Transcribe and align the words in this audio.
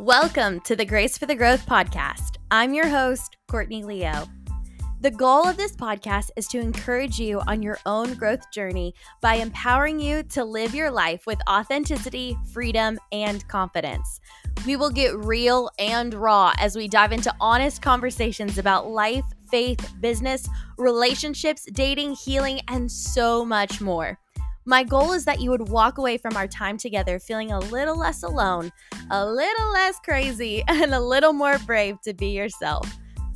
Welcome 0.00 0.60
to 0.60 0.74
the 0.74 0.86
Grace 0.86 1.18
for 1.18 1.26
the 1.26 1.34
Growth 1.34 1.66
podcast. 1.66 2.36
I'm 2.50 2.72
your 2.72 2.88
host, 2.88 3.36
Courtney 3.48 3.84
Leo. 3.84 4.24
The 5.02 5.10
goal 5.10 5.46
of 5.46 5.58
this 5.58 5.76
podcast 5.76 6.30
is 6.36 6.48
to 6.48 6.58
encourage 6.58 7.18
you 7.18 7.40
on 7.40 7.62
your 7.62 7.76
own 7.84 8.14
growth 8.14 8.50
journey 8.50 8.94
by 9.20 9.34
empowering 9.34 10.00
you 10.00 10.22
to 10.22 10.42
live 10.42 10.74
your 10.74 10.90
life 10.90 11.26
with 11.26 11.38
authenticity, 11.46 12.34
freedom, 12.50 12.98
and 13.12 13.46
confidence. 13.48 14.20
We 14.64 14.76
will 14.76 14.88
get 14.88 15.14
real 15.18 15.68
and 15.78 16.14
raw 16.14 16.54
as 16.58 16.76
we 16.76 16.88
dive 16.88 17.12
into 17.12 17.34
honest 17.38 17.82
conversations 17.82 18.56
about 18.56 18.88
life, 18.88 19.26
faith, 19.50 19.92
business, 20.00 20.48
relationships, 20.78 21.66
dating, 21.74 22.14
healing, 22.14 22.62
and 22.68 22.90
so 22.90 23.44
much 23.44 23.82
more. 23.82 24.18
My 24.66 24.84
goal 24.84 25.12
is 25.12 25.24
that 25.24 25.40
you 25.40 25.50
would 25.50 25.70
walk 25.70 25.96
away 25.96 26.18
from 26.18 26.36
our 26.36 26.46
time 26.46 26.76
together 26.76 27.18
feeling 27.18 27.50
a 27.50 27.58
little 27.58 27.96
less 27.96 28.22
alone, 28.22 28.70
a 29.10 29.24
little 29.24 29.72
less 29.72 29.98
crazy, 30.00 30.62
and 30.68 30.92
a 30.92 31.00
little 31.00 31.32
more 31.32 31.58
brave 31.60 32.00
to 32.02 32.12
be 32.12 32.28
yourself. 32.28 32.86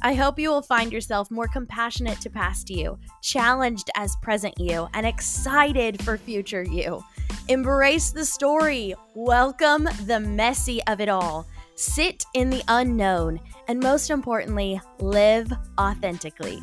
I 0.02 0.12
hope 0.12 0.38
you 0.38 0.50
will 0.50 0.60
find 0.60 0.92
yourself 0.92 1.30
more 1.30 1.48
compassionate 1.48 2.20
to 2.20 2.30
past 2.30 2.68
you, 2.68 2.98
challenged 3.22 3.90
as 3.96 4.14
present 4.20 4.52
you, 4.58 4.86
and 4.92 5.06
excited 5.06 6.04
for 6.04 6.18
future 6.18 6.62
you. 6.62 7.02
Embrace 7.48 8.10
the 8.10 8.26
story, 8.26 8.94
welcome 9.14 9.88
the 10.04 10.20
messy 10.20 10.82
of 10.84 11.00
it 11.00 11.08
all, 11.08 11.46
sit 11.74 12.22
in 12.34 12.50
the 12.50 12.62
unknown, 12.68 13.40
and 13.66 13.80
most 13.80 14.10
importantly, 14.10 14.78
live 14.98 15.50
authentically. 15.80 16.60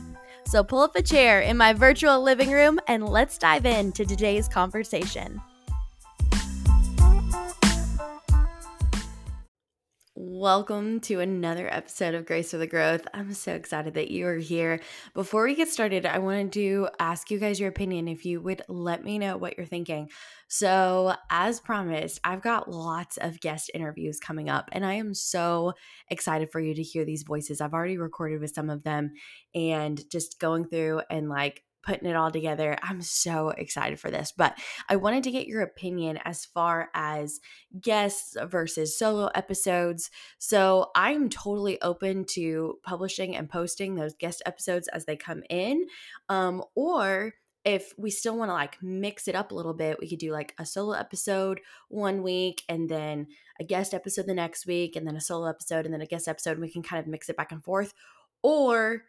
So 0.52 0.66
pull 0.66 0.82
up 0.82 0.98
a 0.98 1.02
chair 1.02 1.40
in 1.40 1.56
my 1.56 1.72
virtual 1.72 2.22
living 2.22 2.52
room 2.52 2.78
and 2.90 3.08
let's 3.08 3.38
dive 3.38 3.66
into 3.66 4.06
today's 4.06 4.50
conversation. 4.50 5.42
Welcome 10.24 11.00
to 11.02 11.20
another 11.20 11.68
episode 11.68 12.14
of 12.14 12.28
Grace 12.28 12.52
for 12.52 12.60
the 12.60 12.68
Growth. 12.68 13.08
I'm 13.12 13.34
so 13.34 13.56
excited 13.56 13.96
that 13.96 14.12
you 14.12 14.28
are 14.28 14.36
here. 14.36 14.80
Before 15.16 15.46
we 15.46 15.56
get 15.56 15.68
started, 15.68 16.06
I 16.06 16.20
wanted 16.20 16.52
to 16.52 16.90
ask 17.00 17.32
you 17.32 17.40
guys 17.40 17.60
your 17.60 17.70
opinion 17.70 18.08
if 18.08 18.24
you 18.24 18.40
would 18.40 18.62
let 18.68 19.04
me 19.04 19.18
know 19.18 19.36
what 19.38 19.58
you're 19.58 19.66
thinking. 19.66 20.12
So, 20.48 21.16
as 21.32 21.60
promised, 21.60 22.20
I've 22.24 22.44
got 22.44 22.70
lots 22.70 23.18
of 23.18 23.40
guest 23.40 23.72
interviews 23.74 24.20
coming 24.20 24.48
up, 24.48 24.70
and 24.74 24.86
I 24.86 24.94
am 24.94 25.16
so 25.16 25.74
excited 26.08 26.52
for 26.52 26.60
you 26.60 26.76
to 26.76 26.84
hear 26.84 27.04
these 27.04 27.24
voices. 27.24 27.60
I've 27.60 27.74
already 27.74 27.98
recorded 27.98 28.42
with 28.42 28.54
some 28.54 28.70
of 28.70 28.84
them 28.84 29.14
and 29.56 30.08
just 30.12 30.40
going 30.40 30.68
through 30.68 31.02
and 31.10 31.30
like 31.30 31.64
putting 31.84 32.10
it 32.10 32.16
all 32.16 32.32
together. 32.32 32.78
I'm 32.82 33.02
so 33.02 33.50
excited 33.50 34.00
for 34.00 34.12
this. 34.12 34.34
But 34.36 34.58
I 34.90 34.96
wanted 34.96 35.24
to 35.24 35.32
get 35.32 35.48
your 35.48 35.62
opinion 35.62 36.20
as 36.26 36.46
far 36.46 36.90
as 36.94 37.40
guests 37.80 38.36
versus 38.44 38.98
solo 38.98 39.30
episodes. 39.36 40.10
So 40.38 40.92
I'm 40.96 41.30
totally 41.30 41.82
open 41.82 42.26
to 42.32 42.80
publishing 42.84 43.36
and 43.36 43.50
posting 43.50 43.96
those 43.96 44.14
guest 44.14 44.42
episodes 44.46 44.88
as 44.90 45.06
they 45.06 45.16
come 45.16 45.44
in. 45.50 45.86
Um, 46.30 46.64
or 46.76 47.34
if 47.64 47.94
we 47.98 48.10
still 48.10 48.38
want 48.38 48.50
to 48.50 48.54
like 48.54 48.82
mix 48.82 49.28
it 49.28 49.36
up 49.36 49.52
a 49.52 49.56
little 49.56 49.74
bit, 49.74 50.00
we 50.00 50.10
could 50.10 50.20
do 50.20 50.32
like 50.32 50.54
a 50.58 50.66
solo 50.66 50.94
episode 50.94 51.62
one 51.90 52.24
week 52.24 52.64
and 52.68 52.90
then 52.90 53.28
a 53.60 53.64
guest 53.64 53.94
episode 53.94 54.26
the 54.26 54.34
next 54.34 54.66
week 54.66 54.96
and 54.96 55.06
then 55.06 55.16
a 55.16 55.22
solo 55.22 55.48
episode 55.48 55.86
and 55.86 55.94
then 55.94 56.02
a 56.02 56.08
guest 56.08 56.28
episode. 56.28 56.54
And 56.54 56.62
we 56.62 56.72
can 56.72 56.82
kind 56.82 57.00
of 57.00 57.08
mix 57.08 57.30
it 57.30 57.38
back 57.38 57.52
and 57.52 57.64
forth. 57.64 57.94
Or 58.42 59.04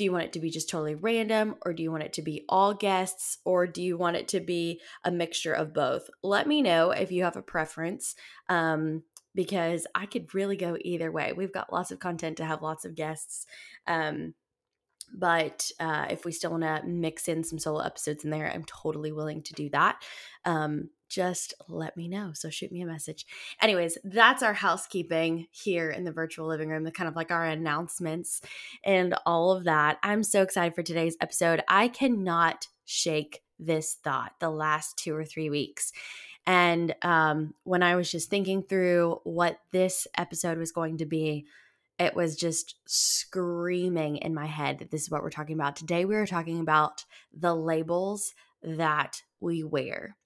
do 0.00 0.04
you 0.04 0.12
want 0.12 0.24
it 0.24 0.32
to 0.32 0.40
be 0.40 0.48
just 0.48 0.70
totally 0.70 0.94
random 0.94 1.56
or 1.60 1.74
do 1.74 1.82
you 1.82 1.90
want 1.90 2.02
it 2.02 2.14
to 2.14 2.22
be 2.22 2.46
all 2.48 2.72
guests 2.72 3.36
or 3.44 3.66
do 3.66 3.82
you 3.82 3.98
want 3.98 4.16
it 4.16 4.28
to 4.28 4.40
be 4.40 4.80
a 5.04 5.10
mixture 5.10 5.52
of 5.52 5.74
both? 5.74 6.08
Let 6.22 6.48
me 6.48 6.62
know 6.62 6.90
if 6.90 7.12
you 7.12 7.24
have 7.24 7.36
a 7.36 7.42
preference 7.42 8.14
um, 8.48 9.02
because 9.34 9.86
i 9.94 10.06
could 10.06 10.34
really 10.34 10.56
go 10.56 10.78
either 10.80 11.12
way. 11.12 11.34
We've 11.34 11.52
got 11.52 11.70
lots 11.70 11.90
of 11.90 11.98
content 11.98 12.38
to 12.38 12.46
have 12.46 12.62
lots 12.62 12.86
of 12.86 12.94
guests 12.94 13.44
um, 13.86 14.32
but 15.12 15.70
uh, 15.78 16.06
if 16.08 16.24
we 16.24 16.32
still 16.32 16.52
want 16.52 16.62
to 16.62 16.80
mix 16.86 17.28
in 17.28 17.44
some 17.44 17.58
solo 17.58 17.80
episodes 17.80 18.24
in 18.24 18.30
there 18.30 18.50
i'm 18.50 18.64
totally 18.64 19.12
willing 19.12 19.42
to 19.42 19.52
do 19.52 19.68
that. 19.68 20.02
Um, 20.46 20.88
just 21.10 21.52
let 21.68 21.96
me 21.96 22.08
know. 22.08 22.30
So 22.32 22.48
shoot 22.48 22.72
me 22.72 22.80
a 22.80 22.86
message. 22.86 23.26
Anyways, 23.60 23.98
that's 24.04 24.42
our 24.42 24.54
housekeeping 24.54 25.48
here 25.50 25.90
in 25.90 26.04
the 26.04 26.12
virtual 26.12 26.46
living 26.46 26.70
room, 26.70 26.84
the 26.84 26.92
kind 26.92 27.08
of 27.08 27.16
like 27.16 27.30
our 27.30 27.44
announcements 27.44 28.40
and 28.84 29.14
all 29.26 29.52
of 29.52 29.64
that. 29.64 29.98
I'm 30.02 30.22
so 30.22 30.42
excited 30.42 30.74
for 30.74 30.82
today's 30.82 31.16
episode. 31.20 31.62
I 31.68 31.88
cannot 31.88 32.68
shake 32.84 33.42
this 33.58 33.98
thought 34.02 34.32
the 34.40 34.50
last 34.50 34.96
two 34.96 35.14
or 35.14 35.24
three 35.24 35.50
weeks. 35.50 35.92
And 36.46 36.94
um, 37.02 37.54
when 37.64 37.82
I 37.82 37.96
was 37.96 38.10
just 38.10 38.30
thinking 38.30 38.62
through 38.62 39.20
what 39.24 39.58
this 39.72 40.06
episode 40.16 40.58
was 40.58 40.72
going 40.72 40.98
to 40.98 41.06
be, 41.06 41.46
it 41.98 42.16
was 42.16 42.34
just 42.34 42.76
screaming 42.86 44.16
in 44.16 44.34
my 44.34 44.46
head 44.46 44.78
that 44.78 44.90
this 44.90 45.02
is 45.02 45.10
what 45.10 45.22
we're 45.22 45.30
talking 45.30 45.54
about. 45.54 45.76
Today, 45.76 46.06
we 46.06 46.16
are 46.16 46.26
talking 46.26 46.60
about 46.60 47.04
the 47.32 47.54
labels 47.54 48.32
that 48.62 49.22
we 49.38 49.62
wear. 49.62 50.16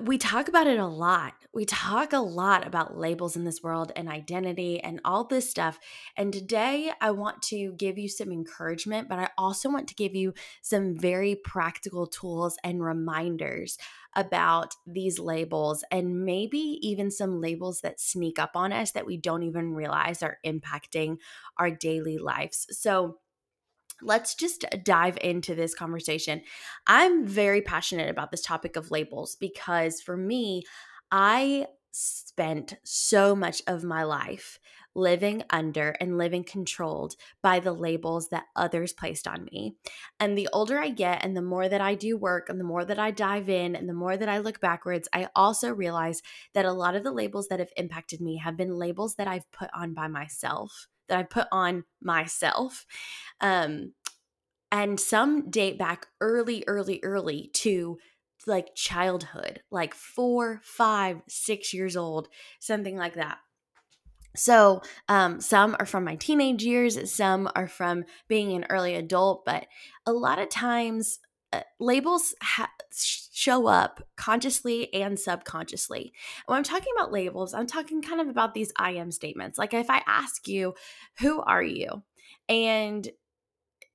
We 0.00 0.16
talk 0.16 0.48
about 0.48 0.66
it 0.66 0.78
a 0.78 0.86
lot. 0.86 1.34
We 1.52 1.66
talk 1.66 2.14
a 2.14 2.18
lot 2.18 2.66
about 2.66 2.96
labels 2.96 3.36
in 3.36 3.44
this 3.44 3.62
world 3.62 3.92
and 3.94 4.08
identity 4.08 4.80
and 4.80 4.98
all 5.04 5.24
this 5.24 5.48
stuff. 5.50 5.78
And 6.16 6.32
today 6.32 6.90
I 7.02 7.10
want 7.10 7.42
to 7.44 7.74
give 7.74 7.98
you 7.98 8.08
some 8.08 8.32
encouragement, 8.32 9.10
but 9.10 9.18
I 9.18 9.28
also 9.36 9.68
want 9.68 9.86
to 9.88 9.94
give 9.94 10.14
you 10.14 10.32
some 10.62 10.96
very 10.96 11.36
practical 11.36 12.06
tools 12.06 12.56
and 12.64 12.82
reminders 12.82 13.76
about 14.16 14.74
these 14.86 15.18
labels 15.18 15.84
and 15.90 16.24
maybe 16.24 16.78
even 16.80 17.10
some 17.10 17.42
labels 17.42 17.82
that 17.82 18.00
sneak 18.00 18.38
up 18.38 18.52
on 18.54 18.72
us 18.72 18.92
that 18.92 19.04
we 19.06 19.18
don't 19.18 19.42
even 19.42 19.74
realize 19.74 20.22
are 20.22 20.38
impacting 20.46 21.18
our 21.58 21.70
daily 21.70 22.16
lives. 22.16 22.66
So, 22.70 23.18
let's 24.02 24.34
just 24.34 24.64
dive 24.82 25.18
into 25.20 25.54
this 25.54 25.74
conversation. 25.74 26.42
I'm 26.86 27.26
very 27.26 27.62
passionate 27.62 28.10
about 28.10 28.30
this 28.30 28.42
topic 28.42 28.76
of 28.76 28.90
labels 28.90 29.36
because 29.36 30.00
for 30.00 30.16
me, 30.16 30.64
I 31.10 31.66
spent 31.90 32.74
so 32.82 33.36
much 33.36 33.62
of 33.68 33.84
my 33.84 34.02
life 34.02 34.58
living 34.96 35.42
under 35.50 35.90
and 36.00 36.18
living 36.18 36.44
controlled 36.44 37.14
by 37.42 37.60
the 37.60 37.72
labels 37.72 38.28
that 38.28 38.44
others 38.56 38.92
placed 38.92 39.26
on 39.26 39.44
me. 39.52 39.76
And 40.20 40.36
the 40.36 40.48
older 40.52 40.78
I 40.78 40.90
get, 40.90 41.24
and 41.24 41.36
the 41.36 41.42
more 41.42 41.68
that 41.68 41.80
I 41.80 41.94
do 41.94 42.16
work, 42.16 42.48
and 42.48 42.58
the 42.58 42.64
more 42.64 42.84
that 42.84 42.98
I 42.98 43.10
dive 43.10 43.48
in, 43.48 43.74
and 43.74 43.88
the 43.88 43.94
more 43.94 44.16
that 44.16 44.28
I 44.28 44.38
look 44.38 44.60
backwards, 44.60 45.08
I 45.12 45.28
also 45.34 45.70
realize 45.70 46.22
that 46.52 46.64
a 46.64 46.72
lot 46.72 46.94
of 46.94 47.04
the 47.04 47.12
labels 47.12 47.48
that 47.48 47.58
have 47.58 47.72
impacted 47.76 48.20
me 48.20 48.38
have 48.38 48.56
been 48.56 48.78
labels 48.78 49.16
that 49.16 49.28
I've 49.28 49.50
put 49.52 49.70
on 49.74 49.94
by 49.94 50.08
myself 50.08 50.88
that 51.08 51.18
I 51.18 51.22
put 51.22 51.46
on 51.52 51.84
myself. 52.00 52.86
Um, 53.40 53.92
and 54.72 54.98
some 54.98 55.50
date 55.50 55.78
back 55.78 56.06
early, 56.20 56.64
early, 56.66 57.00
early 57.02 57.50
to 57.54 57.98
like 58.46 58.74
childhood, 58.74 59.62
like 59.70 59.94
four, 59.94 60.60
five, 60.62 61.22
six 61.28 61.72
years 61.72 61.96
old, 61.96 62.28
something 62.60 62.96
like 62.96 63.14
that. 63.14 63.38
So, 64.36 64.82
um, 65.08 65.40
some 65.40 65.76
are 65.78 65.86
from 65.86 66.04
my 66.04 66.16
teenage 66.16 66.64
years, 66.64 67.12
some 67.12 67.48
are 67.54 67.68
from 67.68 68.04
being 68.26 68.52
an 68.52 68.66
early 68.68 68.96
adult, 68.96 69.44
but 69.44 69.66
a 70.06 70.12
lot 70.12 70.40
of 70.40 70.48
times 70.48 71.20
uh, 71.54 71.62
labels 71.78 72.34
ha- 72.42 72.70
show 72.92 73.66
up 73.66 74.06
consciously 74.16 74.92
and 74.94 75.18
subconsciously. 75.18 76.12
when 76.46 76.56
I'm 76.56 76.64
talking 76.64 76.92
about 76.96 77.12
labels, 77.12 77.54
I'm 77.54 77.66
talking 77.66 78.02
kind 78.02 78.20
of 78.20 78.28
about 78.28 78.54
these 78.54 78.72
I 78.76 78.92
am 78.92 79.10
statements. 79.10 79.58
Like 79.58 79.74
if 79.74 79.90
I 79.90 80.02
ask 80.06 80.48
you, 80.48 80.74
who 81.20 81.40
are 81.42 81.62
you? 81.62 82.02
And 82.48 83.08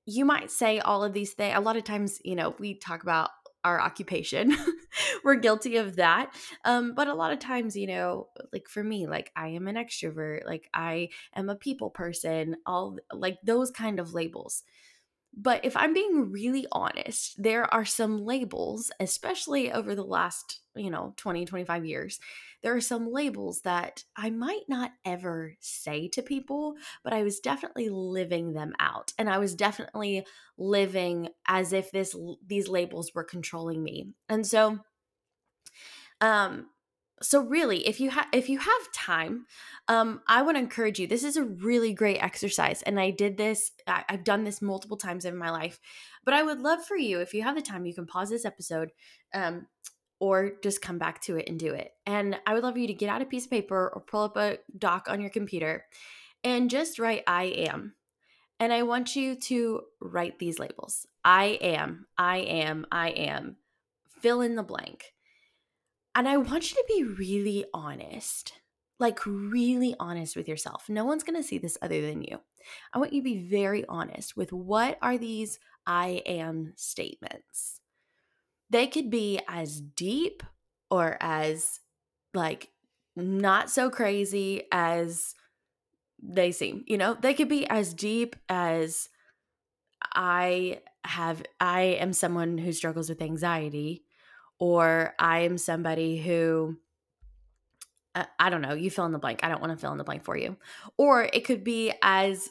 you 0.05 0.25
might 0.25 0.51
say 0.51 0.79
all 0.79 1.03
of 1.03 1.13
these 1.13 1.33
things. 1.33 1.55
A 1.55 1.61
lot 1.61 1.77
of 1.77 1.83
times, 1.83 2.19
you 2.23 2.35
know, 2.35 2.55
we 2.59 2.73
talk 2.73 3.03
about 3.03 3.29
our 3.63 3.79
occupation. 3.79 4.55
We're 5.23 5.35
guilty 5.35 5.77
of 5.77 5.97
that. 5.97 6.33
Um, 6.65 6.93
but 6.95 7.07
a 7.07 7.13
lot 7.13 7.31
of 7.31 7.39
times, 7.39 7.75
you 7.75 7.87
know, 7.87 8.27
like 8.53 8.67
for 8.67 8.83
me, 8.83 9.07
like 9.07 9.31
I 9.35 9.49
am 9.49 9.67
an 9.67 9.75
extrovert, 9.75 10.45
like 10.45 10.69
I 10.73 11.09
am 11.35 11.49
a 11.49 11.55
people 11.55 11.89
person, 11.89 12.55
all 12.65 12.97
like 13.13 13.37
those 13.43 13.71
kind 13.71 13.99
of 13.99 14.13
labels. 14.13 14.63
But 15.33 15.63
if 15.63 15.77
I'm 15.77 15.93
being 15.93 16.31
really 16.31 16.65
honest, 16.71 17.41
there 17.41 17.71
are 17.73 17.85
some 17.85 18.25
labels, 18.25 18.91
especially 18.99 19.71
over 19.71 19.95
the 19.95 20.03
last, 20.03 20.61
you 20.75 20.89
know, 20.89 21.13
20, 21.17 21.45
25 21.45 21.85
years, 21.85 22.19
there 22.61 22.75
are 22.75 22.81
some 22.81 23.11
labels 23.11 23.61
that 23.61 24.03
I 24.15 24.31
might 24.31 24.67
not 24.67 24.91
ever 25.05 25.55
say 25.59 26.07
to 26.09 26.21
people, 26.21 26.75
but 27.03 27.13
I 27.13 27.23
was 27.23 27.39
definitely 27.39 27.89
living 27.89 28.53
them 28.53 28.73
out. 28.79 29.13
And 29.17 29.29
I 29.29 29.37
was 29.37 29.55
definitely 29.55 30.25
living 30.57 31.29
as 31.47 31.71
if 31.73 31.91
this 31.91 32.15
these 32.45 32.67
labels 32.67 33.13
were 33.13 33.23
controlling 33.23 33.83
me. 33.83 34.13
And 34.27 34.45
so 34.45 34.79
um 36.21 36.69
so 37.21 37.41
really 37.41 37.87
if 37.87 37.99
you 37.99 38.09
have 38.09 38.27
if 38.31 38.49
you 38.49 38.59
have 38.59 38.91
time 38.93 39.45
um 39.87 40.21
i 40.27 40.41
want 40.41 40.55
to 40.55 40.61
encourage 40.61 40.99
you 40.99 41.07
this 41.07 41.23
is 41.23 41.37
a 41.37 41.43
really 41.43 41.93
great 41.93 42.17
exercise 42.23 42.81
and 42.83 42.99
i 42.99 43.09
did 43.09 43.37
this 43.37 43.71
I- 43.87 44.05
i've 44.09 44.23
done 44.23 44.43
this 44.43 44.61
multiple 44.61 44.97
times 44.97 45.25
in 45.25 45.37
my 45.37 45.49
life 45.49 45.79
but 46.23 46.33
i 46.33 46.43
would 46.43 46.61
love 46.61 46.85
for 46.85 46.95
you 46.95 47.19
if 47.19 47.33
you 47.33 47.43
have 47.43 47.55
the 47.55 47.61
time 47.61 47.85
you 47.85 47.93
can 47.93 48.05
pause 48.05 48.29
this 48.29 48.45
episode 48.45 48.91
um 49.33 49.67
or 50.19 50.51
just 50.61 50.81
come 50.81 50.97
back 50.97 51.21
to 51.21 51.37
it 51.37 51.47
and 51.47 51.57
do 51.59 51.73
it. 51.73 51.93
And 52.05 52.37
I 52.45 52.53
would 52.53 52.63
love 52.63 52.73
for 52.73 52.79
you 52.79 52.87
to 52.87 52.93
get 52.93 53.09
out 53.09 53.21
a 53.21 53.25
piece 53.25 53.45
of 53.45 53.51
paper 53.51 53.89
or 53.93 54.01
pull 54.01 54.23
up 54.23 54.37
a 54.37 54.57
doc 54.77 55.07
on 55.09 55.21
your 55.21 55.29
computer 55.29 55.85
and 56.43 56.69
just 56.69 56.99
write 56.99 57.23
I 57.25 57.43
am. 57.45 57.95
And 58.59 58.73
I 58.73 58.83
want 58.83 59.15
you 59.15 59.35
to 59.35 59.81
write 60.01 60.37
these 60.37 60.59
labels 60.59 61.05
I 61.23 61.57
am, 61.61 62.07
I 62.17 62.39
am, 62.39 62.85
I 62.91 63.09
am, 63.09 63.57
fill 64.21 64.41
in 64.41 64.55
the 64.55 64.63
blank. 64.63 65.13
And 66.19 66.27
I 66.27 66.35
want 66.35 66.69
you 66.69 66.75
to 66.75 66.83
be 66.85 67.03
really 67.05 67.63
honest, 67.73 68.51
like 68.99 69.25
really 69.25 69.95
honest 70.01 70.35
with 70.35 70.49
yourself. 70.49 70.89
No 70.89 71.05
one's 71.05 71.23
going 71.23 71.41
to 71.41 71.47
see 71.47 71.57
this 71.57 71.77
other 71.81 72.01
than 72.01 72.23
you. 72.23 72.41
I 72.93 72.99
want 72.99 73.13
you 73.13 73.21
to 73.21 73.23
be 73.23 73.47
very 73.47 73.85
honest 73.87 74.35
with 74.35 74.51
what 74.51 74.97
are 75.01 75.17
these 75.17 75.59
I 75.87 76.21
am 76.25 76.73
statements. 76.75 77.79
They 78.69 78.85
could 78.87 79.09
be 79.09 79.39
as 79.47 79.79
deep 79.79 80.43
or 80.91 81.15
as 81.21 81.79
like 82.33 82.67
not 83.15 83.69
so 83.69 83.89
crazy 83.89 84.63
as 84.73 85.35
they 86.21 86.51
seem. 86.51 86.83
You 86.85 86.97
know, 86.97 87.13
they 87.13 87.33
could 87.33 87.47
be 87.47 87.65
as 87.69 87.93
deep 87.93 88.35
as 88.49 89.07
I 90.13 90.81
have 91.05 91.43
I 91.61 91.81
am 91.81 92.11
someone 92.11 92.57
who 92.57 92.73
struggles 92.73 93.07
with 93.07 93.21
anxiety 93.21 94.03
or 94.59 95.13
I 95.17 95.39
am 95.39 95.57
somebody 95.57 96.17
who 96.17 96.77
uh, 98.15 98.25
I 98.39 98.49
don't 98.49 98.61
know, 98.61 98.73
you 98.73 98.89
fill 98.89 99.05
in 99.05 99.11
the 99.11 99.19
blank. 99.19 99.41
I 99.43 99.49
don't 99.49 99.61
want 99.61 99.71
to 99.71 99.77
fill 99.77 99.91
in 99.91 99.97
the 99.97 100.03
blank 100.03 100.23
for 100.23 100.35
you. 100.35 100.57
Or 100.97 101.23
it 101.23 101.45
could 101.45 101.63
be 101.63 101.93
as 102.01 102.49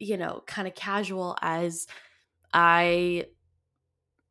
you 0.00 0.16
know, 0.16 0.42
kind 0.46 0.66
of 0.66 0.74
casual 0.74 1.36
as 1.40 1.86
I 2.52 3.26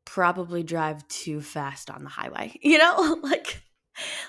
probably 0.04 0.64
drive 0.64 1.08
too 1.08 1.40
fast 1.40 1.90
on 1.90 2.04
the 2.04 2.10
highway. 2.10 2.58
You 2.62 2.80
know, 2.80 3.20
like 3.24 3.62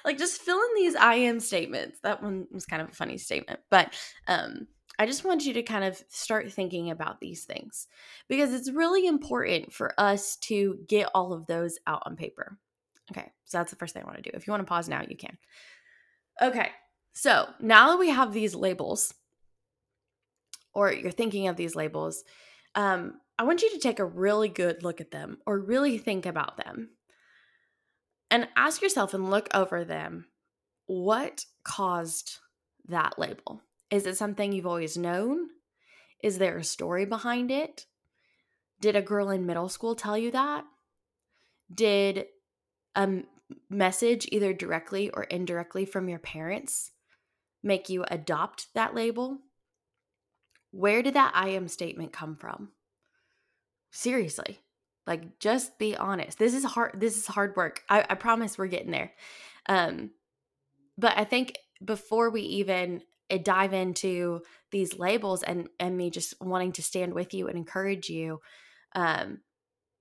like 0.05 0.19
just 0.19 0.41
fill 0.41 0.59
in 0.59 0.75
these 0.77 0.95
I 0.95 1.15
am 1.15 1.41
statements. 1.41 1.99
That 2.03 2.23
one 2.23 2.47
was 2.53 2.67
kind 2.67 2.83
of 2.83 2.91
a 2.91 2.95
funny 2.95 3.19
statement, 3.19 3.61
but 3.71 3.93
um 4.29 4.69
I 5.01 5.07
just 5.07 5.25
want 5.25 5.47
you 5.47 5.55
to 5.55 5.63
kind 5.63 5.83
of 5.83 5.99
start 6.11 6.53
thinking 6.53 6.91
about 6.91 7.21
these 7.21 7.45
things 7.45 7.89
because 8.29 8.53
it's 8.53 8.71
really 8.71 9.07
important 9.07 9.73
for 9.73 9.95
us 9.97 10.37
to 10.43 10.79
get 10.87 11.09
all 11.15 11.33
of 11.33 11.47
those 11.47 11.79
out 11.87 12.03
on 12.05 12.17
paper. 12.17 12.59
Okay, 13.11 13.33
so 13.47 13.57
that's 13.57 13.71
the 13.71 13.79
first 13.79 13.95
thing 13.95 14.03
I 14.03 14.07
want 14.07 14.23
to 14.23 14.31
do. 14.31 14.37
If 14.37 14.47
you 14.47 14.51
want 14.51 14.61
to 14.61 14.69
pause 14.69 14.91
now, 14.91 15.01
you 15.09 15.17
can. 15.17 15.39
Okay, 16.43 16.69
so 17.15 17.49
now 17.61 17.89
that 17.89 17.99
we 17.99 18.11
have 18.11 18.35
these 18.35 18.55
labels, 18.55 19.15
or 20.75 20.93
you're 20.93 21.11
thinking 21.11 21.49
of 21.49 21.57
these 21.57 21.75
labels, 21.75 22.23
um, 22.75 23.15
I 23.39 23.45
want 23.45 23.63
you 23.63 23.71
to 23.71 23.79
take 23.79 24.01
a 24.01 24.05
really 24.05 24.51
good 24.51 24.83
look 24.83 25.01
at 25.01 25.13
them 25.13 25.39
or 25.47 25.59
really 25.59 25.97
think 25.97 26.27
about 26.27 26.59
them 26.59 26.91
and 28.31 28.49
ask 28.55 28.83
yourself 28.83 29.15
and 29.15 29.31
look 29.31 29.49
over 29.55 29.83
them 29.83 30.27
what 30.85 31.47
caused 31.65 32.37
that 32.89 33.19
label? 33.19 33.63
Is 33.91 34.07
it 34.07 34.17
something 34.17 34.53
you've 34.53 34.67
always 34.67 34.97
known? 34.97 35.49
Is 36.23 36.39
there 36.39 36.59
a 36.59 36.65
story 36.65 37.05
behind 37.05 37.51
it? 37.51 37.87
Did 38.81 38.97
a 38.97 39.03
girl 39.03 39.31
in 39.31 39.47
middle 39.47 39.69
school 39.69 39.95
tell 39.95 40.17
you 40.17 40.31
that? 40.31 40.65
Did 41.73 42.27
a 42.95 43.23
message, 43.69 44.29
either 44.31 44.53
directly 44.53 45.11
or 45.11 45.25
indirectly 45.25 45.85
from 45.85 46.09
your 46.09 46.19
parents, 46.19 46.93
make 47.63 47.89
you 47.89 48.05
adopt 48.09 48.69
that 48.75 48.95
label? 48.95 49.39
Where 50.71 51.03
did 51.03 51.15
that 51.15 51.33
I 51.35 51.49
am 51.49 51.69
statement 51.69 52.13
come 52.13 52.37
from? 52.37 52.71
Seriously. 53.91 54.61
Like 55.07 55.41
just 55.41 55.79
be 55.79 55.97
honest. 55.97 56.39
This 56.39 56.55
is 56.55 56.65
hard 56.65 57.01
this 57.01 57.17
is 57.17 57.27
hard 57.27 57.57
work. 57.57 57.83
I, 57.89 58.07
I 58.09 58.15
promise 58.15 58.57
we're 58.57 58.69
getting 58.69 58.93
there. 58.93 59.13
Um 59.69 60.11
but 60.97 61.17
I 61.17 61.25
think 61.25 61.57
before 61.85 62.31
we 62.31 62.43
even 62.43 63.03
dive 63.39 63.73
into 63.73 64.43
these 64.71 64.99
labels 64.99 65.43
and 65.43 65.69
and 65.79 65.97
me 65.97 66.11
just 66.11 66.35
wanting 66.41 66.73
to 66.73 66.83
stand 66.83 67.15
with 67.15 67.35
you 67.35 67.49
and 67.49 67.57
encourage 67.57 68.09
you 68.09 68.41
um 68.95 69.39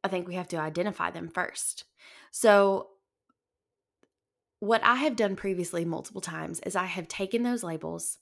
i 0.04 0.08
think 0.08 0.28
we 0.28 0.36
have 0.36 0.48
to 0.48 0.58
identify 0.58 1.12
them 1.12 1.30
first. 1.30 1.86
So 2.32 2.90
what 4.60 4.84
i 4.84 4.96
have 4.96 5.16
done 5.16 5.36
previously 5.36 5.86
multiple 5.86 6.22
times 6.22 6.60
is 6.62 6.76
i 6.76 6.86
have 6.86 7.08
taken 7.08 7.44
those 7.44 7.64
labels 7.64 8.18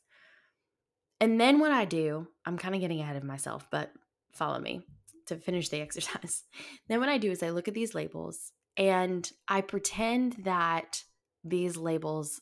and 1.19 1.41
then 1.41 1.59
what 1.59 1.71
i 1.71 1.83
do 1.83 2.27
i'm 2.45 2.57
kind 2.57 2.75
of 2.75 2.81
getting 2.81 3.01
ahead 3.01 3.15
of 3.15 3.23
myself 3.23 3.65
but 3.71 3.91
follow 4.31 4.59
me 4.59 4.81
to 5.25 5.35
finish 5.35 5.69
the 5.69 5.81
exercise. 5.81 6.43
Then 6.87 6.99
what 6.99 7.09
i 7.09 7.17
do 7.17 7.31
is 7.31 7.43
i 7.43 7.49
look 7.49 7.67
at 7.67 7.73
these 7.73 7.95
labels 7.95 8.51
and 8.77 9.29
i 9.47 9.61
pretend 9.61 10.33
that 10.43 11.03
these 11.43 11.77
labels 11.77 12.41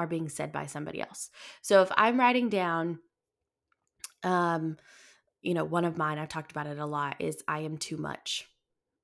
are 0.00 0.06
being 0.06 0.30
said 0.30 0.50
by 0.50 0.64
somebody 0.64 1.02
else. 1.02 1.28
So 1.60 1.82
if 1.82 1.92
I'm 1.94 2.18
writing 2.18 2.48
down, 2.48 3.00
um, 4.22 4.78
you 5.42 5.52
know, 5.52 5.64
one 5.64 5.84
of 5.84 5.98
mine, 5.98 6.18
I've 6.18 6.30
talked 6.30 6.50
about 6.50 6.66
it 6.66 6.78
a 6.78 6.86
lot, 6.86 7.16
is 7.18 7.44
I 7.46 7.60
am 7.60 7.76
too 7.76 7.98
much. 7.98 8.46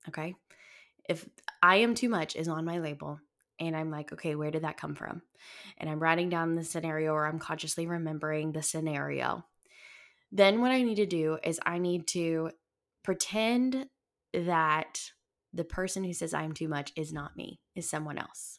Okay. 0.09 0.35
If 1.07 1.29
I 1.63 1.77
am 1.77 1.95
too 1.95 2.09
much 2.09 2.35
is 2.35 2.49
on 2.49 2.65
my 2.65 2.79
label, 2.79 3.21
and 3.59 3.77
I'm 3.77 3.91
like, 3.91 4.13
okay, 4.13 4.35
where 4.35 4.51
did 4.51 4.63
that 4.63 4.77
come 4.79 4.95
from? 4.95 5.23
And 5.79 5.89
I'm 5.89 6.01
writing 6.01 6.29
down 6.29 6.55
the 6.55 6.65
scenario 6.65 7.13
or 7.13 7.27
I'm 7.27 7.39
consciously 7.39 7.87
remembering 7.87 8.53
the 8.53 8.63
scenario. 8.63 9.45
Then 10.33 10.61
what 10.61 10.73
I 10.73 10.83
need 10.83 10.97
to 10.97 11.07
do 11.07 11.39
is 11.43 11.61
I 11.65 11.79
need 11.79 12.07
to 12.09 12.51
pretend 13.03 13.87
that 14.33 15.01
the 15.53 15.65
person 15.65 16.05
who 16.05 16.13
says 16.13 16.35
I'm 16.35 16.53
too 16.53 16.69
much 16.69 16.93
is 16.97 17.13
not 17.13 17.37
me, 17.37 17.61
is 17.75 17.89
someone 17.89 18.19
else 18.19 18.59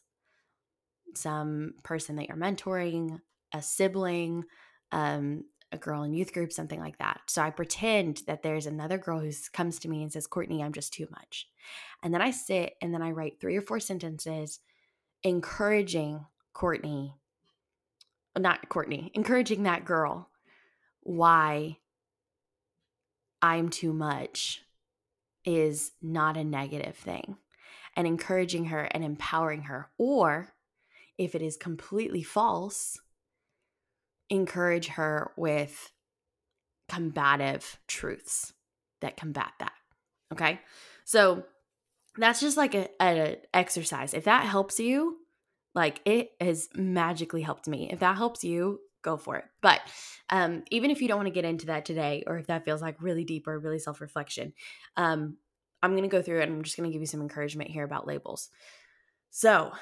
some 1.14 1.74
person 1.82 2.16
that 2.16 2.28
you're 2.28 2.36
mentoring, 2.36 3.20
a 3.52 3.62
sibling, 3.62 4.44
um, 4.92 5.44
a 5.70 5.78
girl 5.78 6.02
in 6.02 6.14
youth 6.14 6.32
group, 6.32 6.52
something 6.52 6.80
like 6.80 6.98
that. 6.98 7.20
So 7.26 7.42
I 7.42 7.50
pretend 7.50 8.22
that 8.26 8.42
there's 8.42 8.66
another 8.66 8.96
girl 8.98 9.20
who 9.20 9.30
comes 9.52 9.78
to 9.80 9.88
me 9.88 10.02
and 10.02 10.12
says, 10.12 10.26
Courtney, 10.26 10.62
I'm 10.62 10.72
just 10.72 10.92
too 10.92 11.06
much. 11.10 11.48
And 12.02 12.12
then 12.14 12.22
I 12.22 12.30
sit 12.30 12.74
and 12.80 12.92
then 12.94 13.02
I 13.02 13.10
write 13.10 13.40
three 13.40 13.56
or 13.56 13.62
four 13.62 13.80
sentences 13.80 14.60
encouraging 15.22 16.24
Courtney, 16.52 17.14
not 18.36 18.68
Courtney, 18.68 19.10
encouraging 19.14 19.64
that 19.64 19.84
girl 19.84 20.30
why 21.02 21.78
I'm 23.42 23.68
too 23.68 23.92
much 23.92 24.62
is 25.44 25.92
not 26.02 26.36
a 26.36 26.44
negative 26.44 26.96
thing 26.96 27.36
and 27.96 28.06
encouraging 28.06 28.66
her 28.66 28.82
and 28.82 29.04
empowering 29.04 29.62
her. 29.62 29.90
Or 29.98 30.52
if 31.18 31.34
it 31.34 31.42
is 31.42 31.56
completely 31.56 32.22
false, 32.22 33.00
encourage 34.30 34.88
her 34.88 35.32
with 35.36 35.92
combative 36.88 37.78
truths 37.86 38.54
that 39.00 39.16
combat 39.16 39.52
that. 39.58 39.72
Okay. 40.32 40.60
So 41.04 41.44
that's 42.16 42.40
just 42.40 42.56
like 42.56 42.74
a, 42.74 42.88
a, 43.00 43.36
exercise. 43.54 44.14
If 44.14 44.24
that 44.24 44.44
helps 44.44 44.80
you, 44.80 45.18
like 45.74 46.00
it 46.04 46.30
has 46.40 46.68
magically 46.74 47.42
helped 47.42 47.68
me. 47.68 47.90
If 47.90 48.00
that 48.00 48.16
helps 48.16 48.44
you, 48.44 48.80
go 49.02 49.16
for 49.16 49.36
it. 49.36 49.44
But 49.60 49.80
um, 50.30 50.64
even 50.70 50.90
if 50.90 51.00
you 51.00 51.08
don't 51.08 51.18
want 51.18 51.28
to 51.28 51.34
get 51.34 51.44
into 51.44 51.66
that 51.66 51.84
today, 51.84 52.24
or 52.26 52.38
if 52.38 52.46
that 52.48 52.64
feels 52.64 52.82
like 52.82 53.00
really 53.00 53.24
deep 53.24 53.46
or 53.46 53.58
really 53.58 53.78
self 53.78 54.00
reflection, 54.00 54.52
um, 54.96 55.36
I'm 55.82 55.92
going 55.92 56.02
to 56.02 56.08
go 56.08 56.22
through 56.22 56.40
it 56.40 56.48
and 56.48 56.56
I'm 56.56 56.62
just 56.62 56.76
going 56.76 56.88
to 56.88 56.92
give 56.92 57.00
you 57.00 57.06
some 57.06 57.22
encouragement 57.22 57.70
here 57.70 57.84
about 57.84 58.06
labels. 58.06 58.48
So, 59.30 59.72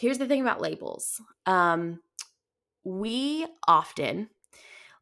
here's 0.00 0.18
the 0.18 0.26
thing 0.26 0.40
about 0.40 0.60
labels 0.60 1.20
um, 1.46 2.00
we 2.84 3.46
often 3.68 4.28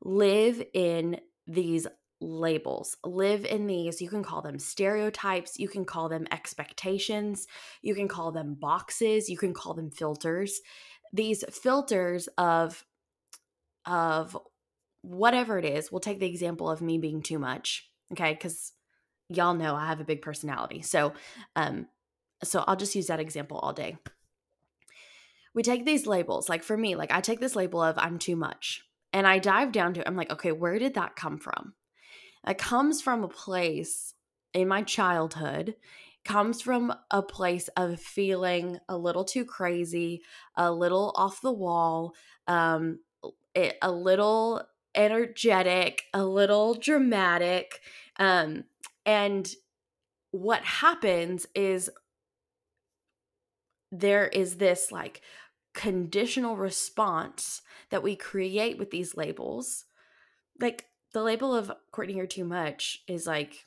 live 0.02 0.62
in 0.74 1.18
these 1.46 1.86
labels, 2.20 2.96
live 3.04 3.44
in 3.44 3.66
these, 3.66 4.00
you 4.00 4.08
can 4.08 4.24
call 4.24 4.42
them 4.42 4.58
stereotypes, 4.58 5.58
you 5.58 5.68
can 5.68 5.84
call 5.84 6.08
them 6.08 6.26
expectations, 6.32 7.46
you 7.80 7.94
can 7.94 8.08
call 8.08 8.32
them 8.32 8.56
boxes, 8.58 9.28
you 9.28 9.36
can 9.36 9.54
call 9.54 9.74
them 9.74 9.90
filters. 9.90 10.60
These 11.12 11.44
filters 11.50 12.28
of 12.36 12.84
of 13.86 14.36
whatever 15.02 15.58
it 15.58 15.64
is. 15.64 15.90
We'll 15.90 16.00
take 16.00 16.18
the 16.18 16.26
example 16.26 16.68
of 16.68 16.82
me 16.82 16.98
being 16.98 17.22
too 17.22 17.38
much, 17.38 17.88
okay? 18.12 18.34
Cuz 18.34 18.72
y'all 19.28 19.54
know 19.54 19.74
I 19.74 19.86
have 19.86 20.00
a 20.00 20.04
big 20.04 20.22
personality. 20.22 20.82
So 20.82 21.14
um 21.54 21.86
so 22.42 22.64
I'll 22.66 22.76
just 22.76 22.94
use 22.94 23.06
that 23.06 23.20
example 23.20 23.58
all 23.58 23.72
day 23.72 23.96
we 25.58 25.64
take 25.64 25.84
these 25.84 26.06
labels, 26.06 26.48
like 26.48 26.62
for 26.62 26.76
me, 26.76 26.94
like 26.94 27.10
I 27.10 27.20
take 27.20 27.40
this 27.40 27.56
label 27.56 27.82
of 27.82 27.98
I'm 27.98 28.20
too 28.20 28.36
much 28.36 28.84
and 29.12 29.26
I 29.26 29.40
dive 29.40 29.72
down 29.72 29.92
to 29.94 30.00
it. 30.00 30.06
I'm 30.06 30.14
like, 30.14 30.30
okay, 30.30 30.52
where 30.52 30.78
did 30.78 30.94
that 30.94 31.16
come 31.16 31.36
from? 31.36 31.74
It 32.46 32.58
comes 32.58 33.02
from 33.02 33.24
a 33.24 33.28
place 33.28 34.14
in 34.54 34.68
my 34.68 34.82
childhood, 34.82 35.74
comes 36.24 36.62
from 36.62 36.94
a 37.10 37.22
place 37.22 37.66
of 37.76 38.00
feeling 38.00 38.78
a 38.88 38.96
little 38.96 39.24
too 39.24 39.44
crazy, 39.44 40.22
a 40.56 40.70
little 40.70 41.12
off 41.16 41.40
the 41.40 41.50
wall, 41.50 42.14
um, 42.46 43.00
it, 43.52 43.78
a 43.82 43.90
little 43.90 44.62
energetic, 44.94 46.04
a 46.14 46.24
little 46.24 46.74
dramatic. 46.74 47.80
Um, 48.20 48.62
and 49.04 49.50
what 50.30 50.62
happens 50.62 51.48
is 51.52 51.90
there 53.90 54.28
is 54.28 54.58
this 54.58 54.92
like 54.92 55.20
conditional 55.78 56.56
response 56.56 57.62
that 57.90 58.02
we 58.02 58.16
create 58.16 58.78
with 58.78 58.90
these 58.90 59.16
labels. 59.16 59.84
Like 60.60 60.86
the 61.12 61.22
label 61.22 61.54
of 61.54 61.70
Courtney, 61.92 62.16
you're 62.16 62.26
too 62.26 62.44
much 62.44 63.04
is 63.06 63.28
like, 63.28 63.66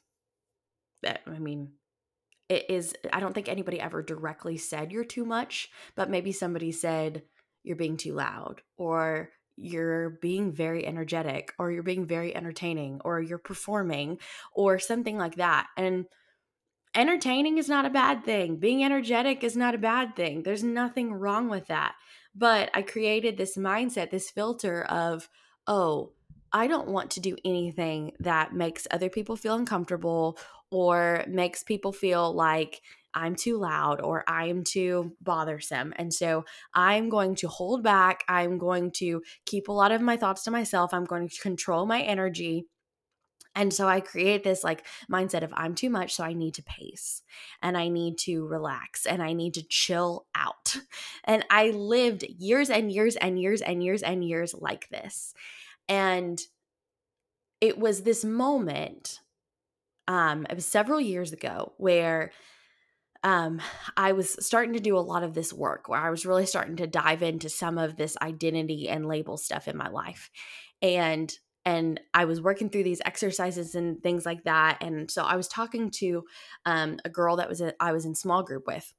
that. 1.04 1.22
I 1.26 1.40
mean, 1.40 1.72
it 2.50 2.66
is, 2.70 2.94
I 3.14 3.22
don't 3.22 3.34
think 3.34 3.48
anybody 3.48 3.80
ever 3.80 4.04
directly 4.04 4.58
said 4.58 4.92
you're 4.92 5.06
too 5.06 5.24
much, 5.24 5.70
but 5.96 6.10
maybe 6.10 6.34
somebody 6.34 6.74
said 6.74 7.24
you're 7.64 7.78
being 7.78 7.96
too 7.96 8.14
loud 8.14 8.62
or 8.76 9.30
you're 9.56 10.10
being 10.10 10.52
very 10.52 10.86
energetic 10.86 11.54
or 11.58 11.72
you're 11.72 11.82
being 11.82 12.06
very 12.06 12.36
entertaining 12.36 13.00
or 13.06 13.22
you're 13.22 13.38
performing 13.38 14.18
or 14.54 14.80
something 14.80 15.18
like 15.18 15.36
that. 15.36 15.68
And 15.78 16.08
entertaining 16.96 17.58
is 17.58 17.70
not 17.70 17.86
a 17.86 17.90
bad 17.90 18.24
thing. 18.26 18.58
Being 18.58 18.84
energetic 18.84 19.44
is 19.44 19.56
not 19.56 19.76
a 19.76 19.80
bad 19.80 20.16
thing. 20.16 20.44
There's 20.44 20.64
nothing 20.64 21.14
wrong 21.14 21.50
with 21.50 21.68
that. 21.68 21.96
But 22.36 22.70
I 22.74 22.82
created 22.82 23.38
this 23.38 23.58
mindset, 23.58 24.12
this 24.12 24.30
filter 24.30 24.84
of, 24.84 25.30
oh, 25.68 26.14
I 26.54 26.68
don't 26.68 26.90
want 26.90 27.12
to 27.12 27.20
do 27.20 27.38
anything 27.46 28.14
that 28.20 28.54
makes 28.54 28.88
other 28.92 29.10
people 29.10 29.36
feel 29.36 29.56
uncomfortable 29.56 30.38
or 30.70 31.24
makes 31.28 31.64
people 31.64 31.92
feel 31.92 32.34
like 32.34 32.82
I'm 33.14 33.36
too 33.36 33.58
loud 33.58 34.02
or 34.02 34.24
I'm 34.28 34.64
too 34.64 35.14
bothersome. 35.22 35.94
And 35.98 36.14
so 36.14 36.46
I'm 36.74 37.10
going 37.10 37.36
to 37.36 37.48
hold 37.48 37.84
back. 37.84 38.24
I'm 38.28 38.58
going 38.58 38.92
to 38.98 39.22
keep 39.46 39.68
a 39.68 39.74
lot 39.74 39.92
of 39.92 40.02
my 40.02 40.16
thoughts 40.16 40.44
to 40.44 40.52
myself. 40.52 40.94
I'm 40.94 41.06
going 41.06 41.28
to 41.28 41.42
control 41.42 41.86
my 41.86 42.02
energy. 42.02 42.68
And 43.56 43.74
so 43.74 43.88
I 43.88 44.00
create 44.00 44.44
this 44.44 44.64
like 44.64 44.86
mindset 45.12 45.44
of 45.44 45.54
I'm 45.56 45.76
too 45.76 45.90
much, 45.90 46.14
so 46.14 46.24
I 46.24 46.34
need 46.34 46.54
to 46.56 46.64
pace 46.64 47.22
and 47.62 47.78
I 47.78 47.90
need 47.90 48.18
to 48.20 48.48
relax 48.48 49.06
and 49.06 49.22
I 49.22 49.34
need 49.34 49.56
to 49.56 49.64
chill 49.68 50.26
out. 50.36 50.78
And 51.24 51.46
I 51.50 51.70
lived 51.70 52.24
years 52.24 52.70
and 52.70 52.92
years 52.92 53.16
and 53.16 53.40
years 53.40 53.62
and 53.62 53.84
years 53.84 54.02
and 54.02 54.28
years 54.28 54.56
like 54.58 54.90
this. 54.90 55.34
And 55.88 56.42
it 57.60 57.78
was 57.78 58.02
this 58.02 58.26
moment, 58.26 59.20
um, 60.08 60.48
it 60.50 60.56
was 60.56 60.66
several 60.66 61.00
years 61.00 61.32
ago 61.32 61.74
where 61.78 62.32
um, 63.24 63.62
I 63.96 64.14
was 64.14 64.36
starting 64.46 64.74
to 64.74 64.80
do 64.80 64.98
a 64.98 65.00
lot 65.00 65.24
of 65.24 65.36
this 65.36 65.54
work 65.54 65.88
where 65.88 66.00
I 66.02 66.10
was 66.10 66.26
really 66.26 66.48
starting 66.48 66.78
to 66.78 66.88
dive 66.88 67.22
into 67.22 67.50
some 67.50 67.78
of 67.78 67.96
this 67.96 68.18
identity 68.22 68.90
and 68.90 69.06
label 69.06 69.38
stuff 69.38 69.68
in 69.68 69.78
my 69.78 69.90
life. 69.90 70.32
And 70.82 71.32
and 71.66 72.00
I 72.14 72.26
was 72.26 72.42
working 72.42 72.70
through 72.70 72.84
these 72.84 73.02
exercises 73.06 73.76
and 73.76 74.02
things 74.02 74.26
like 74.26 74.44
that. 74.46 74.80
And 74.82 75.10
so 75.10 75.24
I 75.24 75.36
was 75.36 75.48
talking 75.48 75.92
to 75.92 76.24
um, 76.66 77.00
a 77.06 77.10
girl 77.10 77.36
that 77.38 77.50
was 77.50 77.62
a, 77.62 77.74
I 77.80 77.92
was 77.92 78.06
in 78.06 78.16
small 78.16 78.44
group 78.44 78.66
with. 78.66 78.92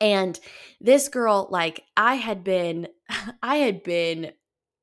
And 0.00 0.38
this 0.80 1.08
girl, 1.08 1.48
like 1.50 1.82
I 1.96 2.16
had 2.16 2.44
been, 2.44 2.88
I 3.42 3.56
had 3.56 3.82
been 3.82 4.32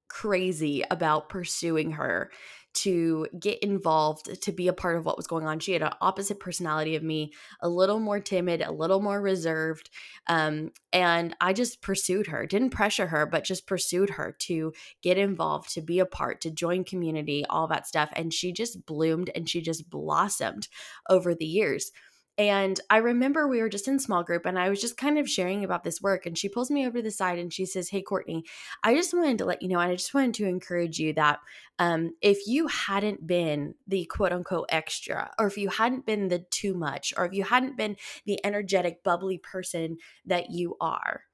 crazy 0.10 0.84
about 0.89 1.30
pursuing 1.30 1.92
her 1.92 2.32
to 2.74 3.27
get 3.39 3.60
involved, 3.60 4.42
to 4.42 4.51
be 4.51 4.68
a 4.68 4.74
part 4.74 4.98
of 4.98 5.06
what 5.06 5.18
was 5.18 5.27
going 5.27 5.46
on. 5.46 5.60
She 5.60 5.74
had 5.74 5.82
an 5.82 5.94
opposite 6.01 6.39
personality 6.39 6.96
of 6.96 7.03
me, 7.03 7.34
a 7.62 7.70
little 7.70 8.00
more 8.00 8.20
timid, 8.20 8.62
a 8.62 8.72
little 8.72 9.01
more 9.01 9.22
reserved. 9.22 9.89
Um, 10.27 10.72
and 10.92 11.36
I 11.39 11.53
just 11.53 11.82
pursued 11.82 12.27
her, 12.27 12.46
didn't 12.46 12.72
pressure 12.72 13.08
her, 13.08 13.25
but 13.25 13.44
just 13.44 13.68
pursued 13.68 14.12
her 14.12 14.36
to 14.39 14.74
get 15.01 15.18
involved, 15.18 15.74
to 15.74 15.82
be 15.82 16.00
a 16.00 16.06
part, 16.06 16.42
to 16.42 16.51
join 16.51 16.84
community, 16.84 17.46
all 17.50 17.68
that 17.68 17.88
stuff. 17.88 18.10
And 18.13 18.34
she 18.34 18.51
just 18.51 18.86
bloomed 18.86 19.30
and 19.36 19.48
she 19.48 19.62
just 19.62 19.89
blossomed 19.89 20.68
over 21.10 21.36
the 21.36 21.46
years. 21.46 21.92
And 22.38 22.80
I 22.90 22.98
remember 22.98 23.48
we 23.48 23.62
were 23.62 23.70
just 23.70 23.88
in 23.88 24.00
small 24.00 24.24
group 24.24 24.46
and 24.48 24.58
I 24.58 24.70
was 24.70 24.82
just 24.82 24.98
kind 24.98 25.20
of 25.20 25.30
sharing 25.30 25.63
about 25.63 25.84
this 25.84 26.02
work. 26.02 26.25
And 26.25 26.36
she 26.36 26.50
pulls 26.50 26.72
me 26.72 26.86
over 26.88 26.98
to 26.98 27.04
the 27.04 27.12
side 27.12 27.38
and 27.38 27.54
she 27.54 27.66
says, 27.66 27.90
Hey, 27.90 28.02
Courtney, 28.02 28.44
I 28.84 28.96
just 28.96 29.13
wanted 29.13 29.38
to 29.38 29.46
let 29.46 29.62
you 29.62 29.70
know, 29.70 29.80
and 29.80 29.92
I 29.92 29.96
just 29.96 30.13
wanted 30.13 30.34
to 30.36 30.48
encourage 30.48 30.98
you 30.98 31.13
that 31.13 31.40
um, 31.78 32.13
if 32.22 32.48
you 32.48 32.68
hadn't 32.68 33.28
been 33.28 33.75
the 33.88 34.06
quote 34.06 34.32
unquote 34.32 34.66
extra, 34.70 35.32
or 35.38 35.46
if 35.46 35.58
you 35.58 35.70
hadn't 35.70 36.08
been 36.08 36.28
the 36.28 36.40
too 36.40 36.74
much, 36.74 37.13
or 37.16 37.25
if 37.25 37.34
you 37.34 37.44
hadn't 37.44 37.78
been 37.78 37.98
the 38.25 38.44
energetic, 38.44 39.04
bubbly 39.04 39.38
person 39.38 39.98
that 40.25 40.50
you 40.50 40.75
are, 40.82 41.25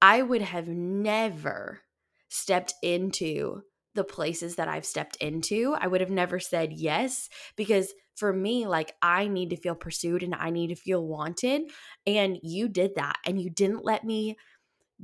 I 0.00 0.22
would 0.22 0.42
have 0.42 0.68
never 0.68 1.80
stepped 2.28 2.74
into 2.82 3.62
the 3.94 4.04
places 4.04 4.56
that 4.56 4.68
I've 4.68 4.84
stepped 4.84 5.16
into. 5.16 5.74
I 5.78 5.86
would 5.86 6.00
have 6.00 6.10
never 6.10 6.38
said 6.40 6.72
yes 6.72 7.28
because 7.56 7.92
for 8.16 8.32
me, 8.32 8.66
like 8.66 8.94
I 9.02 9.28
need 9.28 9.50
to 9.50 9.56
feel 9.56 9.74
pursued 9.74 10.22
and 10.22 10.34
I 10.34 10.50
need 10.50 10.68
to 10.68 10.76
feel 10.76 11.06
wanted. 11.06 11.62
And 12.06 12.38
you 12.42 12.68
did 12.68 12.94
that 12.96 13.18
and 13.24 13.40
you 13.40 13.50
didn't 13.50 13.84
let 13.84 14.04
me 14.04 14.36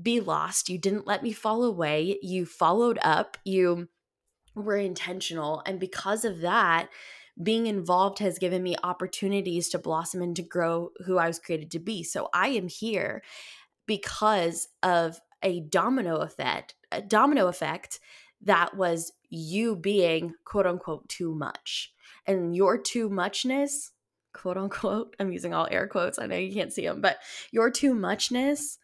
be 0.01 0.21
lost. 0.21 0.69
You 0.69 0.79
didn't 0.79 1.07
let 1.07 1.23
me 1.23 1.33
fall 1.33 1.65
away. 1.65 2.19
You 2.23 2.47
followed 2.47 2.99
up. 3.03 3.37
You 3.45 3.89
were 4.55 4.77
intentional. 4.77 5.63
And 5.67 5.81
because 5.81 6.25
of 6.25 6.41
that, 6.41 6.89
being 7.43 7.67
involved 7.67 8.19
has 8.19 8.39
given 8.39 8.63
me 8.63 8.77
opportunities 8.83 9.69
to 9.71 9.79
blossom 9.79 10.21
and 10.23 10.37
to 10.37 10.43
grow 10.43 10.91
who 11.07 11.19
I 11.19 11.27
was 11.27 11.39
created 11.39 11.71
to 11.73 11.79
be. 11.79 12.03
So 12.03 12.29
I 12.35 12.49
am 12.49 12.69
here 12.69 13.23
because 13.87 14.69
of 14.83 15.21
a 15.43 15.61
domino 15.61 16.17
effect, 16.17 16.75
a 16.93 17.01
domino 17.01 17.47
effect 17.47 17.99
that 18.43 18.77
was 18.77 19.13
you 19.29 19.77
being 19.77 20.35
quote 20.45 20.67
unquote 20.67 21.09
too 21.09 21.35
much. 21.35 21.93
And 22.27 22.55
your 22.55 22.79
too 22.79 23.09
muchness, 23.09 23.93
quote 24.33 24.57
unquote, 24.57 25.15
I'm 25.19 25.33
using 25.33 25.55
all 25.55 25.69
air 25.71 25.87
quotes. 25.87 26.19
I 26.19 26.27
know 26.27 26.37
you 26.37 26.53
can't 26.53 26.73
see 26.73 26.87
them, 26.87 27.01
but 27.01 27.19
your 27.51 27.71
too 27.71 27.95
muchness 27.95 28.79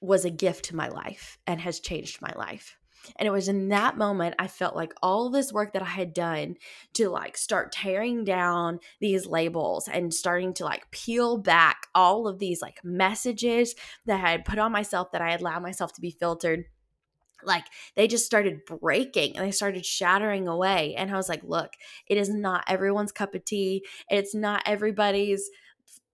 was 0.00 0.24
a 0.24 0.30
gift 0.30 0.66
to 0.66 0.76
my 0.76 0.88
life 0.88 1.38
and 1.46 1.60
has 1.60 1.80
changed 1.80 2.22
my 2.22 2.32
life. 2.36 2.76
And 3.16 3.26
it 3.26 3.30
was 3.30 3.48
in 3.48 3.68
that 3.68 3.96
moment 3.96 4.34
I 4.38 4.48
felt 4.48 4.76
like 4.76 4.92
all 5.02 5.30
this 5.30 5.52
work 5.52 5.72
that 5.72 5.82
I 5.82 5.86
had 5.86 6.12
done 6.12 6.56
to 6.94 7.08
like 7.08 7.36
start 7.36 7.72
tearing 7.72 8.24
down 8.24 8.80
these 9.00 9.26
labels 9.26 9.88
and 9.88 10.12
starting 10.12 10.52
to 10.54 10.64
like 10.64 10.90
peel 10.90 11.38
back 11.38 11.86
all 11.94 12.26
of 12.28 12.38
these 12.38 12.60
like 12.60 12.80
messages 12.84 13.74
that 14.06 14.22
I 14.22 14.30
had 14.30 14.44
put 14.44 14.58
on 14.58 14.72
myself 14.72 15.12
that 15.12 15.22
I 15.22 15.30
had 15.30 15.40
allowed 15.40 15.62
myself 15.62 15.92
to 15.94 16.00
be 16.00 16.10
filtered 16.10 16.64
like 17.44 17.64
they 17.94 18.06
just 18.06 18.26
started 18.26 18.64
breaking 18.66 19.36
and 19.36 19.46
they 19.46 19.50
started 19.50 19.84
shattering 19.84 20.48
away 20.48 20.94
and 20.96 21.10
i 21.10 21.16
was 21.16 21.28
like 21.28 21.42
look 21.44 21.72
it 22.06 22.16
is 22.16 22.28
not 22.28 22.64
everyone's 22.66 23.12
cup 23.12 23.34
of 23.34 23.44
tea 23.44 23.84
it's 24.08 24.34
not 24.34 24.62
everybody's 24.66 25.50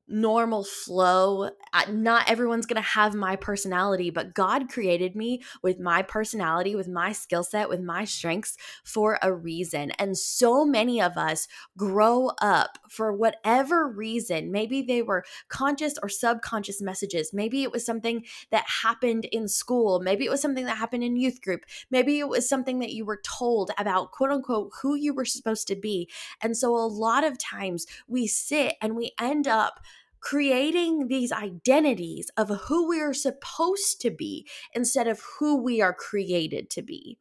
normal 0.07 0.65
flow. 0.65 1.51
Not 1.89 2.31
everyone's 2.31 2.67
going 2.67 2.83
to 2.83 2.89
have 2.89 3.15
my 3.15 3.37
personality, 3.37 4.11
but 4.11 4.35
God 4.35 4.69
created 4.69 5.17
me 5.17 5.43
with 5.63 5.81
my 5.81 6.03
personality, 6.03 6.77
with 6.77 6.89
my 6.89 7.13
skill 7.13 7.43
set, 7.43 7.69
with 7.69 7.81
my 7.81 8.05
strengths 8.05 8.57
for 8.85 9.19
a 9.23 9.33
reason. 9.33 9.91
And 9.93 10.17
so 10.17 10.65
many 10.65 11.01
of 11.01 11.17
us 11.17 11.49
grow 11.77 12.31
up 12.41 12.79
for 12.89 13.13
whatever 13.13 13.89
reason. 13.89 14.53
Maybe 14.53 14.83
they 14.83 15.03
were 15.03 15.25
conscious 15.49 15.95
or 16.03 16.09
subconscious 16.09 16.83
messages. 16.83 17.33
Maybe 17.33 17.63
it 17.63 17.73
was 17.73 17.85
something 17.85 18.25
that 18.51 18.65
happened 18.83 19.25
in 19.27 19.49
school. 19.49 20.01
Maybe 20.01 20.25
it 20.25 20.31
was 20.31 20.43
something 20.43 20.67
that 20.67 20.77
happened 20.77 21.03
in 21.03 21.17
youth 21.17 21.41
group. 21.41 21.65
Maybe 21.91 22.19
it 22.19 22.29
was 22.29 22.49
something 22.49 22.79
that 22.81 22.93
you 22.93 23.05
were 23.05 23.21
told 23.25 23.71
about, 23.79 24.13
quote 24.13 24.31
unquote, 24.31 24.73
who 24.83 24.95
you 24.95 25.15
were 25.15 25.25
supposed 25.25 25.67
to 25.69 25.77
be. 25.77 26.09
And 26.41 26.57
so 26.57 26.75
a 26.75 26.87
lot 26.87 27.25
of 27.25 27.39
times 27.39 27.87
we 28.07 28.27
sit 28.27 28.75
and 28.81 28.97
we 28.97 29.13
end 29.19 29.49
up 29.49 29.81
creating 30.25 31.09
these 31.09 31.31
identities 31.31 32.31
of 32.37 32.49
who 32.69 32.88
we 32.88 33.00
are 33.00 33.12
supposed 33.12 34.00
to 34.00 34.11
be 34.11 34.47
instead 34.75 35.07
of 35.07 35.23
who 35.38 35.62
we 35.62 35.83
are 35.83 35.93
created 35.93 36.71
to 36.71 36.83
be. 36.83 37.19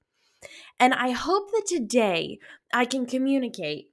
And 0.79 0.93
I 0.93 1.11
hope 1.11 1.51
that 1.51 1.65
today 1.67 2.39
I 2.73 2.85
can 2.85 3.05
communicate 3.05 3.89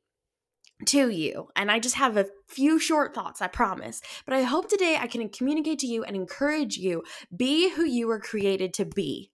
to 0.87 1.11
you. 1.11 1.49
And 1.57 1.71
I 1.71 1.81
just 1.81 1.97
have 1.97 2.17
a 2.17 2.29
few 2.49 2.79
short 2.79 3.15
thoughts, 3.15 3.43
I 3.43 3.49
promise. 3.49 4.01
But 4.25 4.35
I 4.35 4.43
hope 4.43 4.69
today 4.69 4.97
I 4.99 5.09
can 5.09 5.29
communicate 5.29 5.81
to 5.81 5.87
you 5.87 6.05
and 6.05 6.15
encourage 6.15 6.77
you 6.77 7.03
be 7.37 7.71
who 7.71 7.85
you 7.85 8.07
were 8.07 8.21
created 8.21 8.73
to 8.75 8.85
be. 8.85 9.30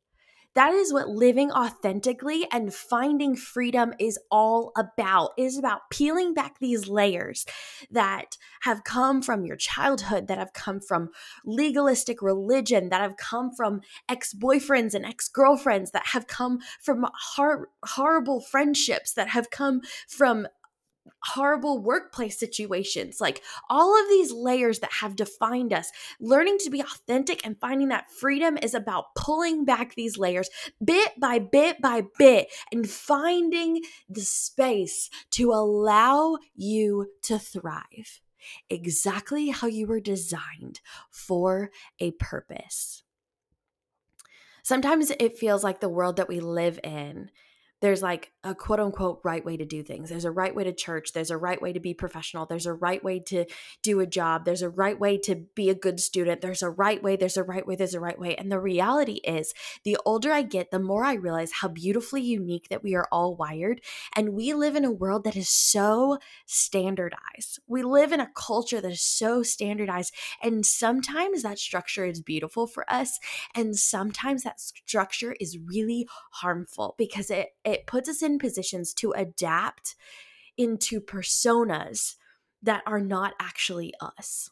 That 0.57 0.73
is 0.73 0.91
what 0.91 1.11
living 1.11 1.53
authentically 1.53 2.49
and 2.51 2.73
finding 2.73 3.37
freedom 3.37 3.93
is 3.99 4.19
all 4.31 4.73
about. 4.75 5.33
It 5.37 5.43
is 5.43 5.59
about 5.59 5.91
peeling 5.91 6.33
back 6.33 6.59
these 6.59 6.89
layers 6.89 7.45
that 7.91 8.39
have 8.63 8.83
come 8.83 9.21
from 9.21 9.45
your 9.45 9.57
childhood, 9.57 10.29
that 10.29 10.39
have 10.39 10.55
come 10.55 10.81
from 10.81 11.11
legalistic 11.45 12.23
religion, 12.23 12.89
that 12.89 13.03
have 13.03 13.19
come 13.19 13.53
from 13.55 13.83
ex 14.09 14.33
boyfriends 14.33 14.95
and 14.95 15.05
ex 15.05 15.29
girlfriends, 15.29 15.91
that 15.91 16.07
have 16.07 16.27
come 16.27 16.61
from 16.81 17.07
hor- 17.35 17.69
horrible 17.83 18.41
friendships, 18.41 19.13
that 19.13 19.29
have 19.29 19.51
come 19.51 19.83
from 20.09 20.49
horrible 21.23 21.83
workplace 21.83 22.39
situations, 22.39 23.21
like 23.21 23.43
all 23.69 24.01
of 24.01 24.09
these 24.09 24.33
layers 24.33 24.79
that 24.81 24.93
have 25.01 25.17
defined 25.17 25.73
us. 25.73 25.91
Learning 26.21 26.59
to 26.59 26.71
be 26.71 26.81
authentic 26.81 27.45
and 27.45 27.59
finding 27.61 27.89
that 27.89 28.11
freedom 28.11 28.57
is 28.63 28.75
about 28.75 29.15
pulling 29.15 29.65
back 29.65 29.95
these 29.95 30.19
layers 30.19 30.49
bit 30.85 31.19
by 31.21 31.39
bit 31.39 31.81
by 31.81 32.03
bit 32.19 32.49
and 32.73 32.89
finding 32.89 33.83
the 34.09 34.21
space 34.21 35.11
to 35.31 35.53
allow 35.53 36.37
you 36.55 37.07
to 37.23 37.39
thrive. 37.39 38.21
exactly 38.71 39.49
how 39.49 39.67
you 39.67 39.87
were 39.87 40.01
designed 40.01 40.81
for 41.11 41.71
a 41.99 42.13
purpose. 42.13 43.03
Sometimes 44.63 45.13
it 45.21 45.39
feels 45.39 45.63
like 45.63 45.81
the 45.81 45.89
world 45.89 46.17
that 46.17 46.29
we 46.29 46.41
live 46.41 46.81
in 46.83 47.31
there's 47.80 48.02
like 48.02 48.33
a 48.42 48.54
quote 48.54 48.80
unquote 48.80 49.21
right 49.23 49.45
way 49.45 49.56
to 49.56 49.64
do 49.64 49.83
things. 49.83 50.09
There's 50.09 50.25
a 50.25 50.30
right 50.30 50.54
way 50.54 50.64
to 50.64 50.73
church. 50.73 51.12
There's 51.12 51.30
a 51.30 51.37
right 51.37 51.61
way 51.61 51.73
to 51.73 51.80
be 51.80 51.92
professional. 51.92 52.47
There's 52.47 52.66
a 52.66 52.73
right 52.73 53.02
way 53.04 53.21
to 53.21 53.45
do 53.83 54.00
a 54.00 54.06
job. 54.06 54.45
There's 54.45 54.62
a 54.62 54.71
right 54.71 54.99
way 54.99 55.18
to 55.18 55.35
be 55.54 55.68
a 55.68 55.75
good 55.75 56.00
student. 56.00 56.40
There's 56.40 56.62
a 56.62 56.71
right 56.71 57.02
way. 57.02 57.16
There's 57.16 57.37
a 57.37 57.42
right 57.42 57.66
way. 57.66 57.76
There's 57.76 57.95
a 57.95 58.00
right 58.00 58.18
way. 58.18 58.35
And 58.37 58.50
the 58.50 58.61
reality 58.61 59.21
is, 59.25 59.52
the 59.85 59.99
older 60.06 60.33
I 60.33 60.42
get, 60.42 60.71
the 60.71 60.78
more 60.78 61.04
I 61.04 61.14
realize 61.14 61.52
how 61.52 61.68
beautifully 61.68 62.23
unique 62.23 62.68
that 62.71 62.83
we 62.83 62.95
are 62.95 63.09
all 63.12 63.37
wired. 63.37 63.83
And 64.14 64.30
we 64.30 64.54
live 64.54 64.76
in 64.76 64.85
a 64.85 64.90
world 64.90 65.25
that 65.25 65.37
is 65.37 65.49
so 65.49 66.18
standardized. 66.47 67.61
We 67.66 67.83
live 67.83 68.12
in 68.12 68.21
a 68.21 68.30
culture 68.35 68.80
that 68.80 68.92
is 68.92 69.02
so 69.02 69.42
standardized. 69.42 70.14
And 70.42 70.64
sometimes 70.64 71.42
that 71.42 71.59
structure 71.59 72.06
is 72.06 72.23
beautiful 72.23 72.66
for 72.66 72.90
us. 72.90 73.18
And 73.54 73.76
sometimes 73.76 74.45
that 74.45 74.61
structure 74.61 75.37
is 75.38 75.59
really 75.59 76.09
harmful 76.30 76.95
because 76.97 77.30
it 77.30 77.50
it 77.66 77.87
puts 77.87 78.08
us 78.08 78.23
in 78.23 78.38
positions 78.38 78.94
to 78.94 79.12
adapt 79.12 79.96
into 80.56 81.00
personas 81.00 82.14
that 82.62 82.82
are 82.87 83.00
not 83.00 83.35
actually 83.38 83.92
us. 84.00 84.49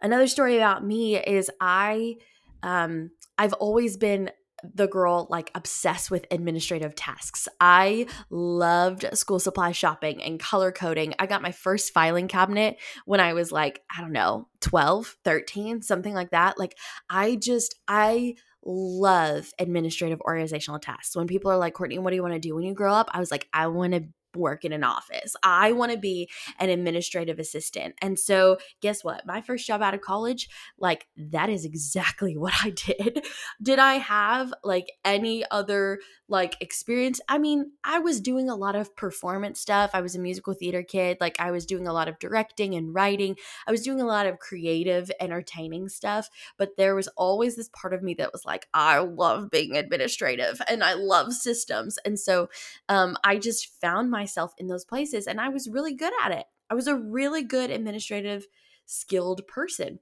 Another 0.00 0.28
story 0.28 0.56
about 0.56 0.84
me 0.84 1.16
is 1.16 1.50
I 1.60 2.16
um 2.62 3.10
I've 3.36 3.54
always 3.54 3.96
been 3.96 4.30
the 4.74 4.88
girl 4.88 5.26
like 5.30 5.50
obsessed 5.54 6.10
with 6.10 6.26
administrative 6.30 6.94
tasks. 6.94 7.48
I 7.60 8.06
loved 8.30 9.06
school 9.16 9.38
supply 9.38 9.72
shopping 9.72 10.22
and 10.22 10.40
color 10.40 10.72
coding. 10.72 11.14
I 11.18 11.26
got 11.26 11.42
my 11.42 11.52
first 11.52 11.92
filing 11.92 12.26
cabinet 12.28 12.76
when 13.04 13.20
I 13.20 13.34
was 13.34 13.52
like, 13.52 13.82
I 13.96 14.00
don't 14.00 14.12
know, 14.12 14.48
12, 14.60 15.16
13, 15.24 15.82
something 15.82 16.12
like 16.12 16.30
that. 16.30 16.58
Like 16.58 16.76
I 17.08 17.36
just 17.36 17.76
I 17.86 18.34
love 18.68 19.50
administrative 19.58 20.20
organizational 20.20 20.78
tasks. 20.78 21.16
When 21.16 21.26
people 21.26 21.50
are 21.50 21.56
like, 21.56 21.74
Courtney, 21.74 21.98
what 21.98 22.10
do 22.10 22.16
you 22.16 22.22
want 22.22 22.34
to 22.34 22.40
do 22.40 22.54
when 22.54 22.64
you 22.64 22.74
grow 22.74 22.92
up? 22.92 23.08
I 23.12 23.20
was 23.20 23.30
like, 23.30 23.48
I 23.52 23.68
want 23.68 23.94
to 23.94 24.04
work 24.34 24.64
in 24.64 24.72
an 24.72 24.84
office. 24.84 25.34
I 25.42 25.72
want 25.72 25.92
to 25.92 25.98
be 25.98 26.28
an 26.58 26.70
administrative 26.70 27.38
assistant. 27.38 27.94
And 28.00 28.18
so, 28.18 28.58
guess 28.80 29.04
what? 29.04 29.26
My 29.26 29.40
first 29.40 29.66
job 29.66 29.82
out 29.82 29.94
of 29.94 30.00
college, 30.00 30.48
like, 30.78 31.06
that 31.16 31.48
is 31.50 31.64
exactly 31.64 32.36
what 32.36 32.54
I 32.62 32.70
did. 32.70 33.24
did 33.62 33.78
I 33.78 33.94
have 33.94 34.52
like 34.64 34.92
any 35.04 35.44
other 35.50 35.98
like 36.28 36.56
experience? 36.60 37.20
I 37.28 37.38
mean, 37.38 37.72
I 37.84 37.98
was 37.98 38.20
doing 38.20 38.48
a 38.50 38.56
lot 38.56 38.76
of 38.76 38.94
performance 38.96 39.60
stuff. 39.60 39.90
I 39.94 40.00
was 40.00 40.14
a 40.14 40.20
musical 40.20 40.54
theater 40.54 40.82
kid. 40.82 41.18
Like, 41.20 41.36
I 41.38 41.50
was 41.50 41.66
doing 41.66 41.86
a 41.86 41.92
lot 41.92 42.08
of 42.08 42.18
directing 42.18 42.74
and 42.74 42.94
writing. 42.94 43.36
I 43.66 43.70
was 43.70 43.82
doing 43.82 44.00
a 44.00 44.06
lot 44.06 44.26
of 44.26 44.38
creative, 44.38 45.10
entertaining 45.20 45.88
stuff. 45.88 46.28
But 46.56 46.76
there 46.76 46.94
was 46.94 47.08
always 47.16 47.56
this 47.56 47.70
part 47.72 47.94
of 47.94 48.02
me 48.02 48.14
that 48.14 48.32
was 48.32 48.44
like, 48.44 48.66
I 48.74 48.98
love 48.98 49.50
being 49.50 49.76
administrative 49.76 50.60
and 50.68 50.84
I 50.84 50.94
love 50.94 51.32
systems. 51.32 51.98
And 52.04 52.18
so, 52.18 52.48
um, 52.88 53.16
I 53.24 53.38
just 53.38 53.80
found 53.80 54.10
myself 54.10 54.27
myself 54.28 54.52
in 54.58 54.66
those 54.66 54.84
places 54.84 55.26
and 55.26 55.40
I 55.40 55.48
was 55.48 55.68
really 55.68 55.94
good 55.94 56.12
at 56.22 56.32
it. 56.32 56.44
I 56.68 56.74
was 56.74 56.86
a 56.86 56.94
really 56.94 57.42
good 57.42 57.70
administrative 57.70 58.46
skilled 58.84 59.46
person. 59.46 60.00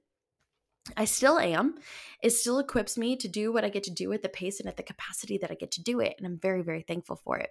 I 0.95 1.05
still 1.05 1.39
am. 1.39 1.75
It 2.21 2.31
still 2.31 2.59
equips 2.59 2.97
me 2.97 3.15
to 3.17 3.27
do 3.27 3.51
what 3.51 3.63
I 3.63 3.69
get 3.69 3.83
to 3.83 3.91
do 3.91 4.11
at 4.13 4.21
the 4.21 4.29
pace 4.29 4.59
and 4.59 4.67
at 4.67 4.77
the 4.77 4.83
capacity 4.83 5.37
that 5.37 5.51
I 5.51 5.55
get 5.55 5.71
to 5.71 5.83
do 5.83 5.99
it. 5.99 6.15
And 6.17 6.27
I'm 6.27 6.39
very, 6.39 6.61
very 6.61 6.81
thankful 6.81 7.17
for 7.17 7.37
it. 7.37 7.49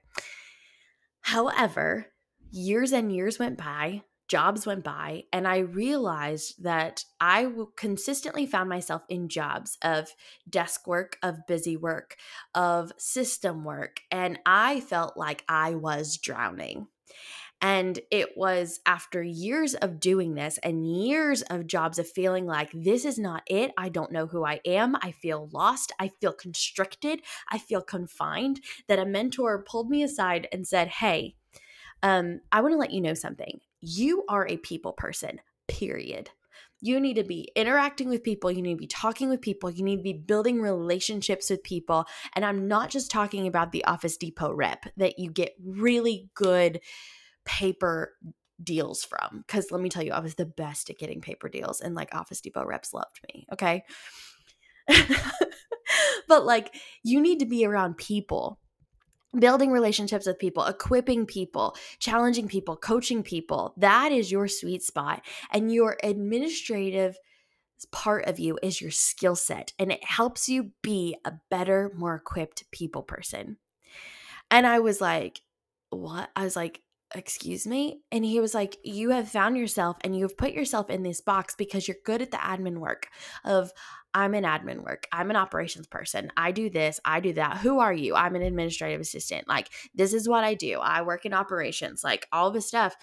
However, 1.20 2.06
years 2.50 2.92
and 2.92 3.14
years 3.14 3.38
went 3.38 3.58
by, 3.58 4.02
jobs 4.28 4.66
went 4.66 4.84
by, 4.84 5.24
and 5.32 5.46
I 5.46 5.58
realized 5.58 6.62
that 6.62 7.04
I 7.20 7.50
consistently 7.76 8.46
found 8.46 8.68
myself 8.68 9.02
in 9.08 9.28
jobs 9.28 9.78
of 9.82 10.14
desk 10.48 10.86
work, 10.86 11.18
of 11.22 11.46
busy 11.46 11.76
work, 11.76 12.16
of 12.54 12.92
system 12.98 13.64
work, 13.64 14.00
and 14.10 14.38
I 14.44 14.80
felt 14.80 15.16
like 15.16 15.44
I 15.48 15.74
was 15.74 16.16
drowning. 16.16 16.88
And 17.62 17.98
it 18.10 18.36
was 18.36 18.80
after 18.84 19.22
years 19.22 19.74
of 19.74 19.98
doing 19.98 20.34
this 20.34 20.58
and 20.58 20.86
years 20.86 21.40
of 21.42 21.66
jobs 21.66 21.98
of 21.98 22.08
feeling 22.08 22.44
like 22.44 22.70
this 22.72 23.06
is 23.06 23.18
not 23.18 23.42
it. 23.46 23.72
I 23.78 23.88
don't 23.88 24.12
know 24.12 24.26
who 24.26 24.44
I 24.44 24.60
am. 24.66 24.94
I 25.00 25.12
feel 25.12 25.48
lost. 25.52 25.90
I 25.98 26.08
feel 26.20 26.34
constricted. 26.34 27.22
I 27.50 27.56
feel 27.58 27.80
confined. 27.80 28.60
That 28.88 28.98
a 28.98 29.06
mentor 29.06 29.64
pulled 29.66 29.88
me 29.88 30.02
aside 30.02 30.48
and 30.52 30.66
said, 30.66 30.88
Hey, 30.88 31.36
um, 32.02 32.40
I 32.52 32.60
want 32.60 32.72
to 32.74 32.78
let 32.78 32.92
you 32.92 33.00
know 33.00 33.14
something. 33.14 33.60
You 33.80 34.24
are 34.28 34.46
a 34.46 34.56
people 34.56 34.92
person, 34.92 35.40
period. 35.68 36.30
You 36.80 37.00
need 37.00 37.14
to 37.14 37.24
be 37.24 37.50
interacting 37.56 38.08
with 38.08 38.22
people. 38.22 38.50
You 38.50 38.62
need 38.62 38.74
to 38.74 38.78
be 38.78 38.86
talking 38.86 39.30
with 39.30 39.40
people. 39.40 39.70
You 39.70 39.82
need 39.82 39.96
to 39.96 40.02
be 40.02 40.12
building 40.12 40.60
relationships 40.60 41.48
with 41.48 41.62
people. 41.62 42.06
And 42.34 42.44
I'm 42.44 42.68
not 42.68 42.90
just 42.90 43.10
talking 43.10 43.46
about 43.46 43.72
the 43.72 43.84
Office 43.84 44.16
Depot 44.16 44.52
rep 44.52 44.84
that 44.96 45.18
you 45.18 45.30
get 45.30 45.54
really 45.64 46.28
good 46.34 46.80
paper 47.44 48.14
deals 48.62 49.04
from. 49.04 49.44
Because 49.46 49.70
let 49.70 49.80
me 49.80 49.88
tell 49.88 50.02
you, 50.02 50.12
I 50.12 50.20
was 50.20 50.34
the 50.34 50.46
best 50.46 50.90
at 50.90 50.98
getting 50.98 51.20
paper 51.20 51.48
deals, 51.48 51.80
and 51.80 51.94
like 51.94 52.14
Office 52.14 52.40
Depot 52.40 52.64
reps 52.64 52.92
loved 52.92 53.20
me. 53.32 53.46
Okay. 53.52 53.82
but 56.28 56.44
like, 56.44 56.74
you 57.02 57.20
need 57.20 57.40
to 57.40 57.46
be 57.46 57.64
around 57.64 57.96
people 57.96 58.60
building 59.38 59.70
relationships 59.70 60.26
with 60.26 60.38
people, 60.38 60.64
equipping 60.64 61.26
people, 61.26 61.76
challenging 61.98 62.48
people, 62.48 62.76
coaching 62.76 63.22
people. 63.22 63.74
That 63.76 64.12
is 64.12 64.30
your 64.30 64.48
sweet 64.48 64.82
spot. 64.82 65.22
And 65.50 65.72
your 65.72 65.96
administrative 66.02 67.18
part 67.92 68.24
of 68.26 68.38
you 68.38 68.58
is 68.62 68.80
your 68.80 68.90
skill 68.90 69.36
set, 69.36 69.72
and 69.78 69.92
it 69.92 70.02
helps 70.02 70.48
you 70.48 70.70
be 70.82 71.16
a 71.24 71.34
better, 71.50 71.92
more 71.94 72.14
equipped 72.14 72.70
people 72.70 73.02
person. 73.02 73.58
And 74.50 74.66
I 74.66 74.78
was 74.78 75.00
like, 75.00 75.42
what? 75.90 76.30
I 76.34 76.44
was 76.44 76.56
like, 76.56 76.80
excuse 77.14 77.66
me? 77.66 78.00
And 78.10 78.24
he 78.24 78.40
was 78.40 78.54
like, 78.54 78.76
You 78.82 79.10
have 79.10 79.28
found 79.28 79.56
yourself 79.56 79.96
and 80.02 80.16
you 80.16 80.22
have 80.22 80.36
put 80.36 80.52
yourself 80.52 80.90
in 80.90 81.02
this 81.02 81.20
box 81.20 81.54
because 81.56 81.86
you're 81.86 81.96
good 82.04 82.22
at 82.22 82.30
the 82.30 82.36
admin 82.38 82.78
work 82.78 83.08
of 83.44 83.72
I'm 84.14 84.32
an 84.32 84.44
admin 84.44 84.82
work. 84.82 85.06
I'm 85.12 85.28
an 85.28 85.36
operations 85.36 85.86
person. 85.86 86.32
I 86.38 86.50
do 86.50 86.70
this, 86.70 87.00
I 87.04 87.20
do 87.20 87.34
that. 87.34 87.58
Who 87.58 87.80
are 87.80 87.92
you? 87.92 88.14
I'm 88.14 88.34
an 88.34 88.42
administrative 88.42 89.00
assistant. 89.00 89.46
Like, 89.46 89.68
this 89.94 90.14
is 90.14 90.26
what 90.26 90.42
I 90.42 90.54
do. 90.54 90.78
I 90.80 91.02
work 91.02 91.26
in 91.26 91.34
operations, 91.34 92.02
like 92.02 92.26
all 92.32 92.50
this 92.50 92.66
stuff 92.66 92.96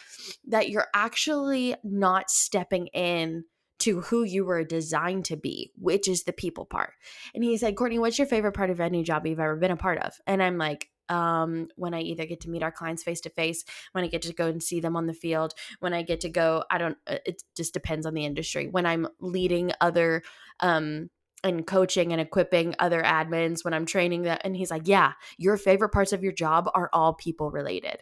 that 0.48 0.70
you're 0.70 0.88
actually 0.96 1.76
not 1.84 2.32
stepping 2.32 2.88
in 2.88 3.44
to 3.80 4.02
who 4.02 4.24
you 4.24 4.46
were 4.46 4.64
designed 4.64 5.26
to 5.26 5.36
be, 5.36 5.72
which 5.76 6.08
is 6.08 6.24
the 6.24 6.34
people 6.34 6.66
part. 6.66 6.94
And 7.36 7.44
he 7.44 7.58
said, 7.58 7.76
Courtney, 7.76 8.00
what's 8.00 8.18
your 8.18 8.28
favorite 8.28 8.54
part 8.54 8.70
of 8.70 8.80
any 8.80 9.04
job 9.04 9.28
you've 9.28 9.40
ever 9.40 9.58
been 9.58 9.72
a 9.72 9.78
part 9.78 10.00
of? 10.00 10.14
And 10.26 10.42
I'm 10.42 10.58
like, 10.58 10.90
um, 11.10 11.68
when 11.76 11.94
I 11.94 12.02
either 12.02 12.26
get 12.26 12.42
to 12.42 12.50
meet 12.50 12.64
our 12.64 12.72
clients 12.72 13.04
face 13.04 13.22
to 13.22 13.30
face, 13.30 13.64
when 13.92 14.04
I 14.04 14.08
get 14.08 14.22
to 14.24 14.34
go 14.34 14.48
and 14.48 14.62
see 14.62 14.80
them 14.80 14.96
on 14.96 15.08
the 15.08 15.14
field, 15.14 15.54
when 15.80 15.94
I 15.94 16.02
get 16.02 16.22
to 16.22 16.30
go, 16.30 16.64
I 16.70 16.78
don't, 16.78 16.98
uh, 17.08 17.18
it 17.26 17.44
just 17.56 17.74
depends 17.74 18.06
on 18.06 18.14
the 18.14 18.26
industry. 18.26 18.68
When 18.68 18.86
I'm 18.86 19.08
leading 19.20 19.72
other, 19.82 20.24
um, 20.60 21.10
and 21.44 21.68
coaching 21.68 22.14
and 22.14 22.22
equipping 22.22 22.74
other 22.80 23.04
admins, 23.04 23.66
when 23.66 23.74
I'm 23.74 23.86
training 23.86 24.22
them. 24.22 24.38
And 24.44 24.56
he's 24.56 24.72
like, 24.72 24.88
Yeah, 24.88 25.14
your 25.38 25.58
favorite 25.58 25.90
parts 25.90 26.14
of 26.14 26.24
your 26.24 26.32
job 26.32 26.70
are 26.74 26.90
all 26.94 27.14
people 27.14 27.52
related. 27.52 27.98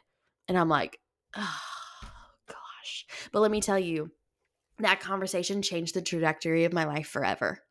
And 0.47 0.57
I'm 0.57 0.69
like, 0.69 0.99
Oh, 1.35 1.59
gosh. 2.47 3.05
But 3.31 3.39
let 3.39 3.51
me 3.51 3.61
tell 3.61 3.79
you, 3.79 4.11
that 4.79 4.99
conversation 4.99 5.61
changed 5.61 5.95
the 5.95 6.01
trajectory 6.01 6.65
of 6.65 6.73
my 6.73 6.85
life 6.85 7.07
forever. 7.07 7.61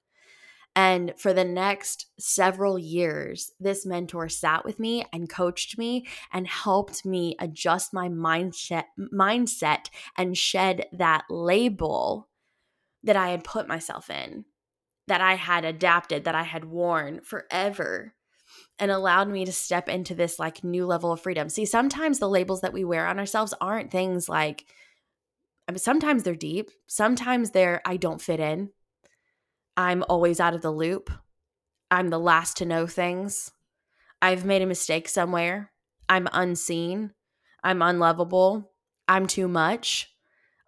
And 0.82 1.12
for 1.18 1.34
the 1.34 1.44
next 1.44 2.06
several 2.18 2.78
years, 2.78 3.52
this 3.60 3.84
mentor 3.84 4.30
sat 4.30 4.64
with 4.64 4.80
me 4.80 5.04
and 5.12 5.28
coached 5.28 5.76
me 5.76 6.06
and 6.32 6.46
helped 6.46 7.04
me 7.04 7.36
adjust 7.38 7.92
my 7.92 8.08
mindset 8.08 8.84
mindset 9.12 9.90
and 10.16 10.38
shed 10.38 10.86
that 10.92 11.24
label 11.28 12.30
that 13.02 13.14
I 13.14 13.28
had 13.28 13.44
put 13.44 13.68
myself 13.68 14.08
in, 14.08 14.46
that 15.06 15.20
I 15.20 15.34
had 15.34 15.66
adapted, 15.66 16.24
that 16.24 16.34
I 16.34 16.44
had 16.44 16.64
worn 16.64 17.20
forever 17.20 18.14
and 18.78 18.90
allowed 18.90 19.28
me 19.28 19.44
to 19.44 19.52
step 19.52 19.86
into 19.86 20.14
this 20.14 20.38
like 20.38 20.64
new 20.64 20.86
level 20.86 21.12
of 21.12 21.20
freedom. 21.20 21.50
See, 21.50 21.66
sometimes 21.66 22.20
the 22.20 22.28
labels 22.28 22.62
that 22.62 22.72
we 22.72 22.84
wear 22.84 23.06
on 23.06 23.18
ourselves 23.18 23.52
aren't 23.60 23.90
things 23.90 24.30
like 24.30 24.64
I 25.68 25.72
mean 25.72 25.78
sometimes 25.78 26.22
they're 26.22 26.34
deep, 26.34 26.70
sometimes 26.86 27.50
they're 27.50 27.82
I 27.84 27.98
don't 27.98 28.22
fit 28.22 28.40
in. 28.40 28.70
I'm 29.76 30.04
always 30.08 30.40
out 30.40 30.54
of 30.54 30.62
the 30.62 30.70
loop. 30.70 31.10
I'm 31.90 32.08
the 32.08 32.18
last 32.18 32.56
to 32.58 32.64
know 32.64 32.86
things. 32.86 33.52
I've 34.22 34.44
made 34.44 34.62
a 34.62 34.66
mistake 34.66 35.08
somewhere. 35.08 35.72
I'm 36.08 36.28
unseen. 36.32 37.12
I'm 37.62 37.82
unlovable. 37.82 38.72
I'm 39.08 39.26
too 39.26 39.48
much. 39.48 40.14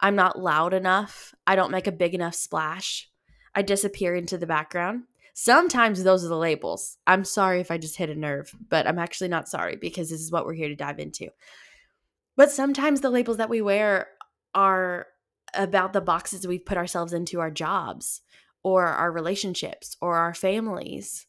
I'm 0.00 0.16
not 0.16 0.38
loud 0.38 0.74
enough. 0.74 1.34
I 1.46 1.54
don't 1.54 1.70
make 1.70 1.86
a 1.86 1.92
big 1.92 2.14
enough 2.14 2.34
splash. 2.34 3.08
I 3.54 3.62
disappear 3.62 4.14
into 4.14 4.38
the 4.38 4.46
background. 4.46 5.04
Sometimes 5.34 6.02
those 6.02 6.24
are 6.24 6.28
the 6.28 6.36
labels. 6.36 6.98
I'm 7.06 7.24
sorry 7.24 7.60
if 7.60 7.70
I 7.70 7.78
just 7.78 7.96
hit 7.96 8.10
a 8.10 8.14
nerve, 8.14 8.54
but 8.68 8.86
I'm 8.86 8.98
actually 8.98 9.28
not 9.28 9.48
sorry 9.48 9.76
because 9.76 10.10
this 10.10 10.20
is 10.20 10.30
what 10.30 10.44
we're 10.44 10.54
here 10.54 10.68
to 10.68 10.74
dive 10.74 10.98
into. 10.98 11.28
But 12.36 12.50
sometimes 12.50 13.00
the 13.00 13.10
labels 13.10 13.36
that 13.36 13.50
we 13.50 13.62
wear 13.62 14.08
are 14.54 15.06
about 15.54 15.92
the 15.92 16.00
boxes 16.00 16.46
we've 16.46 16.64
put 16.64 16.78
ourselves 16.78 17.12
into 17.12 17.40
our 17.40 17.50
jobs 17.50 18.22
or 18.62 18.87
our 18.87 19.11
relationships 19.11 19.96
or 20.01 20.16
our 20.16 20.35
families. 20.35 21.27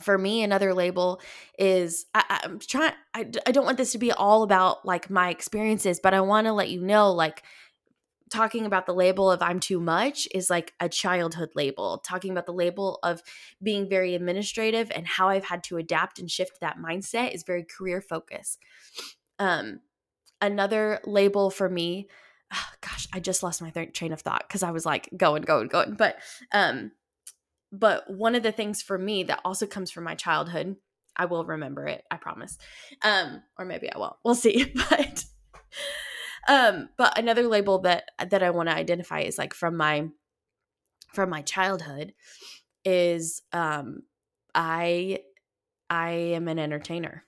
For 0.00 0.18
me 0.18 0.42
another 0.42 0.74
label 0.74 1.20
is 1.56 2.06
I, 2.14 2.40
am 2.42 2.58
trying 2.58 2.94
I, 3.14 3.30
I 3.46 3.52
don't 3.52 3.64
want 3.64 3.78
this 3.78 3.92
to 3.92 3.98
be 3.98 4.10
all 4.10 4.42
about 4.42 4.84
like 4.84 5.08
my 5.08 5.30
experiences 5.30 6.00
but 6.02 6.12
i 6.12 6.20
want 6.20 6.48
to 6.48 6.52
let 6.52 6.68
you 6.68 6.80
know 6.80 7.12
like 7.12 7.44
talking 8.34 8.66
about 8.66 8.86
the 8.86 8.94
label 8.94 9.30
of 9.30 9.40
i'm 9.40 9.60
too 9.60 9.78
much 9.78 10.26
is 10.34 10.50
like 10.50 10.72
a 10.80 10.88
childhood 10.88 11.50
label. 11.54 11.98
Talking 11.98 12.32
about 12.32 12.46
the 12.46 12.52
label 12.52 12.98
of 13.04 13.22
being 13.62 13.88
very 13.88 14.16
administrative 14.16 14.90
and 14.94 15.06
how 15.06 15.28
i've 15.28 15.44
had 15.44 15.62
to 15.64 15.76
adapt 15.76 16.18
and 16.18 16.28
shift 16.28 16.60
that 16.60 16.78
mindset 16.78 17.32
is 17.32 17.44
very 17.44 17.64
career 17.64 18.00
focused. 18.00 18.58
Um 19.38 19.80
another 20.40 21.00
label 21.04 21.48
for 21.50 21.68
me 21.68 22.08
oh, 22.54 22.68
gosh 22.80 23.08
i 23.12 23.20
just 23.20 23.42
lost 23.42 23.60
my 23.60 23.70
train 23.70 24.12
of 24.12 24.20
thought 24.20 24.44
because 24.46 24.62
i 24.62 24.70
was 24.70 24.86
like 24.86 25.08
going 25.16 25.42
going 25.42 25.68
going 25.68 25.94
but 25.94 26.16
um 26.52 26.90
but 27.74 28.08
one 28.08 28.36
of 28.36 28.42
the 28.42 28.52
things 28.52 28.82
for 28.82 28.96
me 28.96 29.24
that 29.24 29.40
also 29.44 29.66
comes 29.66 29.90
from 29.90 30.04
my 30.04 30.14
childhood, 30.14 30.76
I 31.16 31.24
will 31.24 31.44
remember 31.44 31.86
it, 31.86 32.04
I 32.10 32.16
promise. 32.16 32.56
Um, 33.02 33.42
or 33.58 33.64
maybe 33.64 33.90
I 33.90 33.98
won't. 33.98 34.14
We'll 34.24 34.34
see. 34.34 34.72
But 34.90 35.24
um, 36.46 36.90
but 36.98 37.18
another 37.18 37.48
label 37.48 37.80
that 37.80 38.10
that 38.28 38.42
I 38.42 38.50
want 38.50 38.68
to 38.68 38.74
identify 38.74 39.20
is 39.20 39.38
like 39.38 39.54
from 39.54 39.76
my 39.76 40.08
from 41.12 41.30
my 41.30 41.42
childhood 41.42 42.12
is 42.84 43.42
um 43.52 44.02
I 44.54 45.20
I 45.88 46.10
am 46.10 46.48
an 46.48 46.58
entertainer. 46.58 47.24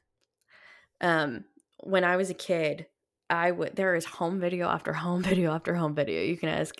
Um 1.00 1.44
when 1.78 2.04
I 2.04 2.16
was 2.16 2.30
a 2.30 2.34
kid, 2.34 2.86
I 3.28 3.50
would 3.50 3.76
there 3.76 3.94
is 3.94 4.04
home 4.04 4.40
video 4.40 4.68
after 4.68 4.92
home 4.92 5.22
video 5.30 5.52
after 5.52 5.74
home 5.74 5.94
video. 5.94 6.22
You 6.22 6.36
can 6.36 6.48
ask 6.48 6.74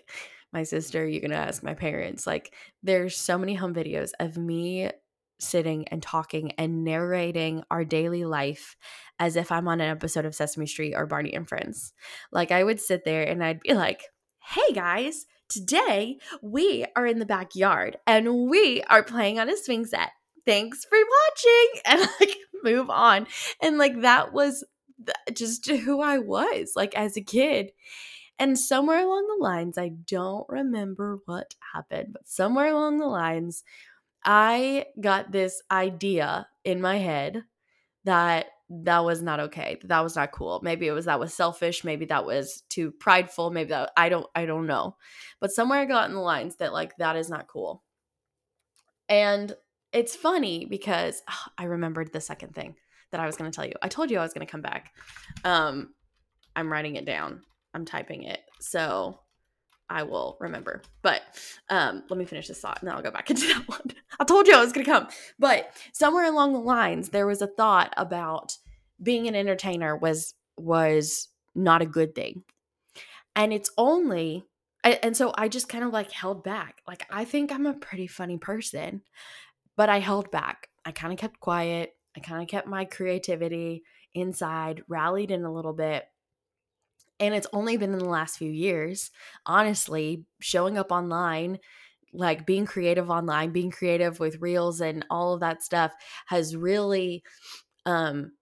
my 0.52 0.62
sister, 0.62 1.06
you 1.06 1.20
can 1.20 1.32
ask 1.32 1.62
my 1.62 1.74
parents. 1.74 2.26
Like 2.26 2.54
there's 2.82 3.16
so 3.16 3.38
many 3.38 3.54
home 3.54 3.74
videos 3.74 4.10
of 4.20 4.36
me 4.36 4.90
sitting 5.38 5.86
and 5.88 6.02
talking 6.02 6.52
and 6.52 6.82
narrating 6.82 7.62
our 7.70 7.84
daily 7.84 8.24
life 8.24 8.76
as 9.18 9.36
if 9.36 9.52
I'm 9.52 9.68
on 9.68 9.80
an 9.80 9.90
episode 9.90 10.24
of 10.24 10.34
Sesame 10.34 10.66
Street 10.66 10.94
or 10.94 11.06
Barney 11.06 11.34
and 11.34 11.48
Friends. 11.48 11.92
Like 12.32 12.50
I 12.50 12.64
would 12.64 12.80
sit 12.80 13.04
there 13.04 13.22
and 13.22 13.44
I'd 13.44 13.60
be 13.60 13.74
like, 13.74 14.04
"Hey 14.40 14.72
guys, 14.72 15.26
today 15.48 16.18
we 16.42 16.86
are 16.96 17.06
in 17.06 17.18
the 17.18 17.26
backyard 17.26 17.98
and 18.06 18.48
we 18.48 18.82
are 18.84 19.02
playing 19.02 19.38
on 19.38 19.50
a 19.50 19.56
swing 19.56 19.84
set. 19.84 20.10
Thanks 20.46 20.84
for 20.84 20.98
watching." 20.98 21.80
And 21.86 22.00
like 22.20 22.36
move 22.62 22.90
on. 22.90 23.26
And 23.62 23.78
like 23.78 24.02
that 24.02 24.32
was 24.32 24.64
just 25.32 25.66
who 25.68 26.00
I 26.00 26.18
was 26.18 26.72
like 26.76 26.94
as 26.94 27.16
a 27.16 27.22
kid. 27.22 27.72
And 28.38 28.58
somewhere 28.58 29.02
along 29.02 29.26
the 29.28 29.42
lines, 29.42 29.78
I 29.78 29.88
don't 29.88 30.46
remember 30.48 31.20
what 31.24 31.54
happened, 31.72 32.08
but 32.12 32.28
somewhere 32.28 32.70
along 32.70 32.98
the 32.98 33.06
lines, 33.06 33.64
I 34.24 34.86
got 35.00 35.32
this 35.32 35.62
idea 35.70 36.46
in 36.62 36.82
my 36.82 36.98
head 36.98 37.44
that 38.04 38.46
that 38.68 39.04
was 39.04 39.22
not 39.22 39.40
okay. 39.40 39.78
That 39.84 40.02
was 40.02 40.16
not 40.16 40.32
cool. 40.32 40.60
Maybe 40.62 40.86
it 40.86 40.92
was 40.92 41.04
that 41.04 41.20
was 41.20 41.32
selfish, 41.32 41.84
maybe 41.84 42.04
that 42.06 42.26
was 42.26 42.62
too 42.68 42.90
prideful, 42.90 43.50
maybe 43.50 43.70
that 43.70 43.92
I 43.96 44.08
don't 44.08 44.26
I 44.34 44.44
don't 44.44 44.66
know. 44.66 44.96
But 45.40 45.52
somewhere 45.52 45.80
I 45.80 45.84
got 45.84 46.08
in 46.08 46.14
the 46.14 46.20
lines 46.20 46.56
that 46.56 46.72
like 46.72 46.96
that 46.98 47.16
is 47.16 47.30
not 47.30 47.46
cool. 47.46 47.84
And 49.08 49.54
it's 49.92 50.16
funny 50.16 50.66
because 50.66 51.22
oh, 51.30 51.44
I 51.58 51.64
remembered 51.64 52.12
the 52.12 52.20
second 52.20 52.54
thing 52.54 52.76
that 53.16 53.22
I 53.22 53.26
was 53.26 53.36
going 53.36 53.50
to 53.50 53.54
tell 53.54 53.66
you. 53.66 53.72
I 53.80 53.88
told 53.88 54.10
you 54.10 54.18
I 54.18 54.22
was 54.22 54.34
going 54.34 54.46
to 54.46 54.50
come 54.50 54.62
back. 54.62 54.92
Um 55.44 55.94
I'm 56.54 56.72
writing 56.72 56.96
it 56.96 57.04
down. 57.04 57.42
I'm 57.74 57.84
typing 57.84 58.22
it. 58.24 58.40
So 58.60 59.20
I 59.88 60.02
will 60.02 60.36
remember. 60.40 60.82
But 61.02 61.22
um, 61.68 62.02
let 62.08 62.18
me 62.18 62.24
finish 62.24 62.48
this 62.48 62.60
thought 62.60 62.80
and 62.80 62.88
then 62.88 62.96
I'll 62.96 63.02
go 63.02 63.10
back 63.10 63.30
into 63.30 63.46
that 63.48 63.68
one. 63.68 63.92
I 64.18 64.24
told 64.24 64.46
you 64.46 64.54
I 64.54 64.62
was 64.62 64.72
going 64.72 64.84
to 64.84 64.90
come. 64.90 65.08
But 65.38 65.70
somewhere 65.92 66.24
along 66.24 66.52
the 66.52 66.60
lines, 66.60 67.10
there 67.10 67.26
was 67.26 67.42
a 67.42 67.46
thought 67.46 67.92
about 67.96 68.56
being 69.02 69.28
an 69.28 69.34
entertainer 69.34 69.96
was 69.96 70.34
was 70.56 71.28
not 71.54 71.82
a 71.82 71.86
good 71.86 72.14
thing. 72.14 72.42
And 73.34 73.52
it's 73.52 73.70
only 73.76 74.46
and 74.82 75.16
so 75.16 75.32
I 75.36 75.48
just 75.48 75.68
kind 75.68 75.84
of 75.84 75.92
like 75.92 76.12
held 76.12 76.44
back. 76.44 76.80
Like 76.86 77.04
I 77.10 77.24
think 77.24 77.52
I'm 77.52 77.66
a 77.66 77.74
pretty 77.74 78.06
funny 78.06 78.38
person, 78.38 79.02
but 79.76 79.88
I 79.88 79.98
held 79.98 80.30
back. 80.30 80.68
I 80.84 80.92
kind 80.92 81.12
of 81.12 81.18
kept 81.18 81.40
quiet. 81.40 81.95
I 82.16 82.20
kind 82.20 82.42
of 82.42 82.48
kept 82.48 82.66
my 82.66 82.84
creativity 82.84 83.84
inside, 84.14 84.82
rallied 84.88 85.30
in 85.30 85.44
a 85.44 85.52
little 85.52 85.74
bit 85.74 86.06
and 87.18 87.34
it's 87.34 87.46
only 87.52 87.76
been 87.76 87.92
in 87.92 87.98
the 87.98 88.04
last 88.04 88.36
few 88.38 88.50
years, 88.50 89.10
honestly, 89.46 90.24
showing 90.40 90.76
up 90.76 90.92
online, 90.92 91.58
like 92.12 92.46
being 92.46 92.66
creative 92.66 93.10
online, 93.10 93.52
being 93.52 93.70
creative 93.70 94.20
with 94.20 94.40
reels 94.40 94.80
and 94.80 95.04
all 95.10 95.32
of 95.34 95.40
that 95.40 95.62
stuff 95.62 95.94
has 96.26 96.56
really 96.56 97.22
um, 97.86 98.32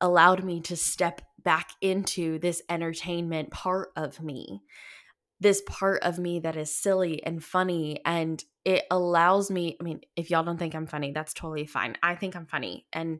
allowed 0.00 0.44
me 0.44 0.60
to 0.62 0.76
step 0.76 1.22
back 1.38 1.70
into 1.80 2.38
this 2.38 2.62
entertainment 2.68 3.50
part 3.50 3.90
of 3.96 4.20
me. 4.20 4.62
This 5.42 5.62
part 5.66 6.02
of 6.02 6.18
me 6.18 6.40
that 6.40 6.56
is 6.56 6.74
silly 6.74 7.24
and 7.24 7.42
funny 7.42 8.00
and 8.04 8.42
it 8.64 8.84
allows 8.92 9.50
me 9.50 9.76
i 9.80 9.82
mean 9.82 10.00
if 10.14 10.30
y'all 10.30 10.44
don't 10.44 10.56
think 10.56 10.72
i'm 10.72 10.86
funny 10.86 11.10
that's 11.10 11.34
totally 11.34 11.66
fine. 11.66 11.96
I 12.00 12.14
think 12.14 12.36
i'm 12.36 12.46
funny 12.46 12.86
and 12.92 13.18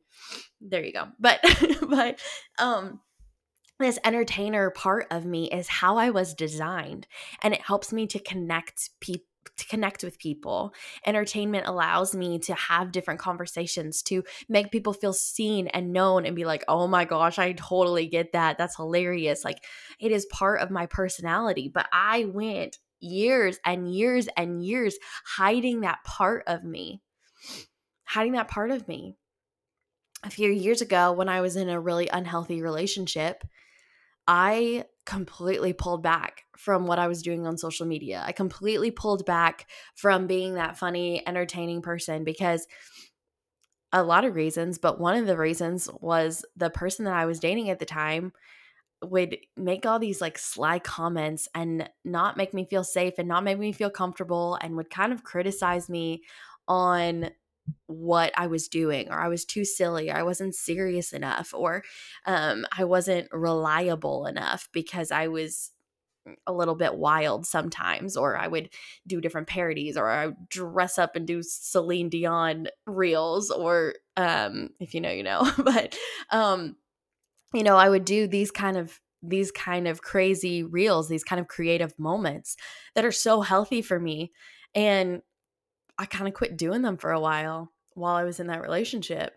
there 0.61 0.85
you 0.85 0.93
go. 0.93 1.09
But 1.19 1.41
but 1.89 2.21
um 2.59 3.01
this 3.81 3.99
entertainer 4.05 4.71
part 4.71 5.09
of 5.11 5.25
me 5.25 5.51
is 5.51 5.67
how 5.67 5.97
I 5.97 6.11
was 6.11 6.35
designed 6.35 7.09
and 7.43 7.53
it 7.53 7.61
helps 7.61 7.93
me 7.93 8.07
to 8.09 8.21
connect 8.21 8.91
people 9.01 9.27
to 9.57 9.67
connect 9.67 10.03
with 10.03 10.19
people. 10.19 10.73
Entertainment 11.07 11.67
allows 11.67 12.15
me 12.15 12.39
to 12.41 12.55
have 12.55 12.93
different 12.93 13.21
conversations, 13.21 14.03
to 14.03 14.23
make 14.49 14.71
people 14.71 14.93
feel 14.93 15.13
seen 15.13 15.69
and 15.69 15.93
known 15.93 16.27
and 16.27 16.37
be 16.37 16.45
like, 16.45 16.65
oh 16.69 16.87
my 16.87 17.05
gosh, 17.05 17.39
I 17.39 17.53
totally 17.53 18.07
get 18.07 18.33
that. 18.33 18.59
That's 18.59 18.77
hilarious. 18.77 19.45
Like 19.45 19.63
it 20.01 20.13
is 20.13 20.27
part 20.27 20.61
of 20.61 20.71
my 20.71 20.87
personality. 20.87 21.71
But 21.73 21.87
I 21.93 22.25
went 22.25 22.79
years 23.01 23.59
and 23.65 23.93
years 23.93 24.29
and 24.37 24.65
years 24.65 24.97
hiding 25.25 25.81
that 25.81 25.99
part 26.05 26.45
of 26.47 26.65
me, 26.65 27.03
hiding 28.05 28.33
that 28.33 28.49
part 28.49 28.71
of 28.71 28.87
me. 28.89 29.17
A 30.25 30.31
few 30.31 30.51
years 30.51 30.81
ago, 30.81 31.11
when 31.11 31.29
I 31.29 31.41
was 31.41 31.57
in 31.57 31.69
a 31.69 31.81
really 31.81 32.09
unhealthy 32.09 32.63
relationship, 32.63 33.43
I 34.29 34.85
completely 35.05 35.73
pulled 35.73 36.03
back 36.05 36.45
from 36.57 36.87
what 36.87 36.99
I 36.99 37.09
was 37.09 37.23
doing 37.23 37.47
on 37.47 37.57
social 37.59 37.87
media. 37.87 38.23
I 38.27 38.33
completely 38.33 38.91
pulled 38.91 39.25
back 39.25 39.69
from 39.95 40.27
being 40.27 40.55
that 40.55 40.79
funny, 40.79 41.27
entertaining 41.27 41.83
person 41.83 42.25
because 42.25 42.67
a 43.93 44.03
lot 44.03 44.25
of 44.25 44.35
reasons, 44.35 44.79
but 44.79 45.01
one 45.01 45.17
of 45.17 45.27
the 45.27 45.37
reasons 45.37 45.89
was 46.01 46.45
the 46.57 46.71
person 46.71 47.05
that 47.05 47.15
I 47.15 47.27
was 47.27 47.41
dating 47.41 47.71
at 47.71 47.79
the 47.79 47.85
time 47.85 48.33
would 49.03 49.37
make 49.57 49.85
all 49.85 49.99
these 49.99 50.21
like 50.21 50.39
sly 50.39 50.79
comments 50.79 51.49
and 51.55 51.91
not 52.05 52.37
make 52.37 52.55
me 52.55 52.65
feel 52.65 52.85
safe 52.85 53.15
and 53.19 53.29
not 53.29 53.45
make 53.45 53.59
me 53.59 53.73
feel 53.73 53.91
comfortable 53.91 54.57
and 54.63 54.77
would 54.77 54.91
kind 54.91 55.13
of 55.13 55.25
criticize 55.25 55.89
me 55.89 56.23
on 56.69 57.31
what 57.87 58.33
I 58.37 58.47
was 58.47 58.69
doing, 58.69 59.09
or 59.11 59.21
I 59.21 59.29
was 59.29 59.45
too 59.45 59.65
silly, 59.65 60.11
or 60.11 60.17
I 60.17 60.23
wasn't 60.23 60.55
serious 60.55 61.13
enough, 61.13 61.53
or 61.55 61.83
um, 62.27 62.67
I 62.77 62.85
wasn't 62.85 63.29
reliable 63.33 64.27
enough 64.27 64.69
because 64.73 65.11
I 65.11 65.29
was 65.29 65.71
a 66.47 66.53
little 66.53 66.75
bit 66.75 66.95
wild 66.95 67.47
sometimes, 67.47 68.17
or 68.17 68.37
I 68.37 68.49
would 68.49 68.71
do 69.07 69.21
different 69.21 69.49
parodies, 69.49 69.97
or 69.97 70.09
I 70.09 70.27
would 70.27 70.49
dress 70.49 70.99
up 70.99 71.17
and 71.17 71.27
do 71.27 71.43
Celine 71.43 72.09
Dion 72.09 72.69
reels, 72.87 73.51
or 73.51 73.95
um, 74.17 74.71
if 74.81 74.95
you 74.95 75.01
know, 75.01 75.11
you 75.11 75.23
know. 75.23 75.51
but 75.59 75.97
um, 76.31 76.77
you 77.55 77.63
know, 77.63 77.77
I 77.77 77.89
would 77.89 78.05
do 78.05 78.27
these 78.27 78.51
kind 78.51 78.77
of 78.77 79.01
these 79.23 79.53
kind 79.53 79.87
of 79.87 80.03
crazy 80.03 80.63
reels, 80.63 81.09
these 81.09 81.25
kind 81.25 81.41
of 81.41 81.49
creative 81.49 81.97
moments 81.99 82.57
that 82.95 83.05
are 83.05 83.13
so 83.13 83.41
healthy 83.41 83.81
for 83.81 83.99
me. 83.99 84.33
And 84.75 85.23
I 85.99 86.07
kind 86.07 86.27
of 86.27 86.35
quit 86.35 86.57
doing 86.57 86.83
them 86.83 86.97
for 86.97 87.13
a 87.13 87.21
while 87.21 87.73
while 87.95 88.17
I 88.17 88.25
was 88.25 88.41
in 88.41 88.49
that 88.49 88.63
relationship 88.63 89.35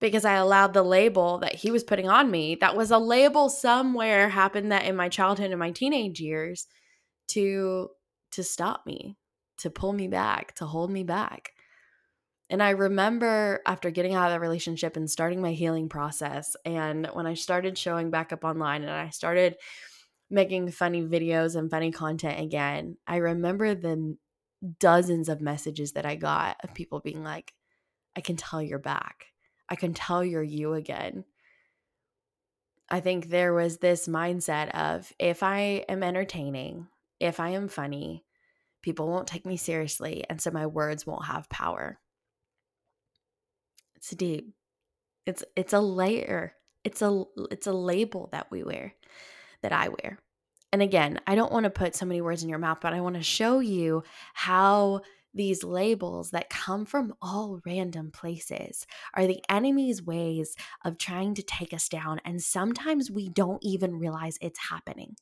because 0.00 0.24
I 0.24 0.34
allowed 0.34 0.74
the 0.74 0.82
label 0.82 1.38
that 1.38 1.54
he 1.54 1.70
was 1.70 1.84
putting 1.84 2.08
on 2.08 2.30
me 2.30 2.56
that 2.56 2.76
was 2.76 2.90
a 2.90 2.98
label 2.98 3.48
somewhere 3.48 4.28
happened 4.28 4.72
that 4.72 4.84
in 4.84 4.96
my 4.96 5.08
childhood 5.08 5.50
and 5.50 5.58
my 5.58 5.70
teenage 5.70 6.20
years 6.20 6.66
to 7.28 7.90
to 8.32 8.42
stop 8.44 8.84
me, 8.84 9.16
to 9.58 9.70
pull 9.70 9.92
me 9.92 10.08
back, 10.08 10.54
to 10.56 10.66
hold 10.66 10.90
me 10.90 11.04
back. 11.04 11.52
And 12.50 12.62
I 12.62 12.70
remember 12.70 13.60
after 13.66 13.90
getting 13.90 14.14
out 14.14 14.26
of 14.26 14.32
that 14.32 14.40
relationship 14.40 14.96
and 14.96 15.10
starting 15.10 15.40
my 15.40 15.52
healing 15.52 15.88
process 15.88 16.54
and 16.64 17.06
when 17.12 17.26
I 17.26 17.34
started 17.34 17.78
showing 17.78 18.10
back 18.10 18.32
up 18.32 18.44
online 18.44 18.82
and 18.82 18.92
I 18.92 19.10
started 19.10 19.56
making 20.30 20.70
funny 20.70 21.02
videos 21.02 21.56
and 21.56 21.70
funny 21.70 21.90
content 21.90 22.40
again, 22.40 22.96
I 23.06 23.16
remember 23.16 23.74
the 23.74 24.16
dozens 24.78 25.28
of 25.28 25.40
messages 25.40 25.92
that 25.92 26.06
I 26.06 26.16
got 26.16 26.56
of 26.62 26.74
people 26.74 27.00
being 27.00 27.22
like, 27.24 27.52
I 28.16 28.20
can 28.20 28.36
tell 28.36 28.62
you're 28.62 28.78
back. 28.78 29.26
I 29.68 29.76
can 29.76 29.94
tell 29.94 30.24
you're 30.24 30.42
you 30.42 30.74
again. 30.74 31.24
I 32.88 33.00
think 33.00 33.28
there 33.28 33.52
was 33.52 33.78
this 33.78 34.06
mindset 34.06 34.70
of 34.70 35.12
if 35.18 35.42
I 35.42 35.84
am 35.88 36.02
entertaining, 36.02 36.86
if 37.18 37.40
I 37.40 37.50
am 37.50 37.68
funny, 37.68 38.24
people 38.82 39.08
won't 39.08 39.26
take 39.26 39.44
me 39.44 39.56
seriously. 39.56 40.24
And 40.30 40.40
so 40.40 40.50
my 40.52 40.66
words 40.66 41.04
won't 41.04 41.26
have 41.26 41.48
power. 41.48 41.98
It's 43.96 44.10
deep. 44.10 44.52
It's 45.24 45.42
it's 45.56 45.72
a 45.72 45.80
layer. 45.80 46.54
It's 46.84 47.02
a 47.02 47.24
it's 47.50 47.66
a 47.66 47.72
label 47.72 48.28
that 48.30 48.48
we 48.50 48.62
wear, 48.62 48.94
that 49.62 49.72
I 49.72 49.88
wear. 49.88 50.20
And 50.72 50.82
again, 50.82 51.20
I 51.26 51.34
don't 51.34 51.52
want 51.52 51.64
to 51.64 51.70
put 51.70 51.96
so 51.96 52.06
many 52.06 52.20
words 52.20 52.42
in 52.42 52.48
your 52.48 52.58
mouth, 52.58 52.78
but 52.80 52.92
I 52.92 53.00
want 53.00 53.16
to 53.16 53.22
show 53.22 53.58
you 53.58 54.04
how 54.34 55.00
these 55.36 55.62
labels 55.62 56.30
that 56.30 56.50
come 56.50 56.84
from 56.84 57.14
all 57.20 57.60
random 57.64 58.10
places 58.10 58.86
are 59.14 59.26
the 59.26 59.42
enemy's 59.48 60.02
ways 60.02 60.56
of 60.84 60.98
trying 60.98 61.34
to 61.34 61.42
take 61.42 61.72
us 61.72 61.88
down. 61.88 62.20
And 62.24 62.42
sometimes 62.42 63.10
we 63.10 63.28
don't 63.28 63.62
even 63.62 63.98
realize 63.98 64.38
it's 64.40 64.58
happening. 64.58 65.16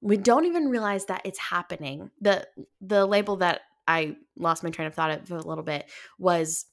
We 0.00 0.16
don't 0.16 0.44
even 0.44 0.68
realize 0.68 1.06
that 1.06 1.22
it's 1.24 1.38
happening. 1.38 2.10
The 2.20 2.46
the 2.80 3.04
label 3.04 3.36
that 3.38 3.62
I 3.88 4.16
lost 4.36 4.62
my 4.62 4.70
train 4.70 4.86
of 4.86 4.94
thought 4.94 5.10
of 5.10 5.30
a 5.30 5.36
little 5.36 5.64
bit 5.64 5.90
was 6.18 6.66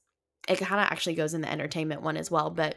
it 0.48 0.58
kind 0.58 0.80
of 0.80 0.86
actually 0.86 1.14
goes 1.14 1.34
in 1.34 1.40
the 1.40 1.50
entertainment 1.50 2.02
one 2.02 2.16
as 2.16 2.30
well, 2.30 2.50
but 2.50 2.76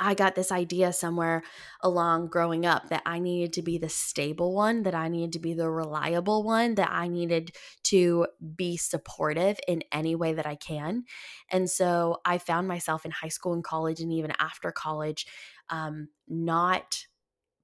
I 0.00 0.14
got 0.14 0.34
this 0.34 0.52
idea 0.52 0.92
somewhere 0.92 1.42
along 1.80 2.28
growing 2.28 2.64
up 2.64 2.88
that 2.88 3.02
I 3.04 3.18
needed 3.18 3.52
to 3.54 3.62
be 3.62 3.78
the 3.78 3.88
stable 3.88 4.54
one, 4.54 4.84
that 4.84 4.94
I 4.94 5.08
needed 5.08 5.32
to 5.32 5.38
be 5.40 5.54
the 5.54 5.70
reliable 5.70 6.44
one, 6.44 6.76
that 6.76 6.90
I 6.90 7.08
needed 7.08 7.56
to 7.84 8.26
be 8.56 8.76
supportive 8.76 9.58
in 9.66 9.82
any 9.90 10.14
way 10.14 10.34
that 10.34 10.46
I 10.46 10.54
can. 10.54 11.04
And 11.50 11.68
so 11.68 12.20
I 12.24 12.38
found 12.38 12.68
myself 12.68 13.04
in 13.04 13.10
high 13.10 13.28
school 13.28 13.54
and 13.54 13.64
college, 13.64 14.00
and 14.00 14.12
even 14.12 14.32
after 14.38 14.70
college, 14.70 15.26
um, 15.68 16.08
not 16.28 17.04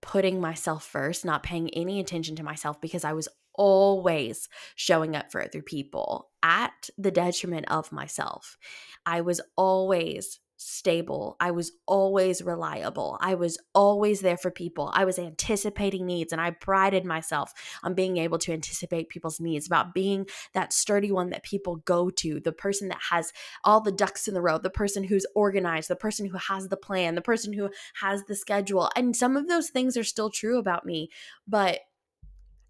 putting 0.03 0.41
myself 0.41 0.85
first, 0.85 1.25
not 1.25 1.43
paying 1.43 1.71
any 1.71 2.01
attention 2.01 2.37
to 2.37 2.43
myself 2.43 2.81
because 2.81 3.05
I 3.05 3.13
was 3.15 3.29
always 3.55 4.49
showing 4.75 5.17
up 5.17 5.31
for 5.31 5.43
other 5.43 5.63
people 5.63 6.31
at 6.43 6.91
the 6.99 7.11
detriment 7.11 7.67
of 7.71 7.93
myself. 7.93 8.59
I 9.07 9.21
was 9.21 9.41
always 9.57 10.41
stable. 10.57 11.37
I 11.41 11.51
was 11.51 11.73
always 11.87 12.43
reliable. 12.43 13.19
I 13.21 13.35
was 13.35 13.59
always 13.75 14.21
there 14.21 14.37
for 14.37 14.51
people. 14.51 14.91
I 14.95 15.05
was 15.05 15.19
anticipating 15.19 16.07
needs 16.07 16.33
and 16.33 16.41
I 16.41 16.51
prided 16.51 17.05
myself 17.05 17.53
on 17.83 17.95
being 17.95 18.19
able 18.19 18.39
to 18.39 18.53
anticipate 18.53 19.09
people's 19.09 19.41
needs, 19.41 19.67
about 19.67 19.95
being 19.95 20.27
that 20.53 20.73
sturdy 20.73 21.11
one 21.11 21.31
that 21.31 21.43
people 21.43 21.77
go 21.77 22.09
to, 22.11 22.41
the 22.41 22.53
person 22.53 22.89
that 22.89 23.01
has 23.11 23.33
all 23.65 23.81
the 23.81 23.93
ducks 23.93 24.29
in 24.29 24.35
the 24.35 24.41
row, 24.41 24.59
the 24.59 24.71
person 24.71 25.05
who's 25.05 25.27
organized, 25.35 25.89
the 25.89 25.97
person 25.97 26.27
who 26.27 26.39
has 26.39 26.69
the 26.69 26.77
plan, 26.77 27.15
the 27.15 27.21
person 27.21 27.53
who 27.53 27.69
has 28.01 28.25
the 28.25 28.37
schedule. 28.37 28.91
And 28.97 29.17
some 29.17 29.37
of 29.37 29.49
those 29.49 29.71
things 29.71 29.97
are 29.97 30.05
still 30.05 30.31
true 30.31 30.59
about 30.59 30.87
me, 30.87 31.11
but 31.49 31.81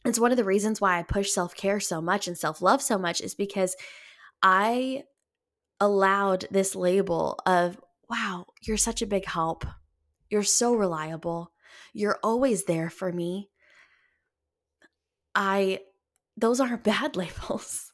it's 0.04 0.20
one 0.20 0.30
of 0.30 0.36
the 0.36 0.44
reasons 0.44 0.80
why 0.80 0.98
I 0.98 1.02
push 1.02 1.30
self 1.30 1.54
care 1.54 1.80
so 1.80 2.00
much 2.00 2.26
and 2.26 2.36
self 2.36 2.60
love 2.60 2.82
so 2.82 2.98
much 2.98 3.20
is 3.20 3.34
because 3.34 3.74
I 4.42 5.04
allowed 5.84 6.46
this 6.50 6.74
label 6.74 7.38
of, 7.46 7.80
wow, 8.08 8.46
you're 8.62 8.76
such 8.76 9.02
a 9.02 9.06
big 9.06 9.26
help. 9.26 9.64
You're 10.28 10.42
so 10.42 10.74
reliable. 10.74 11.52
You're 11.92 12.18
always 12.22 12.64
there 12.64 12.90
for 12.90 13.12
me. 13.12 13.50
I, 15.34 15.80
those 16.36 16.60
aren't 16.60 16.84
bad 16.84 17.16
labels. 17.16 17.92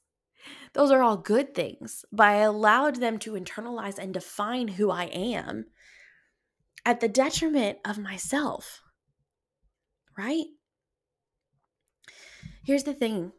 Those 0.72 0.90
are 0.90 1.02
all 1.02 1.16
good 1.16 1.54
things. 1.54 2.04
But 2.12 2.28
I 2.28 2.36
allowed 2.36 2.96
them 2.96 3.18
to 3.20 3.32
internalize 3.32 3.98
and 3.98 4.14
define 4.14 4.68
who 4.68 4.90
I 4.90 5.04
am 5.04 5.66
at 6.86 7.00
the 7.00 7.08
detriment 7.08 7.78
of 7.84 7.98
myself. 7.98 8.82
Right? 10.16 10.46
Here's 12.64 12.84
the 12.84 12.94
thing 12.94 13.32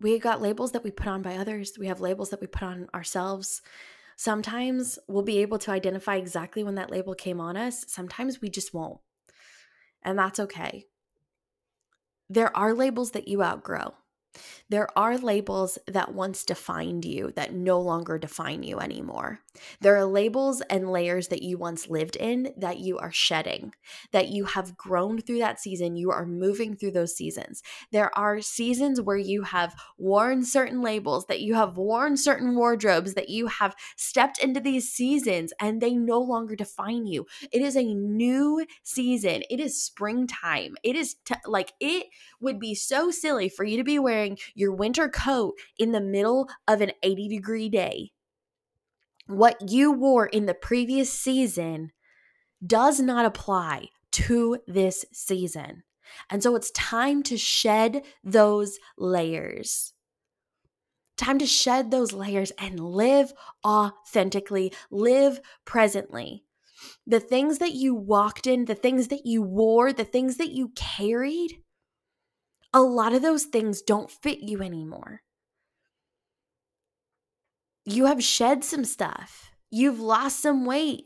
we 0.00 0.18
got 0.18 0.42
labels 0.42 0.72
that 0.72 0.84
we 0.84 0.90
put 0.90 1.06
on 1.06 1.22
by 1.22 1.36
others, 1.36 1.72
we 1.78 1.86
have 1.86 2.00
labels 2.00 2.30
that 2.30 2.40
we 2.40 2.46
put 2.46 2.62
on 2.62 2.88
ourselves. 2.94 3.62
Sometimes 4.16 4.98
we'll 5.08 5.22
be 5.22 5.38
able 5.38 5.58
to 5.58 5.70
identify 5.70 6.16
exactly 6.16 6.64
when 6.64 6.74
that 6.76 6.90
label 6.90 7.14
came 7.14 7.40
on 7.40 7.56
us, 7.56 7.84
sometimes 7.88 8.40
we 8.40 8.48
just 8.48 8.72
won't. 8.74 9.00
And 10.02 10.18
that's 10.18 10.40
okay. 10.40 10.84
There 12.28 12.56
are 12.56 12.74
labels 12.74 13.12
that 13.12 13.28
you 13.28 13.42
outgrow. 13.42 13.94
There 14.68 14.88
are 14.98 15.16
labels 15.16 15.78
that 15.86 16.12
once 16.12 16.44
defined 16.44 17.04
you 17.04 17.32
that 17.36 17.54
no 17.54 17.80
longer 17.80 18.18
define 18.18 18.62
you 18.62 18.80
anymore. 18.80 19.40
There 19.80 19.96
are 19.96 20.04
labels 20.04 20.60
and 20.62 20.90
layers 20.90 21.28
that 21.28 21.42
you 21.42 21.58
once 21.58 21.88
lived 21.88 22.16
in 22.16 22.52
that 22.56 22.78
you 22.78 22.98
are 22.98 23.12
shedding, 23.12 23.72
that 24.12 24.28
you 24.28 24.44
have 24.44 24.76
grown 24.76 25.20
through 25.20 25.38
that 25.38 25.60
season. 25.60 25.96
You 25.96 26.10
are 26.10 26.26
moving 26.26 26.76
through 26.76 26.92
those 26.92 27.16
seasons. 27.16 27.62
There 27.92 28.16
are 28.18 28.40
seasons 28.40 29.00
where 29.00 29.16
you 29.16 29.42
have 29.42 29.74
worn 29.98 30.44
certain 30.44 30.82
labels, 30.82 31.26
that 31.26 31.40
you 31.40 31.54
have 31.54 31.76
worn 31.76 32.16
certain 32.16 32.56
wardrobes, 32.56 33.14
that 33.14 33.28
you 33.28 33.46
have 33.46 33.74
stepped 33.96 34.38
into 34.38 34.60
these 34.60 34.90
seasons 34.90 35.52
and 35.60 35.80
they 35.80 35.94
no 35.94 36.20
longer 36.20 36.56
define 36.56 37.06
you. 37.06 37.26
It 37.52 37.62
is 37.62 37.76
a 37.76 37.94
new 37.94 38.66
season. 38.82 39.42
It 39.50 39.60
is 39.60 39.82
springtime. 39.82 40.76
It 40.82 40.96
is 40.96 41.14
t- 41.24 41.34
like 41.46 41.72
it 41.80 42.06
would 42.40 42.58
be 42.58 42.74
so 42.74 43.10
silly 43.10 43.48
for 43.48 43.64
you 43.64 43.76
to 43.76 43.84
be 43.84 43.98
wearing 43.98 44.38
your 44.54 44.72
winter 44.72 45.08
coat 45.08 45.54
in 45.78 45.92
the 45.92 46.00
middle 46.00 46.48
of 46.68 46.80
an 46.80 46.92
80 47.02 47.28
degree 47.28 47.68
day. 47.68 48.12
What 49.26 49.70
you 49.70 49.92
wore 49.92 50.26
in 50.26 50.46
the 50.46 50.54
previous 50.54 51.12
season 51.12 51.92
does 52.64 53.00
not 53.00 53.26
apply 53.26 53.88
to 54.12 54.58
this 54.66 55.04
season. 55.12 55.82
And 56.30 56.42
so 56.42 56.54
it's 56.54 56.70
time 56.70 57.22
to 57.24 57.36
shed 57.36 58.04
those 58.22 58.78
layers. 58.96 59.92
Time 61.16 61.38
to 61.38 61.46
shed 61.46 61.90
those 61.90 62.12
layers 62.12 62.52
and 62.52 62.78
live 62.78 63.32
authentically, 63.66 64.72
live 64.90 65.40
presently. 65.64 66.44
The 67.06 67.20
things 67.20 67.58
that 67.58 67.72
you 67.72 67.94
walked 67.94 68.46
in, 68.46 68.66
the 68.66 68.74
things 68.74 69.08
that 69.08 69.26
you 69.26 69.42
wore, 69.42 69.92
the 69.92 70.04
things 70.04 70.36
that 70.36 70.50
you 70.50 70.70
carried, 70.76 71.62
a 72.72 72.82
lot 72.82 73.14
of 73.14 73.22
those 73.22 73.44
things 73.44 73.80
don't 73.82 74.10
fit 74.10 74.40
you 74.40 74.62
anymore. 74.62 75.22
You 77.88 78.06
have 78.06 78.22
shed 78.22 78.64
some 78.64 78.84
stuff. 78.84 79.52
You've 79.70 80.00
lost 80.00 80.40
some 80.40 80.66
weight. 80.66 81.04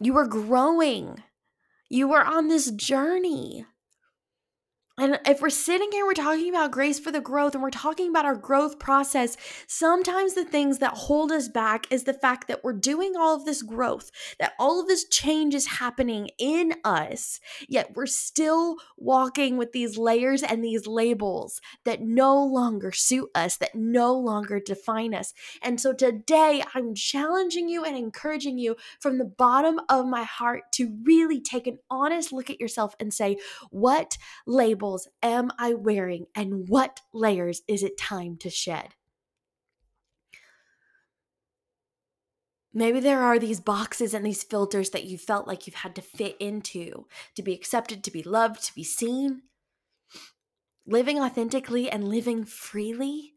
You 0.00 0.16
are 0.16 0.28
growing. 0.28 1.24
You 1.90 2.12
are 2.12 2.24
on 2.24 2.46
this 2.46 2.70
journey. 2.70 3.66
And 4.98 5.20
if 5.26 5.40
we're 5.40 5.48
sitting 5.48 5.92
here, 5.92 6.04
we're 6.04 6.14
talking 6.14 6.48
about 6.48 6.72
grace 6.72 6.98
for 6.98 7.12
the 7.12 7.20
growth 7.20 7.54
and 7.54 7.62
we're 7.62 7.70
talking 7.70 8.08
about 8.08 8.24
our 8.24 8.34
growth 8.34 8.80
process, 8.80 9.36
sometimes 9.68 10.34
the 10.34 10.44
things 10.44 10.78
that 10.78 10.94
hold 10.94 11.30
us 11.30 11.46
back 11.46 11.86
is 11.92 12.02
the 12.02 12.12
fact 12.12 12.48
that 12.48 12.64
we're 12.64 12.72
doing 12.72 13.12
all 13.16 13.36
of 13.36 13.44
this 13.44 13.62
growth, 13.62 14.10
that 14.40 14.54
all 14.58 14.80
of 14.80 14.88
this 14.88 15.06
change 15.08 15.54
is 15.54 15.66
happening 15.66 16.30
in 16.36 16.74
us, 16.82 17.38
yet 17.68 17.92
we're 17.94 18.06
still 18.06 18.76
walking 18.96 19.56
with 19.56 19.70
these 19.70 19.96
layers 19.96 20.42
and 20.42 20.64
these 20.64 20.88
labels 20.88 21.60
that 21.84 22.02
no 22.02 22.42
longer 22.44 22.90
suit 22.90 23.30
us, 23.36 23.56
that 23.58 23.76
no 23.76 24.12
longer 24.12 24.58
define 24.58 25.14
us. 25.14 25.32
And 25.62 25.80
so 25.80 25.92
today, 25.92 26.64
I'm 26.74 26.92
challenging 26.96 27.68
you 27.68 27.84
and 27.84 27.96
encouraging 27.96 28.58
you 28.58 28.74
from 28.98 29.18
the 29.18 29.24
bottom 29.24 29.80
of 29.88 30.06
my 30.06 30.24
heart 30.24 30.72
to 30.72 30.98
really 31.04 31.40
take 31.40 31.68
an 31.68 31.78
honest 31.88 32.32
look 32.32 32.50
at 32.50 32.60
yourself 32.60 32.96
and 32.98 33.14
say, 33.14 33.36
what 33.70 34.18
label 34.44 34.87
am 35.22 35.50
I 35.58 35.74
wearing 35.74 36.26
and 36.34 36.68
what 36.68 37.00
layers 37.12 37.62
is 37.68 37.82
it 37.82 37.98
time 37.98 38.36
to 38.38 38.50
shed? 38.50 38.94
Maybe 42.72 43.00
there 43.00 43.22
are 43.22 43.38
these 43.38 43.60
boxes 43.60 44.14
and 44.14 44.24
these 44.24 44.44
filters 44.44 44.90
that 44.90 45.04
you 45.04 45.18
felt 45.18 45.48
like 45.48 45.66
you've 45.66 45.76
had 45.76 45.94
to 45.96 46.02
fit 46.02 46.36
into 46.38 47.06
to 47.34 47.42
be 47.42 47.54
accepted, 47.54 48.04
to 48.04 48.10
be 48.10 48.22
loved, 48.22 48.64
to 48.66 48.74
be 48.74 48.84
seen. 48.84 49.42
Living 50.86 51.18
authentically 51.18 51.90
and 51.90 52.08
living 52.08 52.44
freely 52.44 53.34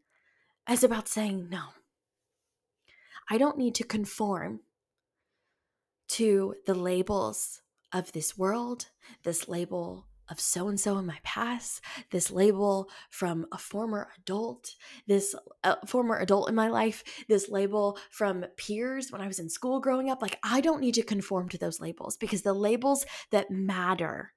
is 0.70 0.84
about 0.84 1.08
saying, 1.08 1.48
no, 1.50 1.68
I 3.28 3.36
don't 3.36 3.58
need 3.58 3.74
to 3.76 3.84
conform 3.84 4.60
to 6.08 6.54
the 6.66 6.74
labels 6.74 7.62
of 7.92 8.12
this 8.12 8.38
world, 8.38 8.88
this 9.22 9.48
label 9.48 10.06
of 10.28 10.40
so 10.40 10.68
and 10.68 10.78
so 10.78 10.98
in 10.98 11.06
my 11.06 11.18
past, 11.22 11.80
this 12.10 12.30
label 12.30 12.88
from 13.10 13.46
a 13.52 13.58
former 13.58 14.08
adult, 14.18 14.74
this 15.06 15.34
uh, 15.64 15.76
former 15.86 16.18
adult 16.18 16.48
in 16.48 16.54
my 16.54 16.68
life, 16.68 17.02
this 17.28 17.48
label 17.48 17.98
from 18.10 18.44
peers 18.56 19.10
when 19.10 19.20
I 19.20 19.26
was 19.26 19.38
in 19.38 19.50
school 19.50 19.80
growing 19.80 20.10
up. 20.10 20.22
Like, 20.22 20.38
I 20.42 20.60
don't 20.60 20.80
need 20.80 20.94
to 20.94 21.02
conform 21.02 21.48
to 21.50 21.58
those 21.58 21.80
labels 21.80 22.16
because 22.16 22.42
the 22.42 22.54
labels 22.54 23.04
that 23.30 23.50
matter 23.50 24.32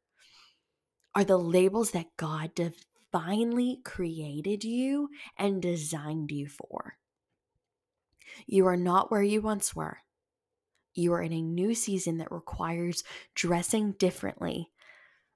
are 1.13 1.23
the 1.23 1.37
labels 1.37 1.91
that 1.91 2.17
God 2.17 2.51
divinely 2.55 3.79
created 3.85 4.63
you 4.63 5.09
and 5.37 5.61
designed 5.61 6.31
you 6.31 6.47
for. 6.47 6.97
You 8.45 8.67
are 8.67 8.77
not 8.77 9.11
where 9.11 9.23
you 9.23 9.41
once 9.41 9.75
were. 9.75 9.99
You 10.93 11.13
are 11.13 11.21
in 11.21 11.33
a 11.33 11.41
new 11.41 11.73
season 11.75 12.17
that 12.17 12.31
requires 12.31 13.03
dressing 13.33 13.93
differently 13.93 14.71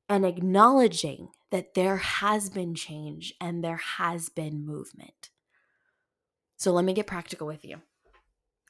and 0.10 0.26
acknowledging 0.26 1.30
that 1.52 1.76
there 1.76 1.98
has 1.98 2.50
been 2.50 2.74
change 2.74 3.34
and 3.40 3.64
there 3.64 3.78
has 3.98 4.30
been 4.30 4.66
movement. 4.66 5.30
So 6.58 6.72
let 6.72 6.84
me 6.84 6.94
get 6.94 7.08
practical 7.08 7.48
with 7.48 7.64
you. 7.64 7.78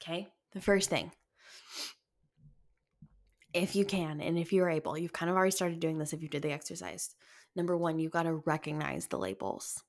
Okay. 0.00 0.28
The 0.52 0.60
first 0.60 0.90
thing, 0.90 1.12
if 3.52 3.74
you 3.74 3.84
can 3.84 4.20
and 4.20 4.38
if 4.38 4.52
you're 4.52 4.70
able, 4.70 4.96
you've 4.96 5.12
kind 5.12 5.30
of 5.30 5.36
already 5.36 5.50
started 5.50 5.80
doing 5.80 5.98
this 5.98 6.12
if 6.12 6.22
you 6.22 6.28
did 6.28 6.42
the 6.42 6.52
exercise. 6.52 7.14
Number 7.56 7.76
one, 7.76 7.98
you've 7.98 8.12
got 8.12 8.24
to 8.24 8.42
recognize 8.46 9.06
the 9.06 9.18
labels. 9.18 9.82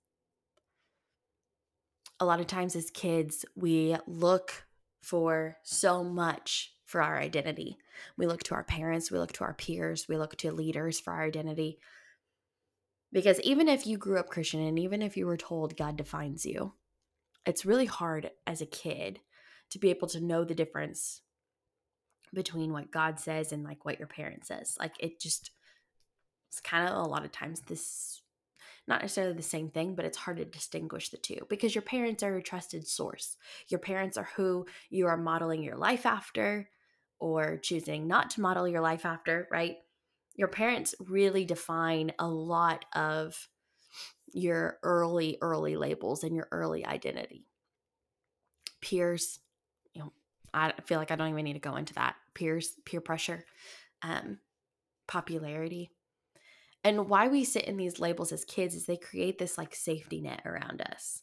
A 2.19 2.25
lot 2.25 2.39
of 2.39 2.47
times 2.47 2.75
as 2.75 2.91
kids, 2.91 3.45
we 3.55 3.95
look 4.07 4.65
for 5.01 5.57
so 5.63 6.03
much 6.03 6.73
for 6.91 7.01
our 7.01 7.17
identity. 7.17 7.77
We 8.17 8.27
look 8.27 8.43
to 8.43 8.53
our 8.53 8.65
parents, 8.65 9.09
we 9.09 9.17
look 9.17 9.31
to 9.33 9.45
our 9.45 9.53
peers, 9.53 10.07
we 10.09 10.17
look 10.17 10.35
to 10.37 10.51
leaders 10.51 10.99
for 10.99 11.13
our 11.13 11.23
identity. 11.23 11.79
Because 13.13 13.39
even 13.41 13.69
if 13.69 13.87
you 13.87 13.97
grew 13.97 14.19
up 14.19 14.29
Christian 14.29 14.61
and 14.61 14.77
even 14.77 15.01
if 15.01 15.15
you 15.15 15.25
were 15.25 15.37
told 15.37 15.77
God 15.77 15.95
defines 15.95 16.45
you, 16.45 16.73
it's 17.45 17.65
really 17.65 17.85
hard 17.85 18.31
as 18.45 18.61
a 18.61 18.65
kid 18.65 19.19
to 19.69 19.79
be 19.79 19.89
able 19.89 20.09
to 20.09 20.19
know 20.19 20.43
the 20.43 20.53
difference 20.53 21.21
between 22.33 22.73
what 22.73 22.91
God 22.91 23.19
says 23.19 23.53
and 23.53 23.63
like 23.63 23.85
what 23.85 23.97
your 23.97 24.07
parent 24.07 24.45
says. 24.45 24.75
Like 24.77 24.95
it 24.99 25.19
just 25.19 25.51
it's 26.49 26.59
kind 26.59 26.87
of 26.87 26.95
a 26.95 27.07
lot 27.07 27.23
of 27.23 27.31
times 27.31 27.61
this 27.61 28.21
not 28.85 29.01
necessarily 29.01 29.33
the 29.33 29.41
same 29.41 29.69
thing, 29.69 29.95
but 29.95 30.03
it's 30.03 30.17
hard 30.17 30.37
to 30.37 30.45
distinguish 30.45 31.09
the 31.09 31.17
two 31.17 31.45
because 31.49 31.73
your 31.73 31.83
parents 31.83 32.23
are 32.23 32.35
a 32.35 32.43
trusted 32.43 32.85
source. 32.85 33.37
Your 33.69 33.79
parents 33.79 34.17
are 34.17 34.27
who 34.35 34.65
you 34.89 35.07
are 35.07 35.17
modeling 35.17 35.63
your 35.63 35.77
life 35.77 36.05
after 36.05 36.69
or 37.21 37.57
choosing 37.57 38.07
not 38.07 38.31
to 38.31 38.41
model 38.41 38.67
your 38.67 38.81
life 38.81 39.05
after, 39.05 39.47
right? 39.51 39.77
Your 40.35 40.47
parents 40.47 40.95
really 40.99 41.45
define 41.45 42.11
a 42.19 42.27
lot 42.27 42.83
of 42.93 43.47
your 44.33 44.79
early, 44.83 45.37
early 45.41 45.77
labels 45.77 46.23
and 46.23 46.35
your 46.35 46.47
early 46.51 46.85
identity. 46.85 47.45
Peers, 48.81 49.39
you 49.93 50.01
know, 50.01 50.11
I 50.53 50.73
feel 50.85 50.97
like 50.97 51.11
I 51.11 51.15
don't 51.15 51.29
even 51.29 51.43
need 51.45 51.53
to 51.53 51.59
go 51.59 51.75
into 51.75 51.93
that. 51.93 52.15
Peers, 52.33 52.73
peer 52.85 53.01
pressure, 53.01 53.45
um, 54.01 54.39
popularity. 55.07 55.91
And 56.83 57.07
why 57.07 57.27
we 57.27 57.43
sit 57.43 57.65
in 57.65 57.77
these 57.77 57.99
labels 57.99 58.31
as 58.31 58.43
kids 58.43 58.73
is 58.73 58.85
they 58.85 58.97
create 58.97 59.37
this 59.37 59.57
like 59.57 59.75
safety 59.75 60.21
net 60.21 60.41
around 60.45 60.81
us. 60.81 61.21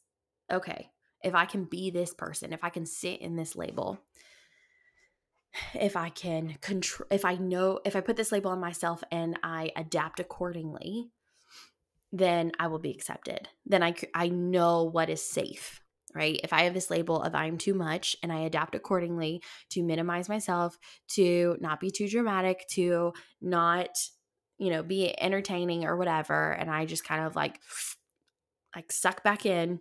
Okay, 0.53 0.91
if 1.25 1.35
I 1.35 1.47
can 1.47 1.65
be 1.65 1.91
this 1.91 2.15
person, 2.15 2.53
if 2.53 2.63
I 2.63 2.71
can 2.71 2.87
sit 2.87 3.21
in 3.21 3.35
this 3.35 3.57
label, 3.57 3.99
if 5.75 5.97
I 5.97 6.11
can 6.11 6.57
control, 6.61 7.07
if 7.11 7.25
I 7.25 7.37
know, 7.37 7.81
if 7.85 7.97
I 7.97 8.01
put 8.01 8.17
this 8.17 8.33
label 8.33 8.51
on 8.51 8.61
myself 8.61 9.03
and 9.11 9.39
I 9.43 9.73
adapt 9.77 10.21
accordingly, 10.21 11.11
then 12.13 12.53
I 12.59 12.69
will 12.69 12.79
be 12.79 12.91
accepted. 12.91 13.49
Then 13.67 13.83
I, 13.83 13.95
I 14.15 14.29
know 14.29 14.85
what 14.85 15.11
is 15.11 15.23
safe, 15.23 15.81
right? 16.15 16.41
If 16.43 16.53
I 16.53 16.63
have 16.63 16.75
this 16.75 16.91
label 16.91 17.23
of 17.23 17.35
I'm 17.35 17.59
too 17.59 17.75
much 17.75 18.17
and 18.23 18.33
I 18.33 18.41
adapt 18.41 18.75
accordingly 18.75 19.43
to 19.71 19.83
minimize 19.83 20.29
myself, 20.29 20.79
to 21.09 21.57
not 21.61 21.81
be 21.81 21.91
too 21.91 22.09
dramatic, 22.09 22.67
to 22.71 23.13
not, 23.41 23.91
you 24.59 24.71
know, 24.71 24.83
be 24.83 25.15
entertaining 25.21 25.85
or 25.85 25.97
whatever, 25.97 26.53
and 26.53 26.71
I 26.71 26.87
just 26.87 27.05
kind 27.05 27.27
of 27.27 27.37
like, 27.37 27.61
like 28.75 28.91
suck 28.91 29.23
back 29.23 29.45
in, 29.45 29.81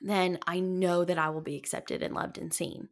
then 0.00 0.38
I 0.46 0.60
know 0.60 1.04
that 1.04 1.18
I 1.18 1.30
will 1.30 1.40
be 1.40 1.56
accepted 1.56 2.02
and 2.02 2.14
loved 2.14 2.36
and 2.36 2.52
seen 2.52 2.88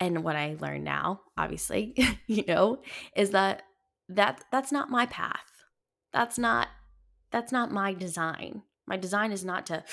and 0.00 0.24
what 0.24 0.34
I 0.34 0.56
learn 0.58 0.82
now, 0.82 1.20
obviously, 1.36 1.94
you 2.26 2.44
know, 2.48 2.80
is 3.14 3.30
that 3.30 3.62
that 4.08 4.42
that's 4.50 4.72
not 4.72 4.90
my 4.90 5.06
path. 5.06 5.44
That's 6.12 6.38
not 6.38 6.68
that's 7.30 7.52
not 7.52 7.70
my 7.70 7.92
design. 7.94 8.62
My 8.86 8.96
design 8.96 9.30
is 9.30 9.44
not 9.44 9.66
to 9.66 9.84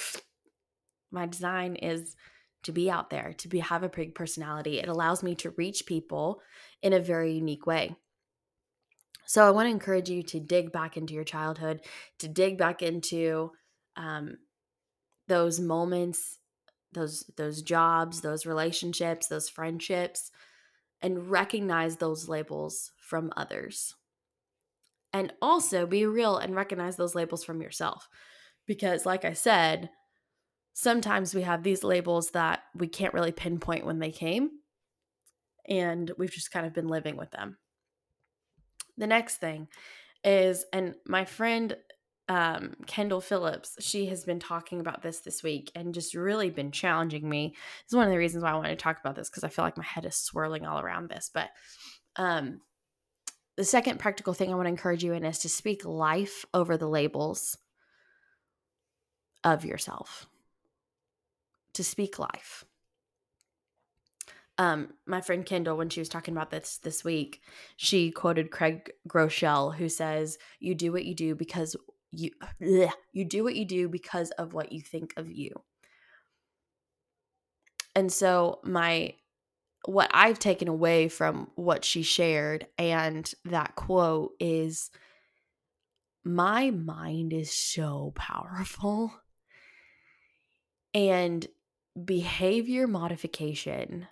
my 1.12 1.26
design 1.26 1.76
is 1.76 2.16
to 2.64 2.72
be 2.72 2.90
out 2.90 3.10
there, 3.10 3.34
to 3.38 3.48
be 3.48 3.60
have 3.60 3.84
a 3.84 3.90
big 3.90 4.16
personality. 4.16 4.80
It 4.80 4.90
allows 4.90 5.22
me 5.22 5.36
to 5.36 5.52
reach 5.52 5.86
people 5.86 6.42
in 6.82 6.94
a 6.94 7.00
very 7.00 7.34
unique 7.34 7.66
way. 7.66 7.96
So 9.26 9.46
I 9.46 9.52
want 9.52 9.68
to 9.68 9.72
encourage 9.72 10.10
you 10.10 10.24
to 10.24 10.40
dig 10.40 10.72
back 10.72 10.96
into 10.96 11.14
your 11.14 11.26
childhood, 11.26 11.82
to 12.20 12.30
dig 12.30 12.58
back 12.58 12.82
into 12.82 13.52
um, 13.98 14.38
those 15.28 15.60
moments 15.60 16.37
those 16.94 17.30
those 17.36 17.62
jobs, 17.62 18.22
those 18.22 18.46
relationships, 18.46 19.28
those 19.28 19.50
friendships 19.50 20.32
and 21.02 21.30
recognize 21.30 21.98
those 21.98 22.28
labels 22.28 22.92
from 22.98 23.32
others. 23.38 23.96
And 25.14 25.34
also 25.42 25.86
be 25.86 26.06
real 26.06 26.38
and 26.38 26.56
recognize 26.56 26.96
those 26.96 27.16
labels 27.16 27.44
from 27.44 27.62
yourself. 27.62 28.10
Because 28.66 29.06
like 29.06 29.24
I 29.24 29.34
said, 29.34 29.90
sometimes 30.74 31.34
we 31.34 31.44
have 31.44 31.64
these 31.64 31.84
labels 31.84 32.32
that 32.32 32.64
we 32.76 32.88
can't 32.88 33.14
really 33.14 33.32
pinpoint 33.32 33.86
when 33.86 34.00
they 34.00 34.12
came 34.12 34.50
and 35.68 36.12
we've 36.18 36.32
just 36.32 36.52
kind 36.52 36.66
of 36.66 36.74
been 36.74 36.88
living 36.88 37.18
with 37.18 37.32
them. 37.32 37.58
The 38.98 39.08
next 39.08 39.38
thing 39.38 39.68
is 40.24 40.66
and 40.74 40.96
my 41.06 41.26
friend 41.26 41.78
um, 42.30 42.76
Kendall 42.86 43.22
Phillips, 43.22 43.78
she 43.80 44.08
has 44.08 44.26
been 44.26 44.40
talking 44.40 44.80
about 44.80 45.02
this 45.02 45.20
this 45.20 45.44
week 45.44 45.72
and 45.76 45.94
just 45.94 46.14
really 46.14 46.50
been 46.50 46.72
challenging 46.72 47.28
me. 47.28 47.54
This 47.84 47.94
is 47.94 47.96
one 47.96 48.06
of 48.06 48.12
the 48.12 48.18
reasons 48.18 48.44
why 48.44 48.52
I 48.52 48.56
wanted 48.56 48.70
to 48.70 48.76
talk 48.76 49.00
about 49.00 49.16
this 49.16 49.30
because 49.30 49.44
I 49.44 49.50
feel 49.50 49.64
like 49.64 49.78
my 49.78 49.84
head 49.84 50.06
is 50.06 50.16
swirling 50.16 50.66
all 50.66 50.80
around 50.80 51.10
this. 51.10 51.32
But 51.34 51.50
um, 52.18 52.62
the 53.56 53.64
second 53.64 54.00
practical 54.00 54.34
thing 54.34 54.52
I 54.52 54.56
want 54.56 54.66
to 54.66 54.72
encourage 54.72 55.04
you 55.04 55.14
in 55.14 55.24
is 55.24 55.40
to 55.40 55.50
speak 55.50 55.86
life 55.86 56.46
over 56.54 56.76
the 56.76 56.90
labels 56.90 57.58
of 59.44 59.64
yourself. 59.64 60.28
To 61.74 61.84
speak 61.84 62.20
life. 62.20 62.66
Um, 64.58 64.94
my 65.06 65.22
friend 65.22 65.46
Kendall, 65.46 65.78
when 65.78 65.90
she 65.90 66.02
was 66.02 66.10
talking 66.10 66.36
about 66.36 66.50
this 66.50 66.78
this 66.78 67.04
week, 67.04 67.42
she 67.78 68.12
quoted 68.12 68.50
Craig 68.50 68.92
Groeschel, 69.08 69.76
who 69.76 69.88
says, 69.88 70.40
"You 70.60 70.74
do 70.74 70.92
what 70.92 71.06
you 71.06 71.14
do 71.14 71.36
because 71.36 71.76
you 72.12 72.32
bleh, 72.62 72.92
you 73.14 73.26
do 73.26 73.44
what 73.44 73.56
you 73.56 73.66
do 73.66 73.90
because 73.90 74.32
of 74.32 74.54
what 74.54 74.72
you 74.72 74.82
think 74.82 75.14
of 75.18 75.32
you. 75.32 75.52
And 77.96 78.12
so 78.12 78.60
my 78.64 79.14
what 79.86 80.12
I've 80.14 80.40
taken 80.40 80.68
away 80.68 81.08
from 81.08 81.50
what 81.56 81.86
she 81.86 82.04
shared 82.04 82.68
and 82.78 83.32
that 83.46 83.76
quote 83.76 84.34
is 84.40 84.92
my 86.24 86.72
mind 86.72 87.32
is 87.32 87.54
so 87.54 88.12
powerful. 88.16 89.14
And 90.94 91.48
behavior 92.04 92.86
modification 92.86 94.08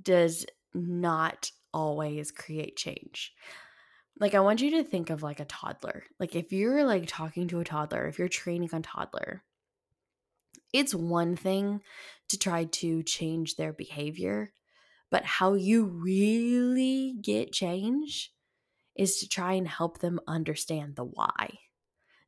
does 0.00 0.44
not 0.74 1.50
always 1.72 2.30
create 2.30 2.76
change 2.76 3.32
like 4.20 4.34
I 4.34 4.40
want 4.40 4.60
you 4.60 4.70
to 4.72 4.84
think 4.84 5.10
of 5.10 5.22
like 5.22 5.40
a 5.40 5.44
toddler. 5.44 6.04
Like 6.18 6.34
if 6.34 6.52
you're 6.52 6.84
like 6.84 7.04
talking 7.06 7.48
to 7.48 7.60
a 7.60 7.64
toddler, 7.64 8.06
if 8.06 8.18
you're 8.18 8.28
training 8.28 8.70
a 8.72 8.80
toddler, 8.80 9.42
it's 10.72 10.94
one 10.94 11.36
thing 11.36 11.80
to 12.28 12.38
try 12.38 12.64
to 12.64 13.02
change 13.02 13.56
their 13.56 13.72
behavior, 13.72 14.52
but 15.10 15.24
how 15.24 15.54
you 15.54 15.84
really 15.84 17.16
get 17.22 17.52
change 17.52 18.32
is 18.96 19.18
to 19.20 19.28
try 19.28 19.52
and 19.52 19.68
help 19.68 19.98
them 19.98 20.20
understand 20.26 20.96
the 20.96 21.04
why. 21.04 21.58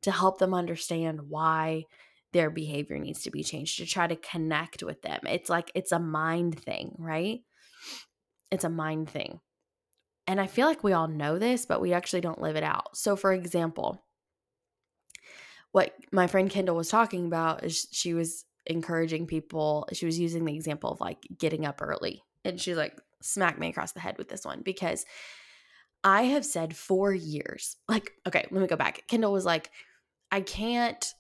To 0.03 0.11
help 0.11 0.39
them 0.39 0.55
understand 0.55 1.29
why 1.29 1.85
their 2.33 2.49
behavior 2.49 2.99
needs 2.99 3.23
to 3.23 3.31
be 3.31 3.43
changed, 3.43 3.77
to 3.79 3.87
try 3.87 4.07
to 4.07 4.17
connect 4.17 4.83
with 4.83 5.03
them. 5.03 5.21
It's 5.29 5.51
like 5.51 5.71
it's 5.75 5.93
a 5.93 5.99
mind 5.99 6.59
thing, 6.59 6.95
right? 6.99 7.41
It's 8.51 8.65
a 8.65 8.71
mind 8.71 9.11
thing. 9.11 9.41
And 10.31 10.41
I 10.41 10.47
feel 10.47 10.69
like 10.69 10.85
we 10.85 10.93
all 10.93 11.09
know 11.09 11.41
this, 11.41 11.67
but 11.67 11.81
we 11.81 11.93
actually 11.93 12.21
don't 12.21 12.41
live 12.41 12.55
it 12.55 12.63
out. 12.63 12.97
So, 12.97 13.17
for 13.17 13.33
example, 13.33 14.01
what 15.73 15.93
my 16.13 16.29
friend 16.29 16.49
Kendall 16.49 16.77
was 16.77 16.89
talking 16.89 17.27
about 17.27 17.65
is 17.65 17.89
she 17.91 18.15
was 18.15 18.45
encouraging 18.65 19.27
people, 19.27 19.89
she 19.93 20.07
was 20.07 20.21
using 20.21 20.45
the 20.45 20.55
example 20.55 20.93
of 20.93 21.01
like 21.01 21.27
getting 21.37 21.67
up 21.67 21.83
early. 21.83 22.23
And 22.45 22.61
she's 22.61 22.77
like, 22.77 22.97
smack 23.21 23.59
me 23.59 23.71
across 23.71 23.91
the 23.91 23.99
head 23.99 24.19
with 24.19 24.29
this 24.29 24.45
one 24.45 24.63
because 24.63 25.05
I 26.05 26.23
have 26.23 26.45
said 26.45 26.77
for 26.77 27.13
years, 27.13 27.77
like, 27.89 28.13
okay, 28.25 28.47
let 28.53 28.61
me 28.61 28.69
go 28.69 28.77
back. 28.77 29.03
Kendall 29.09 29.33
was 29.33 29.45
like, 29.45 29.73
I 30.31 30.43
can't 30.43 31.13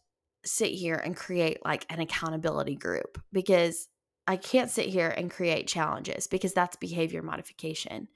sit 0.44 0.70
here 0.70 0.94
and 0.94 1.16
create 1.16 1.64
like 1.64 1.84
an 1.90 1.98
accountability 1.98 2.76
group 2.76 3.20
because 3.32 3.88
I 4.28 4.36
can't 4.36 4.70
sit 4.70 4.86
here 4.86 5.08
and 5.08 5.32
create 5.32 5.66
challenges 5.66 6.28
because 6.28 6.54
that's 6.54 6.76
behavior 6.76 7.22
modification. 7.22 8.06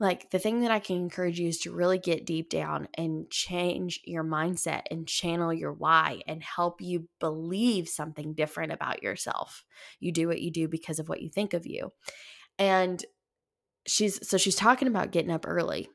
Like 0.00 0.30
the 0.30 0.38
thing 0.38 0.60
that 0.60 0.70
I 0.70 0.78
can 0.78 0.96
encourage 0.96 1.40
you 1.40 1.48
is 1.48 1.58
to 1.60 1.72
really 1.72 1.98
get 1.98 2.24
deep 2.24 2.50
down 2.50 2.88
and 2.94 3.28
change 3.30 4.00
your 4.04 4.22
mindset 4.22 4.82
and 4.90 5.08
channel 5.08 5.52
your 5.52 5.72
why 5.72 6.22
and 6.26 6.42
help 6.42 6.80
you 6.80 7.08
believe 7.18 7.88
something 7.88 8.34
different 8.34 8.72
about 8.72 9.02
yourself. 9.02 9.64
You 9.98 10.12
do 10.12 10.28
what 10.28 10.40
you 10.40 10.52
do 10.52 10.68
because 10.68 11.00
of 11.00 11.08
what 11.08 11.20
you 11.20 11.28
think 11.28 11.52
of 11.52 11.66
you. 11.66 11.92
And 12.58 13.04
she's 13.86 14.26
so 14.28 14.38
she's 14.38 14.56
talking 14.56 14.88
about 14.88 15.10
getting 15.10 15.32
up 15.32 15.46
early. 15.48 15.88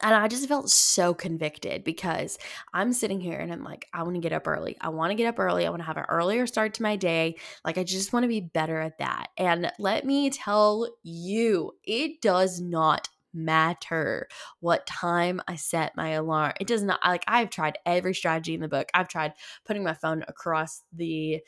And 0.00 0.14
I 0.14 0.28
just 0.28 0.48
felt 0.48 0.70
so 0.70 1.12
convicted 1.12 1.84
because 1.84 2.38
I'm 2.72 2.92
sitting 2.92 3.20
here 3.20 3.38
and 3.38 3.52
I'm 3.52 3.64
like, 3.64 3.86
I 3.92 4.02
want 4.02 4.14
to 4.14 4.20
get 4.20 4.32
up 4.32 4.46
early. 4.46 4.76
I 4.80 4.88
want 4.88 5.10
to 5.10 5.14
get 5.14 5.26
up 5.26 5.38
early. 5.38 5.66
I 5.66 5.70
want 5.70 5.82
to 5.82 5.86
have 5.86 5.96
an 5.96 6.06
earlier 6.08 6.46
start 6.46 6.74
to 6.74 6.82
my 6.82 6.96
day. 6.96 7.36
Like, 7.64 7.76
I 7.76 7.84
just 7.84 8.12
want 8.12 8.24
to 8.24 8.28
be 8.28 8.40
better 8.40 8.80
at 8.80 8.98
that. 8.98 9.28
And 9.36 9.70
let 9.78 10.06
me 10.06 10.30
tell 10.30 10.88
you, 11.02 11.72
it 11.84 12.22
does 12.22 12.60
not 12.60 13.08
matter 13.34 14.28
what 14.60 14.86
time 14.86 15.40
I 15.46 15.56
set 15.56 15.96
my 15.96 16.10
alarm. 16.10 16.52
It 16.60 16.66
does 16.66 16.82
not, 16.82 17.00
like, 17.04 17.24
I've 17.28 17.50
tried 17.50 17.78
every 17.84 18.14
strategy 18.14 18.54
in 18.54 18.60
the 18.60 18.68
book. 18.68 18.88
I've 18.94 19.08
tried 19.08 19.34
putting 19.64 19.84
my 19.84 19.94
phone 19.94 20.24
across 20.28 20.82
the 20.92 21.40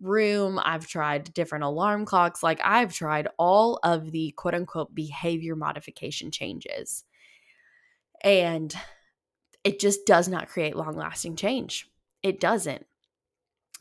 room. 0.00 0.58
I've 0.62 0.86
tried 0.86 1.32
different 1.32 1.64
alarm 1.64 2.06
clocks. 2.06 2.42
Like, 2.42 2.60
I've 2.64 2.92
tried 2.92 3.28
all 3.38 3.78
of 3.84 4.10
the 4.10 4.32
quote 4.36 4.54
unquote 4.54 4.94
behavior 4.94 5.54
modification 5.54 6.30
changes 6.30 7.04
and 8.22 8.74
it 9.64 9.80
just 9.80 10.06
does 10.06 10.28
not 10.28 10.48
create 10.48 10.76
long 10.76 10.96
lasting 10.96 11.36
change. 11.36 11.88
It 12.22 12.40
doesn't. 12.40 12.86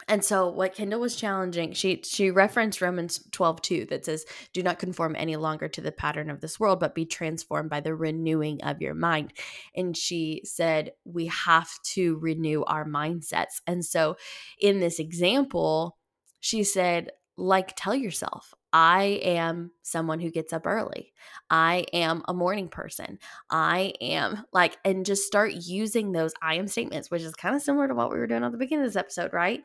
And 0.07 0.23
so 0.23 0.49
what 0.49 0.73
Kendall 0.73 1.01
was 1.01 1.15
challenging, 1.15 1.73
she 1.73 2.01
she 2.03 2.31
referenced 2.31 2.81
Romans 2.81 3.23
12, 3.31 3.61
2 3.61 3.85
that 3.89 4.05
says, 4.05 4.25
Do 4.53 4.63
not 4.63 4.79
conform 4.79 5.15
any 5.15 5.35
longer 5.35 5.67
to 5.67 5.81
the 5.81 5.91
pattern 5.91 6.29
of 6.31 6.41
this 6.41 6.59
world, 6.59 6.79
but 6.79 6.95
be 6.95 7.05
transformed 7.05 7.69
by 7.69 7.81
the 7.81 7.93
renewing 7.93 8.63
of 8.63 8.81
your 8.81 8.95
mind. 8.95 9.33
And 9.75 9.95
she 9.95 10.41
said, 10.45 10.93
We 11.05 11.27
have 11.27 11.69
to 11.93 12.17
renew 12.17 12.63
our 12.63 12.85
mindsets. 12.85 13.61
And 13.67 13.85
so 13.85 14.15
in 14.59 14.79
this 14.79 14.99
example, 14.99 15.97
she 16.39 16.63
said, 16.63 17.11
like 17.39 17.73
tell 17.75 17.95
yourself 17.95 18.53
I 18.71 19.19
am 19.23 19.71
someone 19.81 20.19
who 20.19 20.31
gets 20.31 20.53
up 20.53 20.67
early. 20.67 21.13
I 21.49 21.85
am 21.93 22.23
a 22.27 22.33
morning 22.33 22.69
person. 22.69 23.19
I 23.49 23.93
am 24.01 24.45
like, 24.53 24.77
and 24.85 25.05
just 25.05 25.25
start 25.25 25.53
using 25.53 26.11
those 26.11 26.33
I 26.41 26.55
am 26.55 26.67
statements, 26.67 27.09
which 27.09 27.23
is 27.23 27.33
kind 27.33 27.55
of 27.55 27.61
similar 27.61 27.87
to 27.87 27.95
what 27.95 28.11
we 28.11 28.19
were 28.19 28.27
doing 28.27 28.43
at 28.43 28.51
the 28.51 28.57
beginning 28.57 28.85
of 28.85 28.89
this 28.89 28.99
episode, 28.99 29.33
right? 29.33 29.63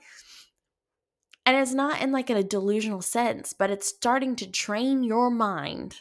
And 1.46 1.56
it's 1.56 1.74
not 1.74 2.00
in 2.00 2.12
like 2.12 2.30
a 2.30 2.42
delusional 2.42 3.02
sense, 3.02 3.52
but 3.52 3.70
it's 3.70 3.86
starting 3.86 4.36
to 4.36 4.50
train 4.50 5.04
your 5.04 5.30
mind, 5.30 5.96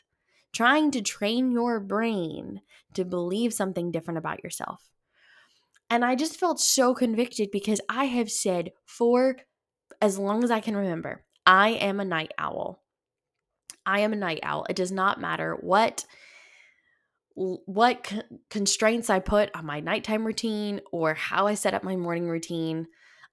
trying 0.53 0.91
to 0.91 1.01
train 1.01 1.51
your 1.51 1.79
brain 1.81 2.61
to 2.93 3.03
believe 3.03 3.53
something 3.53 3.91
different 3.91 4.19
about 4.19 4.43
yourself. 4.43 4.89
And 5.89 6.05
I 6.05 6.15
just 6.15 6.39
felt 6.39 6.59
so 6.59 6.93
convicted 6.93 7.51
because 7.51 7.81
I 7.89 8.05
have 8.05 8.31
said 8.31 8.71
for 8.85 9.37
as 10.01 10.17
long 10.17 10.43
as 10.43 10.51
I 10.51 10.59
can 10.59 10.75
remember, 10.75 11.23
I 11.45 11.69
am 11.71 11.99
a 11.99 12.05
night 12.05 12.31
owl. 12.37 12.82
I 13.85 13.99
am 13.99 14.13
a 14.13 14.17
night 14.17 14.39
owl. 14.43 14.65
It 14.69 14.75
does 14.75 14.91
not 14.91 15.21
matter 15.21 15.55
what 15.59 16.05
what 17.35 18.13
constraints 18.51 19.09
I 19.09 19.19
put 19.19 19.49
on 19.55 19.65
my 19.65 19.79
nighttime 19.79 20.23
routine 20.23 20.81
or 20.91 21.15
how 21.15 21.47
I 21.47 21.55
set 21.55 21.73
up 21.73 21.83
my 21.83 21.95
morning 21.95 22.29
routine. 22.29 22.85